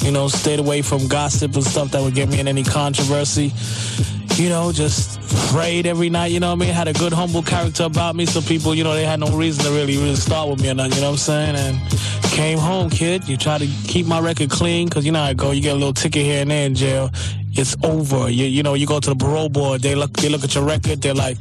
You 0.01 0.11
know, 0.11 0.27
stayed 0.27 0.59
away 0.59 0.83
from 0.83 1.07
gossip 1.07 1.55
and 1.55 1.63
stuff 1.63 1.89
that 1.89 2.03
would 2.03 2.13
get 2.13 2.29
me 2.29 2.39
in 2.39 2.47
any 2.47 2.63
controversy 2.63 3.51
you 4.37 4.49
know, 4.49 4.71
just 4.71 5.19
prayed 5.51 5.85
every 5.85 6.09
night, 6.09 6.31
you 6.31 6.39
know 6.39 6.47
what 6.47 6.63
I 6.63 6.65
mean? 6.65 6.73
Had 6.73 6.87
a 6.87 6.93
good, 6.93 7.13
humble 7.13 7.43
character 7.43 7.83
about 7.83 8.15
me, 8.15 8.25
so 8.25 8.41
people, 8.41 8.73
you 8.73 8.83
know, 8.83 8.93
they 8.93 9.05
had 9.05 9.19
no 9.19 9.27
reason 9.27 9.65
to 9.65 9.71
really, 9.71 9.97
really 9.97 10.15
start 10.15 10.49
with 10.49 10.61
me 10.61 10.69
or 10.69 10.73
nothing, 10.73 10.93
you 10.93 11.01
know 11.01 11.11
what 11.11 11.29
I'm 11.29 11.55
saying? 11.55 11.55
And 11.55 11.91
came 12.31 12.57
home, 12.57 12.89
kid. 12.89 13.27
You 13.27 13.37
try 13.37 13.57
to 13.57 13.67
keep 13.85 14.07
my 14.07 14.19
record 14.19 14.49
clean, 14.49 14.87
because 14.87 15.05
you 15.05 15.11
know 15.11 15.23
how 15.23 15.29
it 15.29 15.37
go. 15.37 15.51
You 15.51 15.61
get 15.61 15.73
a 15.73 15.77
little 15.77 15.93
ticket 15.93 16.23
here 16.23 16.41
and 16.41 16.49
there 16.49 16.65
in 16.65 16.75
jail. 16.75 17.11
It's 17.53 17.75
over. 17.83 18.29
You, 18.29 18.45
you 18.45 18.63
know, 18.63 18.73
you 18.75 18.87
go 18.87 18.99
to 18.99 19.09
the 19.09 19.15
parole 19.15 19.49
board, 19.49 19.81
they 19.81 19.95
look, 19.95 20.13
they 20.13 20.29
look 20.29 20.43
at 20.43 20.55
your 20.55 20.63
record, 20.63 21.01
they're 21.01 21.13
like, 21.13 21.37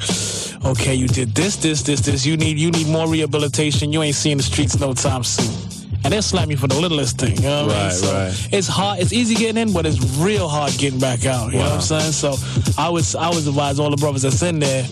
okay, 0.65 0.95
you 0.95 1.07
did 1.07 1.35
this, 1.35 1.57
this, 1.57 1.83
this, 1.83 2.01
this. 2.01 2.27
You 2.27 2.37
need, 2.37 2.59
you 2.59 2.71
need 2.71 2.89
more 2.89 3.09
rehabilitation. 3.09 3.93
You 3.93 4.03
ain't 4.03 4.17
seeing 4.17 4.37
the 4.37 4.43
streets 4.43 4.79
no 4.79 4.93
time 4.95 5.23
soon. 5.25 5.69
And 6.03 6.13
they'll 6.15 6.23
slap 6.23 6.49
you 6.49 6.57
for 6.57 6.67
the 6.67 6.81
littlest 6.81 7.19
thing, 7.19 7.37
you 7.37 7.43
know 7.43 7.67
what 7.67 7.77
I 7.77 7.79
mean? 7.79 7.85
Right, 7.85 7.93
So 7.93 8.13
right. 8.13 8.49
it's 8.55 8.67
hard. 8.67 9.01
It's 9.01 9.13
easy 9.13 9.35
getting 9.35 9.59
in, 9.61 9.73
but 9.73 9.85
it's 9.85 10.01
real 10.17 10.49
hard 10.49 10.73
getting 10.79 10.99
back 10.99 11.27
out. 11.27 11.53
You 11.53 11.59
know 11.59 11.65
what 11.65 11.73
I'm 11.75 11.81
saying? 11.83 12.13
So 12.13 12.37
I 12.79 12.89
was 12.89 13.15
I 13.15 13.29
was 13.29 13.47
advise 13.47 13.79
all 13.79 13.91
the 13.91 13.99
brothers 13.99 14.23
that's 14.23 14.41
in 14.43 14.61
there. 14.61 14.87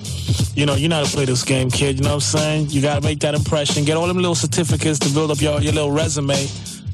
You 0.55 0.67
know, 0.67 0.75
you 0.75 0.89
know 0.89 0.97
how 0.97 1.05
to 1.05 1.11
play 1.11 1.25
this 1.25 1.45
game, 1.45 1.71
kid. 1.71 1.97
You 1.97 2.03
know 2.03 2.11
what 2.11 2.15
I'm 2.17 2.21
saying? 2.39 2.67
You 2.69 2.83
got 2.83 2.97
to 2.97 3.01
make 3.01 3.21
that 3.21 3.35
impression. 3.35 3.87
Get 3.87 3.97
all 3.97 4.07
them 4.07 4.19
little 4.19 4.35
certificates 4.35 4.99
to 4.99 5.09
build 5.09 5.31
up 5.31 5.41
your 5.41 5.63
your 5.63 5.73
little 5.73 5.93
resume. 5.93 6.47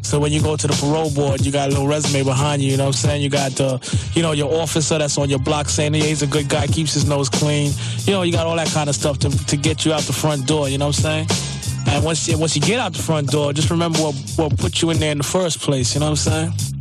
So 0.05 0.21
when 0.21 0.33
you 0.33 0.43
go 0.43 0.55
to 0.55 0.67
the 0.67 0.75
parole 0.75 1.11
board, 1.11 1.45
you 1.45 1.51
got 1.51 1.69
a 1.69 1.71
little 1.71 1.89
resume 1.89 2.23
behind 2.25 2.63
you. 2.63 2.71
You 2.71 2.77
know 2.77 2.85
what 2.85 2.97
I'm 2.97 3.09
saying? 3.09 3.23
You 3.23 3.31
got 3.31 3.53
the, 3.53 3.81
you 4.15 4.23
know, 4.23 4.33
your 4.33 4.53
officer 4.61 4.99
that's 4.99 5.17
on 5.17 5.31
your 5.31 5.39
block 5.39 5.69
saying 5.69 5.95
yeah, 5.95 6.05
he's 6.05 6.23
a 6.23 6.27
good 6.27 6.49
guy, 6.49 6.67
keeps 6.67 6.93
his 6.93 7.09
nose 7.09 7.29
clean. 7.29 7.73
You 8.05 8.13
know, 8.13 8.23
you 8.23 8.33
got 8.33 8.47
all 8.47 8.57
that 8.57 8.69
kind 8.69 8.89
of 8.89 8.95
stuff 8.95 9.19
to 9.21 9.31
to 9.31 9.57
get 9.57 9.85
you 9.85 9.93
out 9.93 10.03
the 10.03 10.13
front 10.13 10.47
door. 10.47 10.69
You 10.69 10.79
know 10.79 10.89
what 10.89 10.99
I'm 11.05 11.27
saying? 11.27 11.27
And 11.87 12.05
once 12.05 12.29
you, 12.29 12.39
once 12.39 12.55
you 12.55 12.63
get 12.63 12.81
out 12.81 12.93
the 12.93 13.03
front 13.03 13.31
door, 13.31 13.53
just 13.53 13.71
remember 13.71 13.99
what, 13.99 14.15
what 14.37 14.59
put 14.59 14.83
you 14.83 14.91
in 14.91 14.99
there 14.99 15.13
in 15.13 15.19
the 15.19 15.25
first 15.25 15.61
place. 15.61 15.95
You 15.95 16.01
know 16.01 16.11
what 16.11 16.27
I'm 16.27 16.53
saying? 16.53 16.74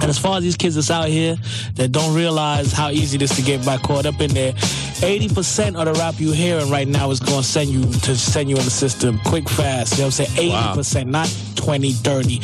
And 0.00 0.08
as 0.10 0.18
far 0.18 0.38
as 0.38 0.44
these 0.44 0.56
kids 0.56 0.74
that's 0.76 0.90
out 0.90 1.08
here 1.08 1.36
that 1.74 1.92
don't 1.92 2.14
realize 2.14 2.72
how 2.72 2.90
easy 2.90 3.16
it 3.16 3.22
is 3.22 3.30
to 3.36 3.42
get 3.42 3.64
back 3.64 3.82
caught 3.82 4.06
up 4.06 4.20
in 4.20 4.30
there, 4.32 4.52
80% 4.52 5.76
of 5.76 5.84
the 5.86 5.92
rap 6.00 6.14
you 6.18 6.32
hearing 6.32 6.70
right 6.70 6.86
now 6.88 7.10
is 7.10 7.20
going 7.20 7.42
to 7.42 7.46
send 7.46 7.70
you 7.70 7.82
to 7.82 8.16
send 8.16 8.48
you 8.48 8.56
in 8.56 8.64
the 8.64 8.70
system 8.70 9.18
quick, 9.24 9.48
fast. 9.48 9.92
You 9.94 9.98
know 10.02 10.06
what 10.08 10.20
I'm 10.20 10.26
saying? 10.26 10.52
80%, 10.52 11.06
not 11.06 11.28
20, 11.56 11.92
30. 11.92 12.40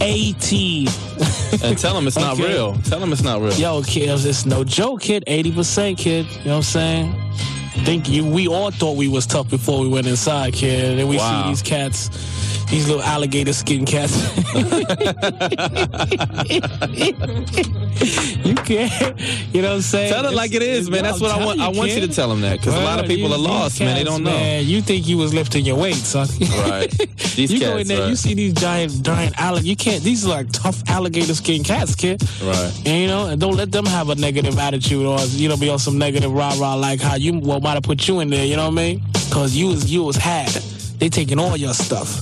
80. 0.00 0.86
And 1.62 1.78
tell 1.78 1.94
them 1.94 2.06
it's 2.06 2.16
not 2.16 2.34
Okay. 2.34 2.48
real. 2.52 2.74
Tell 2.84 3.00
them 3.00 3.12
it's 3.12 3.22
not 3.22 3.40
real. 3.40 3.54
Yo, 3.54 3.82
kid, 3.82 4.08
it's 4.10 4.44
no 4.46 4.62
joke, 4.64 5.02
kid. 5.02 5.24
80%, 5.26 5.96
kid. 5.96 6.26
You 6.26 6.32
know 6.32 6.50
what 6.50 6.56
I'm 6.56 6.62
saying? 6.62 7.22
Think 7.84 8.08
you 8.08 8.24
we 8.24 8.48
all 8.48 8.70
thought 8.70 8.96
we 8.96 9.08
was 9.08 9.26
tough 9.26 9.48
before 9.48 9.80
we 9.80 9.88
went 9.88 10.06
inside, 10.06 10.54
kid. 10.54 10.84
And 10.90 10.98
then 10.98 11.08
we 11.08 11.16
Wow. 11.18 11.44
see 11.44 11.48
these 11.50 11.62
cats, 11.62 12.10
these 12.68 12.88
little 12.88 13.02
alligator 13.02 13.52
skin 13.52 13.84
cats. 13.86 14.16
you 18.44 18.54
can't, 18.54 19.20
you 19.54 19.62
know 19.62 19.68
what 19.68 19.76
I'm 19.76 19.80
saying? 19.80 20.12
Tell 20.12 20.26
it 20.26 20.34
like 20.34 20.52
it 20.52 20.62
is, 20.62 20.90
man. 20.90 21.04
That's 21.04 21.20
what 21.20 21.30
I 21.30 21.44
want. 21.44 21.60
I 21.60 21.68
want 21.68 21.92
you 21.92 22.00
to 22.00 22.08
tell 22.08 22.28
them 22.28 22.40
that 22.40 22.58
because 22.58 22.74
a 22.74 22.80
lot 22.80 22.98
of 22.98 23.06
people 23.06 23.32
are 23.32 23.38
lost, 23.38 23.80
man. 23.80 23.96
They 23.96 24.04
don't 24.04 24.22
know. 24.22 24.30
Man, 24.30 24.64
you 24.64 24.82
think 24.82 25.06
you 25.06 25.16
was 25.16 25.32
lifting 25.32 25.64
your 25.64 25.76
weight, 25.76 25.94
son? 25.94 26.28
Right. 26.68 26.90
These 27.36 27.52
you 27.52 27.60
go 27.60 27.76
in 27.76 27.86
there, 27.86 28.00
right. 28.00 28.08
you 28.08 28.16
see 28.16 28.32
these 28.32 28.54
giant, 28.54 29.04
giant 29.04 29.38
alligator. 29.38 29.68
You 29.68 29.76
can't. 29.76 30.02
These 30.02 30.24
are 30.24 30.30
like 30.30 30.50
tough 30.52 30.82
alligator 30.88 31.34
skin 31.34 31.62
cats, 31.62 31.94
kid. 31.94 32.22
Right. 32.42 32.82
And, 32.86 33.02
you 33.02 33.08
know, 33.08 33.26
and 33.26 33.38
don't 33.38 33.56
let 33.56 33.70
them 33.70 33.84
have 33.84 34.08
a 34.08 34.14
negative 34.14 34.58
attitude 34.58 35.04
or 35.04 35.20
you 35.26 35.48
know 35.48 35.56
be 35.56 35.68
on 35.68 35.78
some 35.78 35.98
negative 35.98 36.32
rah 36.32 36.54
rah 36.58 36.74
like 36.74 37.00
how 37.00 37.16
you 37.16 37.38
well 37.38 37.60
might 37.60 37.74
have 37.74 37.82
put 37.82 38.08
you 38.08 38.20
in 38.20 38.30
there. 38.30 38.46
You 38.46 38.56
know 38.56 38.64
what 38.64 38.80
I 38.80 38.94
mean? 38.94 39.02
Because 39.12 39.54
you 39.54 39.68
was 39.68 39.90
you 39.90 40.02
was 40.02 40.16
had. 40.16 40.50
They 40.98 41.08
taking 41.08 41.38
all 41.38 41.56
your 41.56 41.74
stuff. 41.74 42.20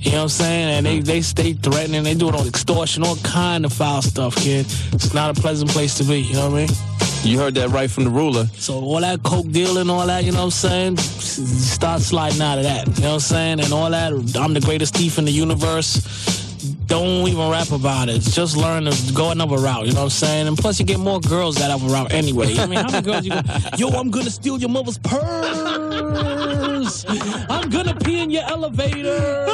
You 0.00 0.10
know 0.12 0.16
what 0.18 0.22
I'm 0.24 0.28
saying? 0.28 0.68
And 0.76 0.86
they 0.86 1.00
they 1.00 1.22
stay 1.22 1.54
threatening. 1.54 2.02
They 2.02 2.14
doing 2.14 2.34
all 2.34 2.46
extortion, 2.46 3.02
all 3.02 3.16
kind 3.16 3.64
of 3.64 3.72
foul 3.72 4.02
stuff, 4.02 4.36
kid. 4.36 4.66
It's 4.92 5.14
not 5.14 5.36
a 5.36 5.40
pleasant 5.40 5.70
place 5.70 5.96
to 5.98 6.04
be. 6.04 6.20
You 6.20 6.34
know 6.34 6.50
what 6.50 6.56
I 6.56 6.66
mean? 6.66 6.68
You 7.22 7.38
heard 7.38 7.54
that 7.54 7.70
right 7.70 7.90
from 7.90 8.04
the 8.04 8.10
ruler. 8.10 8.44
So 8.52 8.74
all 8.74 9.00
that 9.00 9.22
coke 9.22 9.50
dealing, 9.50 9.88
all 9.88 10.06
that, 10.06 10.24
you 10.24 10.32
know 10.32 10.38
what 10.40 10.44
I'm 10.44 10.50
saying? 10.50 10.96
Start 10.98 12.02
sliding 12.02 12.42
out 12.42 12.58
of 12.58 12.64
that. 12.64 12.86
You 12.86 13.02
know 13.02 13.08
what 13.08 13.14
I'm 13.14 13.20
saying? 13.20 13.60
And 13.60 13.72
all 13.72 13.90
that. 13.90 14.12
I'm 14.38 14.52
the 14.52 14.60
greatest 14.60 14.94
thief 14.94 15.16
in 15.16 15.24
the 15.24 15.32
universe. 15.32 16.43
Don't 16.86 17.28
even 17.28 17.50
rap 17.50 17.70
about 17.72 18.08
it. 18.08 18.20
Just 18.20 18.56
learn 18.56 18.84
to 18.84 19.12
go 19.12 19.30
another 19.30 19.56
route. 19.56 19.86
You 19.86 19.92
know 19.92 20.00
what 20.00 20.04
I'm 20.04 20.10
saying? 20.10 20.48
And 20.48 20.56
plus, 20.56 20.78
you 20.78 20.86
get 20.86 20.98
more 20.98 21.20
girls 21.20 21.56
that 21.56 21.70
have 21.70 21.82
a 21.82 21.92
route 21.92 22.12
anyway. 22.12 22.56
I 22.58 22.66
mean, 22.66 22.78
how 22.78 22.90
many 22.90 23.04
girls 23.04 23.24
you 23.24 23.30
go? 23.30 23.40
Yo, 23.76 23.88
I'm 23.88 24.10
gonna 24.10 24.30
steal 24.30 24.58
your 24.58 24.68
mother's 24.68 24.98
purse. 24.98 25.20
I'm 27.48 27.70
gonna 27.70 27.94
pee 27.94 28.20
in 28.20 28.30
your 28.30 28.44
elevator. 28.44 29.46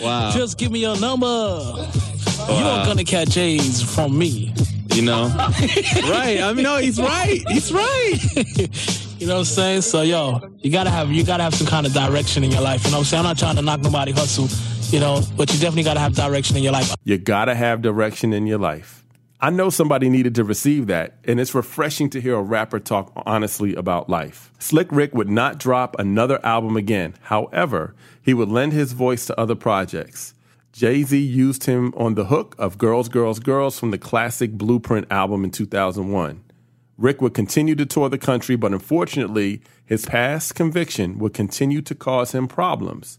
Wow. 0.00 0.30
Just 0.32 0.58
give 0.58 0.70
me 0.70 0.80
your 0.80 0.98
number. 1.00 1.26
Wow. 1.26 1.88
You're 2.48 2.86
gonna 2.86 3.04
catch 3.04 3.36
AIDS 3.36 3.82
from 3.82 4.18
me. 4.18 4.54
You 4.92 5.02
know? 5.02 5.26
right. 6.08 6.40
I 6.40 6.52
mean, 6.52 6.64
no, 6.64 6.76
he's 6.76 7.00
right. 7.00 7.42
He's 7.48 7.72
right. 7.72 8.18
You 9.24 9.28
know 9.28 9.36
what 9.36 9.40
I'm 9.40 9.44
saying? 9.46 9.82
So 9.82 10.02
yo, 10.02 10.38
you 10.58 10.70
gotta 10.70 10.90
have 10.90 11.10
you 11.10 11.24
gotta 11.24 11.42
have 11.42 11.54
some 11.54 11.66
kind 11.66 11.86
of 11.86 11.94
direction 11.94 12.44
in 12.44 12.50
your 12.50 12.60
life. 12.60 12.84
You 12.84 12.90
know 12.90 12.98
what 12.98 13.00
I'm 13.00 13.04
saying? 13.06 13.20
I'm 13.20 13.30
not 13.30 13.38
trying 13.38 13.56
to 13.56 13.62
knock 13.62 13.80
nobody 13.80 14.12
hustle, 14.12 14.48
you 14.94 15.00
know, 15.00 15.20
but 15.36 15.52
you 15.52 15.58
definitely 15.58 15.82
gotta 15.82 15.98
have 15.98 16.14
direction 16.14 16.56
in 16.56 16.62
your 16.62 16.72
life. 16.72 16.94
You 17.02 17.18
gotta 17.18 17.56
have 17.56 17.82
direction 17.82 18.32
in 18.32 18.46
your 18.46 18.58
life. 18.58 19.04
I 19.40 19.50
know 19.50 19.68
somebody 19.68 20.08
needed 20.08 20.36
to 20.36 20.44
receive 20.44 20.86
that, 20.86 21.16
and 21.24 21.40
it's 21.40 21.52
refreshing 21.52 22.08
to 22.10 22.20
hear 22.20 22.36
a 22.36 22.42
rapper 22.42 22.78
talk 22.78 23.12
honestly 23.26 23.74
about 23.74 24.08
life. 24.08 24.52
Slick 24.60 24.86
Rick 24.92 25.12
would 25.12 25.28
not 25.28 25.58
drop 25.58 25.96
another 25.98 26.38
album 26.46 26.76
again. 26.76 27.14
However, 27.22 27.96
he 28.22 28.34
would 28.34 28.48
lend 28.48 28.72
his 28.72 28.92
voice 28.92 29.26
to 29.26 29.38
other 29.38 29.56
projects. 29.56 30.32
Jay 30.72 31.02
Z 31.02 31.18
used 31.18 31.64
him 31.64 31.92
on 31.96 32.14
the 32.14 32.26
hook 32.26 32.54
of 32.56 32.78
Girls, 32.78 33.08
Girls, 33.08 33.40
Girls 33.40 33.76
from 33.76 33.90
the 33.90 33.98
classic 33.98 34.52
Blueprint 34.52 35.10
album 35.10 35.42
in 35.42 35.50
2001. 35.50 36.40
Rick 36.96 37.20
would 37.20 37.34
continue 37.34 37.74
to 37.74 37.84
tour 37.84 38.08
the 38.08 38.16
country, 38.16 38.54
but 38.54 38.72
unfortunately, 38.72 39.60
his 39.84 40.06
past 40.06 40.54
conviction 40.54 41.18
would 41.18 41.34
continue 41.34 41.82
to 41.82 41.96
cause 41.96 42.30
him 42.30 42.46
problems, 42.46 43.18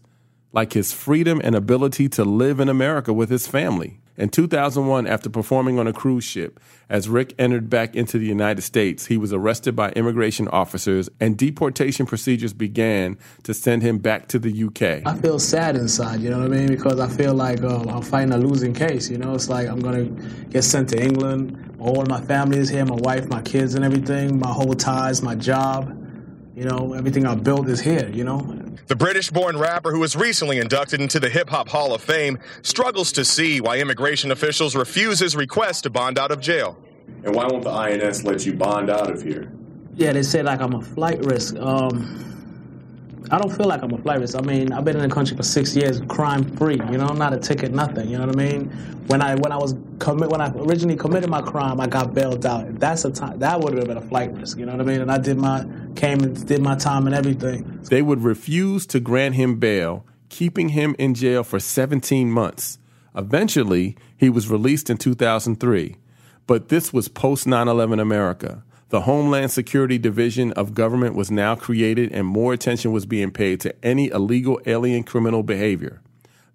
like 0.56 0.72
his 0.72 0.90
freedom 0.90 1.38
and 1.44 1.54
ability 1.54 2.08
to 2.08 2.24
live 2.24 2.60
in 2.60 2.70
America 2.70 3.12
with 3.12 3.28
his 3.28 3.46
family. 3.46 4.00
In 4.16 4.30
2001, 4.30 5.06
after 5.06 5.28
performing 5.28 5.78
on 5.78 5.86
a 5.86 5.92
cruise 5.92 6.24
ship, 6.24 6.58
as 6.88 7.10
Rick 7.10 7.34
entered 7.38 7.68
back 7.68 7.94
into 7.94 8.18
the 8.18 8.24
United 8.24 8.62
States, 8.62 9.04
he 9.04 9.18
was 9.18 9.34
arrested 9.34 9.76
by 9.76 9.90
immigration 9.90 10.48
officers 10.48 11.10
and 11.20 11.36
deportation 11.36 12.06
procedures 12.06 12.54
began 12.54 13.18
to 13.42 13.52
send 13.52 13.82
him 13.82 13.98
back 13.98 14.28
to 14.28 14.38
the 14.38 14.64
UK. 14.64 15.06
I 15.06 15.20
feel 15.20 15.38
sad 15.38 15.76
inside, 15.76 16.20
you 16.20 16.30
know 16.30 16.38
what 16.38 16.46
I 16.50 16.56
mean? 16.56 16.68
Because 16.68 17.00
I 17.00 17.08
feel 17.08 17.34
like 17.34 17.62
um, 17.62 17.90
I'm 17.90 18.00
fighting 18.00 18.32
a 18.32 18.38
losing 18.38 18.72
case, 18.72 19.10
you 19.10 19.18
know? 19.18 19.34
It's 19.34 19.50
like 19.50 19.68
I'm 19.68 19.80
gonna 19.80 20.04
get 20.48 20.62
sent 20.62 20.88
to 20.88 20.98
England. 20.98 21.76
All 21.78 22.02
my 22.06 22.22
family 22.22 22.56
is 22.56 22.70
here, 22.70 22.86
my 22.86 22.96
wife, 23.00 23.28
my 23.28 23.42
kids, 23.42 23.74
and 23.74 23.84
everything, 23.84 24.38
my 24.38 24.50
whole 24.50 24.72
ties, 24.72 25.20
my 25.20 25.34
job. 25.34 26.05
You 26.56 26.64
know, 26.64 26.94
everything 26.94 27.26
I 27.26 27.34
built 27.34 27.68
is 27.68 27.80
here, 27.80 28.08
you 28.08 28.24
know? 28.24 28.38
The 28.86 28.96
British 28.96 29.30
born 29.30 29.58
rapper 29.58 29.92
who 29.92 30.00
was 30.00 30.16
recently 30.16 30.56
inducted 30.56 31.02
into 31.02 31.20
the 31.20 31.28
Hip 31.28 31.50
Hop 31.50 31.68
Hall 31.68 31.94
of 31.94 32.00
Fame 32.00 32.38
struggles 32.62 33.12
to 33.12 33.26
see 33.26 33.60
why 33.60 33.78
immigration 33.78 34.30
officials 34.30 34.74
refuse 34.74 35.18
his 35.18 35.36
request 35.36 35.82
to 35.82 35.90
bond 35.90 36.18
out 36.18 36.30
of 36.30 36.40
jail. 36.40 36.78
And 37.24 37.34
why 37.34 37.46
won't 37.46 37.62
the 37.62 37.70
INS 37.70 38.24
let 38.24 38.46
you 38.46 38.54
bond 38.54 38.88
out 38.88 39.10
of 39.10 39.22
here? 39.22 39.52
Yeah, 39.96 40.12
they 40.12 40.22
say 40.22 40.42
like 40.42 40.62
I'm 40.62 40.72
a 40.72 40.80
flight 40.80 41.22
risk. 41.26 41.56
Um, 41.56 42.35
I 43.30 43.38
don't 43.38 43.50
feel 43.50 43.66
like 43.66 43.82
I'm 43.82 43.92
a 43.92 43.98
flight 43.98 44.20
risk. 44.20 44.36
I 44.36 44.42
mean, 44.42 44.72
I've 44.72 44.84
been 44.84 44.96
in 44.96 45.02
the 45.02 45.12
country 45.12 45.36
for 45.36 45.42
six 45.42 45.74
years, 45.74 46.00
crime 46.08 46.44
free. 46.56 46.80
You 46.90 46.98
know, 46.98 47.08
not 47.08 47.32
a 47.32 47.38
ticket, 47.38 47.72
nothing. 47.72 48.08
You 48.08 48.18
know 48.18 48.26
what 48.26 48.36
I 48.36 48.44
mean? 48.44 48.70
When 49.08 49.20
I 49.20 49.34
when 49.34 49.50
I 49.50 49.56
was 49.56 49.74
commit 49.98 50.30
when 50.30 50.40
I 50.40 50.52
originally 50.54 50.96
committed 50.96 51.28
my 51.28 51.42
crime, 51.42 51.80
I 51.80 51.86
got 51.86 52.14
bailed 52.14 52.46
out. 52.46 52.78
That's 52.78 53.04
a 53.04 53.10
time 53.10 53.38
that 53.40 53.60
would 53.60 53.74
have 53.74 53.86
been 53.86 53.96
a 53.96 54.08
flight 54.08 54.32
risk. 54.32 54.58
You 54.58 54.66
know 54.66 54.72
what 54.72 54.80
I 54.80 54.84
mean? 54.84 55.00
And 55.00 55.10
I 55.10 55.18
did 55.18 55.38
my 55.38 55.66
came 55.96 56.20
and 56.20 56.46
did 56.46 56.62
my 56.62 56.76
time 56.76 57.06
and 57.06 57.14
everything. 57.14 57.80
They 57.90 58.02
would 58.02 58.22
refuse 58.22 58.86
to 58.88 59.00
grant 59.00 59.34
him 59.34 59.58
bail, 59.58 60.04
keeping 60.28 60.70
him 60.70 60.94
in 60.98 61.14
jail 61.14 61.42
for 61.42 61.58
17 61.58 62.30
months. 62.30 62.78
Eventually, 63.16 63.96
he 64.16 64.28
was 64.28 64.48
released 64.48 64.90
in 64.90 64.98
2003. 64.98 65.96
But 66.46 66.68
this 66.68 66.92
was 66.92 67.08
post 67.08 67.46
9 67.46 67.66
11 67.66 67.98
America. 67.98 68.62
The 68.88 69.00
Homeland 69.00 69.50
Security 69.50 69.98
Division 69.98 70.52
of 70.52 70.72
government 70.72 71.16
was 71.16 71.28
now 71.28 71.56
created, 71.56 72.12
and 72.12 72.24
more 72.24 72.52
attention 72.52 72.92
was 72.92 73.04
being 73.04 73.32
paid 73.32 73.60
to 73.62 73.74
any 73.84 74.10
illegal 74.10 74.60
alien 74.64 75.02
criminal 75.02 75.42
behavior. 75.42 76.00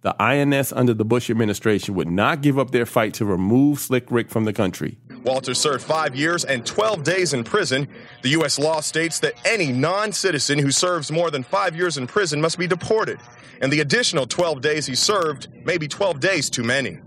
The 0.02 0.16
INS 0.18 0.72
under 0.72 0.94
the 0.94 1.04
Bush 1.04 1.30
administration 1.30 1.94
would 1.96 2.10
not 2.10 2.42
give 2.42 2.58
up 2.58 2.72
their 2.72 2.86
fight 2.86 3.14
to 3.16 3.26
remove 3.26 3.80
Slick 3.80 4.10
Rick 4.10 4.30
from 4.30 4.46
the 4.46 4.54
country. 4.54 4.98
Walter 5.26 5.54
served 5.54 5.84
five 5.84 6.16
years 6.16 6.46
and 6.46 6.66
12 6.66 7.04
days 7.04 7.34
in 7.34 7.44
prison. 7.44 7.86
The 8.22 8.30
U.S. 8.30 8.58
law 8.58 8.80
states 8.80 9.20
that 9.20 9.34
any 9.44 9.74
non 9.74 10.14
citizen 10.14 10.58
who 10.58 10.72
serves 10.72 11.12
more 11.12 11.32
than 11.32 11.44
five 11.44 11.76
years 11.76 11.98
in 11.98 12.08
prison 12.08 12.40
must 12.40 12.58
be 12.58 12.66
deported. 12.66 13.20
And 13.60 13.74
the 13.74 13.82
additional 13.82 14.26
12 14.26 14.62
days 14.62 14.86
he 14.86 14.96
served 14.96 15.50
may 15.66 15.78
be 15.78 15.90
12 15.90 16.22
days 16.22 16.50
too 16.50 16.64
many. 16.64 17.00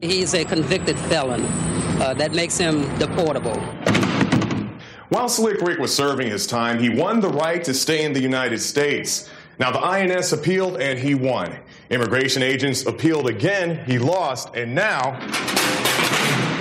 He's 0.00 0.34
a 0.34 0.44
convicted 0.44 0.98
felon. 0.98 1.44
Uh, 2.02 2.14
that 2.14 2.32
makes 2.34 2.58
him 2.58 2.82
deportable. 2.98 4.01
While 5.12 5.28
Slick 5.28 5.60
Rick 5.60 5.78
was 5.78 5.94
serving 5.94 6.30
his 6.30 6.46
time, 6.46 6.78
he 6.78 6.88
won 6.88 7.20
the 7.20 7.28
right 7.28 7.62
to 7.64 7.74
stay 7.74 8.02
in 8.06 8.14
the 8.14 8.22
United 8.22 8.60
States. 8.60 9.28
Now, 9.58 9.70
the 9.70 9.78
INS 9.78 10.32
appealed 10.32 10.80
and 10.80 10.98
he 10.98 11.14
won. 11.14 11.54
Immigration 11.90 12.42
agents 12.42 12.86
appealed 12.86 13.28
again, 13.28 13.84
he 13.84 13.98
lost, 13.98 14.54
and 14.54 14.74
now 14.74 15.20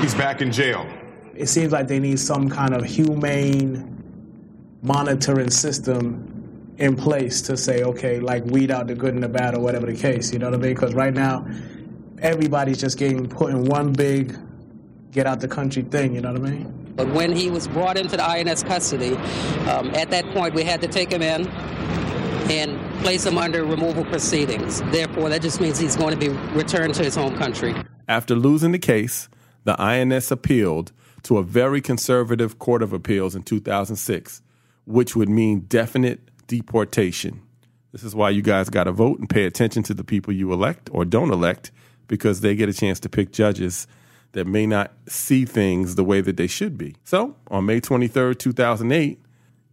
he's 0.01 0.13
back 0.13 0.41
in 0.41 0.51
jail. 0.51 0.85
It 1.33 1.47
seems 1.47 1.71
like 1.71 1.87
they 1.87 1.99
need 1.99 2.19
some 2.19 2.49
kind 2.49 2.73
of 2.73 2.83
humane 2.83 3.87
monitoring 4.81 5.49
system 5.49 6.75
in 6.77 6.97
place 6.97 7.41
to 7.43 7.55
say, 7.55 7.83
okay, 7.83 8.19
like 8.19 8.43
weed 8.43 8.69
out 8.69 8.87
the 8.87 8.95
good 8.95 9.13
and 9.13 9.23
the 9.23 9.29
bad 9.29 9.55
or 9.55 9.61
whatever 9.61 9.85
the 9.85 9.95
case. 9.95 10.33
You 10.33 10.39
know 10.39 10.47
what 10.47 10.55
I 10.55 10.61
mean? 10.61 10.73
Because 10.73 10.93
right 10.93 11.13
now, 11.13 11.47
everybody's 12.19 12.81
just 12.81 12.97
getting 12.97 13.29
put 13.29 13.51
in 13.51 13.63
one 13.63 13.93
big 13.93 14.37
get 15.13 15.25
out 15.25 15.39
the 15.39 15.47
country 15.47 15.83
thing. 15.83 16.15
You 16.15 16.19
know 16.19 16.33
what 16.33 16.41
I 16.41 16.51
mean? 16.51 16.80
But 16.95 17.09
when 17.09 17.31
he 17.35 17.49
was 17.49 17.67
brought 17.67 17.97
into 17.97 18.17
the 18.17 18.27
INS 18.27 18.63
custody, 18.63 19.15
um, 19.67 19.93
at 19.95 20.11
that 20.11 20.25
point 20.33 20.53
we 20.53 20.63
had 20.63 20.81
to 20.81 20.87
take 20.87 21.11
him 21.11 21.21
in 21.21 21.47
and 22.49 22.79
place 23.01 23.25
him 23.25 23.37
under 23.37 23.63
removal 23.63 24.03
proceedings. 24.05 24.81
Therefore, 24.91 25.29
that 25.29 25.41
just 25.41 25.61
means 25.61 25.79
he's 25.79 25.95
going 25.95 26.17
to 26.17 26.19
be 26.19 26.29
returned 26.55 26.93
to 26.95 27.03
his 27.03 27.15
home 27.15 27.37
country. 27.37 27.73
After 28.07 28.35
losing 28.35 28.71
the 28.71 28.79
case, 28.79 29.29
the 29.63 29.79
INS 29.79 30.31
appealed 30.31 30.91
to 31.23 31.37
a 31.37 31.43
very 31.43 31.81
conservative 31.81 32.59
court 32.59 32.81
of 32.81 32.93
appeals 32.93 33.35
in 33.35 33.43
2006, 33.43 34.41
which 34.85 35.15
would 35.15 35.29
mean 35.29 35.61
definite 35.61 36.19
deportation. 36.47 37.41
This 37.91 38.03
is 38.03 38.15
why 38.15 38.29
you 38.29 38.41
guys 38.41 38.69
got 38.69 38.85
to 38.85 38.91
vote 38.91 39.19
and 39.19 39.29
pay 39.29 39.45
attention 39.45 39.83
to 39.83 39.93
the 39.93 40.03
people 40.03 40.33
you 40.33 40.51
elect 40.51 40.89
or 40.91 41.05
don't 41.05 41.31
elect 41.31 41.71
because 42.07 42.41
they 42.41 42.55
get 42.55 42.69
a 42.69 42.73
chance 42.73 42.99
to 43.01 43.09
pick 43.09 43.31
judges 43.31 43.87
that 44.33 44.47
may 44.47 44.65
not 44.65 44.93
see 45.07 45.45
things 45.45 45.95
the 45.95 46.03
way 46.03 46.21
that 46.21 46.37
they 46.37 46.47
should 46.47 46.77
be. 46.77 46.95
So, 47.03 47.35
on 47.49 47.65
May 47.65 47.81
23rd, 47.81 48.39
2008, 48.39 49.19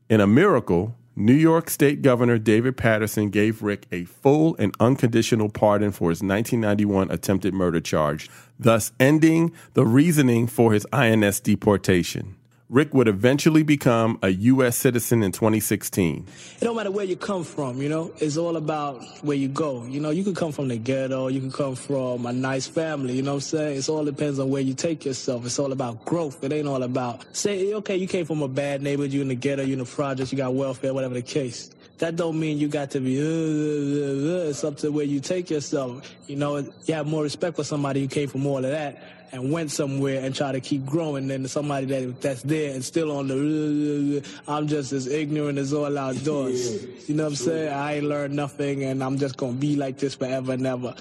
in 0.08 0.20
a 0.20 0.26
miracle, 0.26 0.96
New 1.14 1.34
York 1.34 1.68
State 1.68 2.00
Governor 2.00 2.38
David 2.38 2.76
Paterson 2.76 3.28
gave 3.28 3.60
Rick 3.60 3.86
a 3.90 4.04
full 4.04 4.54
and 4.56 4.72
unconditional 4.78 5.48
pardon 5.48 5.90
for 5.90 6.10
his 6.10 6.22
1991 6.22 7.10
attempted 7.10 7.52
murder 7.52 7.80
charge, 7.80 8.30
thus 8.56 8.92
ending 9.00 9.52
the 9.74 9.84
reasoning 9.84 10.46
for 10.46 10.72
his 10.72 10.86
INS 10.92 11.40
deportation. 11.40 12.36
Rick 12.70 12.92
would 12.92 13.08
eventually 13.08 13.62
become 13.62 14.18
a 14.22 14.28
U.S. 14.28 14.76
citizen 14.76 15.22
in 15.22 15.32
2016. 15.32 16.26
It 16.60 16.64
don't 16.64 16.76
matter 16.76 16.90
where 16.90 17.06
you 17.06 17.16
come 17.16 17.42
from, 17.42 17.80
you 17.80 17.88
know. 17.88 18.12
It's 18.18 18.36
all 18.36 18.58
about 18.58 19.02
where 19.22 19.38
you 19.38 19.48
go. 19.48 19.86
You 19.86 20.00
know, 20.00 20.10
you 20.10 20.22
could 20.22 20.36
come 20.36 20.52
from 20.52 20.68
the 20.68 20.76
ghetto, 20.76 21.28
you 21.28 21.40
can 21.40 21.50
come 21.50 21.74
from 21.74 22.26
a 22.26 22.32
nice 22.32 22.66
family, 22.66 23.14
you 23.14 23.22
know 23.22 23.32
what 23.32 23.36
I'm 23.36 23.40
saying? 23.40 23.78
It 23.78 23.88
all 23.88 24.04
depends 24.04 24.38
on 24.38 24.50
where 24.50 24.60
you 24.60 24.74
take 24.74 25.06
yourself. 25.06 25.46
It's 25.46 25.58
all 25.58 25.72
about 25.72 26.04
growth. 26.04 26.44
It 26.44 26.52
ain't 26.52 26.68
all 26.68 26.82
about, 26.82 27.24
say, 27.34 27.72
okay, 27.72 27.96
you 27.96 28.06
came 28.06 28.26
from 28.26 28.42
a 28.42 28.48
bad 28.48 28.82
neighborhood, 28.82 29.12
you 29.12 29.22
in 29.22 29.28
the 29.28 29.34
ghetto, 29.34 29.62
you 29.62 29.72
in 29.72 29.78
the 29.78 29.86
projects, 29.86 30.30
you 30.30 30.36
got 30.36 30.52
welfare, 30.52 30.92
whatever 30.92 31.14
the 31.14 31.22
case. 31.22 31.70
That 31.98 32.16
don't 32.16 32.38
mean 32.38 32.58
you 32.58 32.68
got 32.68 32.90
to 32.90 33.00
be, 33.00 33.18
uh, 33.18 33.24
uh, 33.24 34.44
uh, 34.44 34.50
it's 34.50 34.62
up 34.62 34.76
to 34.78 34.92
where 34.92 35.06
you 35.06 35.20
take 35.20 35.48
yourself. 35.48 36.06
You 36.26 36.36
know, 36.36 36.58
you 36.58 36.94
have 36.94 37.06
more 37.06 37.22
respect 37.22 37.56
for 37.56 37.64
somebody 37.64 38.02
who 38.02 38.08
came 38.08 38.28
from 38.28 38.46
all 38.46 38.58
of 38.58 38.70
that 38.70 39.17
and 39.32 39.52
went 39.52 39.70
somewhere 39.70 40.24
and 40.24 40.34
try 40.34 40.52
to 40.52 40.60
keep 40.60 40.84
growing 40.86 41.28
than 41.28 41.46
somebody 41.48 41.86
that 41.86 42.20
that's 42.20 42.42
there 42.42 42.74
and 42.74 42.84
still 42.84 43.16
on 43.16 43.28
the 43.28 44.22
I'm 44.46 44.66
just 44.66 44.92
as 44.92 45.06
ignorant 45.06 45.58
as 45.58 45.72
all 45.72 45.96
outdoors. 45.96 46.86
You 47.08 47.14
know 47.14 47.24
what 47.24 47.30
I'm 47.30 47.36
saying? 47.36 47.72
I 47.72 47.94
ain't 47.94 48.04
learned 48.04 48.36
nothing 48.36 48.84
and 48.84 49.02
I'm 49.02 49.16
just 49.16 49.38
gonna 49.38 49.54
be 49.54 49.76
like 49.76 49.96
this 49.96 50.14
forever 50.14 50.52
and 50.52 50.66
ever. 50.66 50.94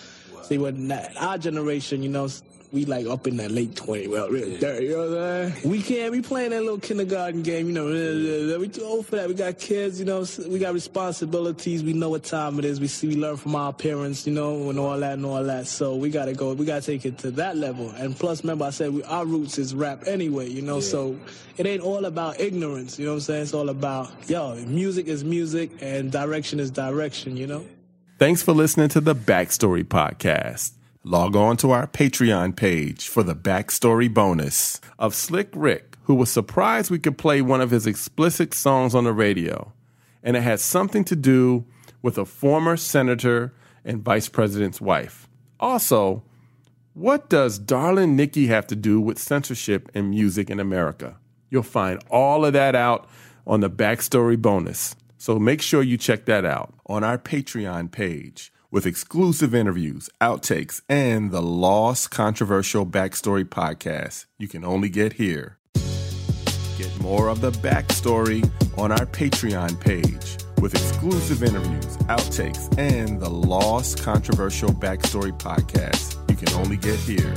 See, 0.44 0.58
when 0.58 0.90
our 1.20 1.38
generation, 1.38 2.02
you 2.02 2.08
know, 2.08 2.30
we 2.72 2.86
like 2.86 3.06
up 3.08 3.28
in 3.28 3.38
that 3.38 3.52
late 3.52 3.76
20, 3.76 4.10
well, 4.10 4.30
really 4.30 4.58
dirty, 4.58 4.88
you 4.88 4.92
know 4.92 5.10
what 5.10 5.20
I'm 5.20 5.52
saying? 5.52 5.70
We 5.70 5.82
can't 5.82 6.12
be 6.12 6.22
playing 6.22 6.50
that 6.50 6.62
little 6.62 6.80
kindergarten 6.80 7.42
game, 7.42 7.68
you 7.68 7.74
know, 7.74 8.60
we 8.60 8.68
too 8.68 8.84
old 8.84 9.06
for 9.06 9.16
that. 9.16 9.30
We 9.30 9.36
got 9.36 9.58
kids, 9.58 10.00
you 10.00 10.06
know, 10.06 10.26
we 10.50 10.60
got 10.60 10.74
responsibilities. 10.74 11.84
We 11.84 11.94
know 11.94 12.10
what 12.10 12.24
time 12.24 12.60
it 12.60 12.66
is. 12.66 12.80
We 12.80 12.88
see, 12.88 13.08
we 13.08 13.16
learn 13.16 13.38
from 13.38 13.56
our 13.56 13.72
parents, 13.72 14.28
you 14.28 14.34
know, 14.34 14.70
and 14.70 14.78
all 14.78 15.00
that 15.00 15.14
and 15.14 15.26
all 15.26 15.44
that. 15.44 15.68
So 15.68 15.96
we 15.96 16.10
got 16.10 16.26
to 16.26 16.34
go, 16.34 16.54
we 16.54 16.66
got 16.66 16.82
to 16.82 16.86
take 16.86 17.06
it 17.06 17.18
to 17.20 17.32
that 17.32 17.56
level. 17.56 17.90
And 17.92 18.16
plus, 18.16 18.44
remember, 18.44 18.66
I 18.66 18.72
said 18.72 18.94
we, 18.94 19.04
our 19.04 19.26
roots 19.26 19.58
is 19.58 19.74
rap 19.74 20.04
anyway, 20.06 20.50
you 20.50 20.62
know, 20.62 20.76
yeah. 20.76 20.82
so 20.82 21.20
it 21.58 21.66
ain't 21.66 21.82
all 21.82 22.06
about 22.06 22.40
ignorance, 22.42 23.00
you 23.00 23.06
know 23.06 23.12
what 23.12 23.18
I'm 23.18 23.22
saying? 23.22 23.42
It's 23.44 23.54
all 23.54 23.70
about, 23.70 24.12
yo, 24.30 24.56
music 24.66 25.08
is 25.08 25.24
music 25.24 25.72
and 25.82 26.12
direction 26.12 26.60
is 26.60 26.70
direction, 26.70 27.38
you 27.38 27.48
know? 27.48 27.66
Thanks 28.20 28.42
for 28.42 28.52
listening 28.52 28.90
to 28.90 29.00
the 29.00 29.16
Backstory 29.16 29.84
Podcast 29.84 30.74
log 31.08 31.38
on 31.38 31.56
to 31.56 31.72
our 31.72 31.88
Patreon 31.88 32.56
page 32.56 33.08
for 33.08 33.24
the 33.24 33.36
backstory 33.36 34.14
bonus 34.14 34.82
of 35.00 35.16
Slick 35.16 35.50
Rick, 35.56 35.96
who 36.04 36.14
was 36.14 36.30
surprised 36.30 36.92
we 36.92 37.00
could 37.00 37.18
play 37.18 37.42
one 37.42 37.62
of 37.62 37.72
his 37.72 37.88
explicit 37.88 38.54
songs 38.54 38.94
on 38.94 39.06
the 39.06 39.14
radio. 39.14 39.72
And 40.22 40.36
it 40.36 40.44
had 40.44 40.60
something 40.60 41.06
to 41.06 41.16
do 41.16 41.66
with 42.02 42.18
a 42.18 42.26
former 42.26 42.76
senator 42.76 43.54
and 43.86 44.04
vice 44.04 44.28
president's 44.28 44.82
wife. 44.82 45.30
Also, 45.62 46.24
what 46.94 47.30
does 47.30 47.58
Darling 47.58 48.18
Nikki 48.18 48.48
have 48.48 48.68
to 48.68 48.76
do 48.76 49.00
with 49.00 49.18
censorship 49.18 49.90
in 49.94 50.10
music 50.10 50.50
in 50.50 50.60
America? 50.60 51.18
You'll 51.50 51.64
find 51.64 52.04
all 52.12 52.44
of 52.44 52.52
that 52.52 52.76
out 52.76 53.08
on 53.46 53.62
the 53.62 53.70
backstory 53.70 54.40
bonus. 54.40 54.94
So 55.18 55.40
make 55.40 55.62
sure 55.62 55.82
you 55.82 55.98
check 55.98 56.26
that 56.26 56.44
out 56.44 56.74
on 56.86 57.06
our 57.06 57.18
Patreon 57.18 57.92
page 57.92 58.52
with 58.70 58.86
exclusive 58.86 59.56
interviews, 59.56 60.10
outtakes, 60.20 60.82
and 60.90 61.32
the 61.32 61.42
Lost 61.42 62.12
Controversial 62.12 62.86
Backstory 62.86 63.46
podcast 63.46 64.26
you 64.38 64.48
can 64.48 64.66
only 64.66 64.90
get 64.90 65.14
here. 65.14 65.58
Get 66.78 67.00
more 67.02 67.30
of 67.30 67.42
the 67.42 67.52
backstory 67.52 68.50
on 68.78 68.92
our 68.92 69.06
Patreon 69.06 69.80
page 69.80 70.38
with 70.62 70.74
exclusive 70.74 71.44
interviews, 71.44 71.98
outtakes, 72.08 72.76
and 72.78 73.22
the 73.22 73.30
Lost 73.30 74.04
Controversial 74.04 74.70
Backstory 74.70 75.38
podcast 75.38 76.18
you 76.30 76.36
can 76.36 76.54
only 76.60 76.78
get 76.78 77.00
here. 77.00 77.34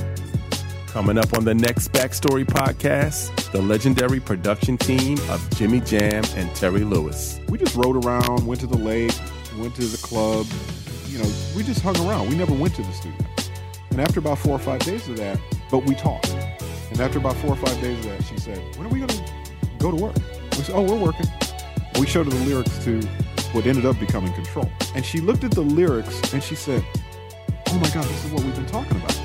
Coming 0.88 1.18
up 1.18 1.32
on 1.34 1.44
the 1.44 1.54
next 1.54 1.92
Backstory 1.92 2.44
podcast, 2.44 3.52
the 3.52 3.62
legendary 3.62 4.18
production 4.18 4.76
team 4.76 5.18
of 5.28 5.48
Jimmy 5.56 5.80
Jam 5.80 6.24
and 6.34 6.52
Terry 6.56 6.82
Lewis. 6.82 7.38
We 7.48 7.58
just 7.58 7.76
rode 7.76 8.04
around, 8.04 8.44
went 8.46 8.60
to 8.62 8.66
the 8.66 8.76
lake, 8.76 9.14
went 9.56 9.76
to 9.76 9.84
the 9.84 9.98
club, 9.98 10.46
know, 11.22 11.32
we 11.56 11.62
just 11.62 11.80
hung 11.82 11.96
around. 12.06 12.28
We 12.28 12.36
never 12.36 12.52
went 12.54 12.74
to 12.76 12.82
the 12.82 12.92
studio. 12.92 13.26
And 13.90 14.00
after 14.00 14.20
about 14.20 14.38
four 14.38 14.52
or 14.52 14.58
five 14.58 14.80
days 14.80 15.08
of 15.08 15.16
that, 15.16 15.38
but 15.70 15.84
we 15.84 15.94
talked. 15.94 16.30
And 16.90 17.00
after 17.00 17.18
about 17.18 17.36
four 17.36 17.50
or 17.50 17.56
five 17.56 17.80
days 17.80 17.98
of 17.98 18.10
that, 18.10 18.24
she 18.24 18.38
said, 18.38 18.58
When 18.76 18.86
are 18.86 18.90
we 18.90 18.98
going 18.98 19.08
to 19.08 19.24
go 19.78 19.90
to 19.90 19.96
work? 19.96 20.16
We 20.52 20.62
said, 20.62 20.74
Oh, 20.74 20.82
we're 20.82 20.98
working. 20.98 21.26
We 21.98 22.06
showed 22.06 22.26
her 22.26 22.30
the 22.30 22.44
lyrics 22.44 22.84
to 22.84 23.00
what 23.52 23.66
ended 23.66 23.86
up 23.86 23.98
becoming 23.98 24.32
Control. 24.32 24.70
And 24.94 25.04
she 25.04 25.20
looked 25.20 25.44
at 25.44 25.50
the 25.50 25.60
lyrics 25.62 26.32
and 26.32 26.42
she 26.42 26.54
said, 26.54 26.84
Oh 27.68 27.78
my 27.78 27.90
God, 27.90 28.04
this 28.04 28.24
is 28.24 28.32
what 28.32 28.42
we've 28.42 28.54
been 28.54 28.66
talking 28.66 28.96
about. 28.96 29.20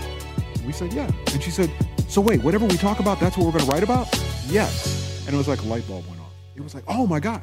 we 0.66 0.72
said, 0.72 0.94
Yeah. 0.94 1.10
And 1.34 1.42
she 1.42 1.52
said, 1.52 1.72
So 2.08 2.22
wait, 2.22 2.44
whatever 2.44 2.66
we 2.66 2.78
talk 2.78 3.00
about, 3.00 3.20
that's 3.20 3.38
what 3.38 3.46
we're 3.46 3.54
going 3.54 3.66
to 3.66 3.72
write 3.72 3.84
about? 3.84 4.08
Yes. 4.48 5.24
And 5.26 5.34
it 5.34 5.38
was 5.38 5.48
like 5.48 5.62
a 5.62 5.66
light 5.66 5.88
bulb 5.88 6.08
went 6.08 6.22
off. 6.22 6.32
It 6.56 6.62
was 6.62 6.76
like, 6.76 6.84
Oh 6.88 7.08
my 7.08 7.20
God, 7.20 7.42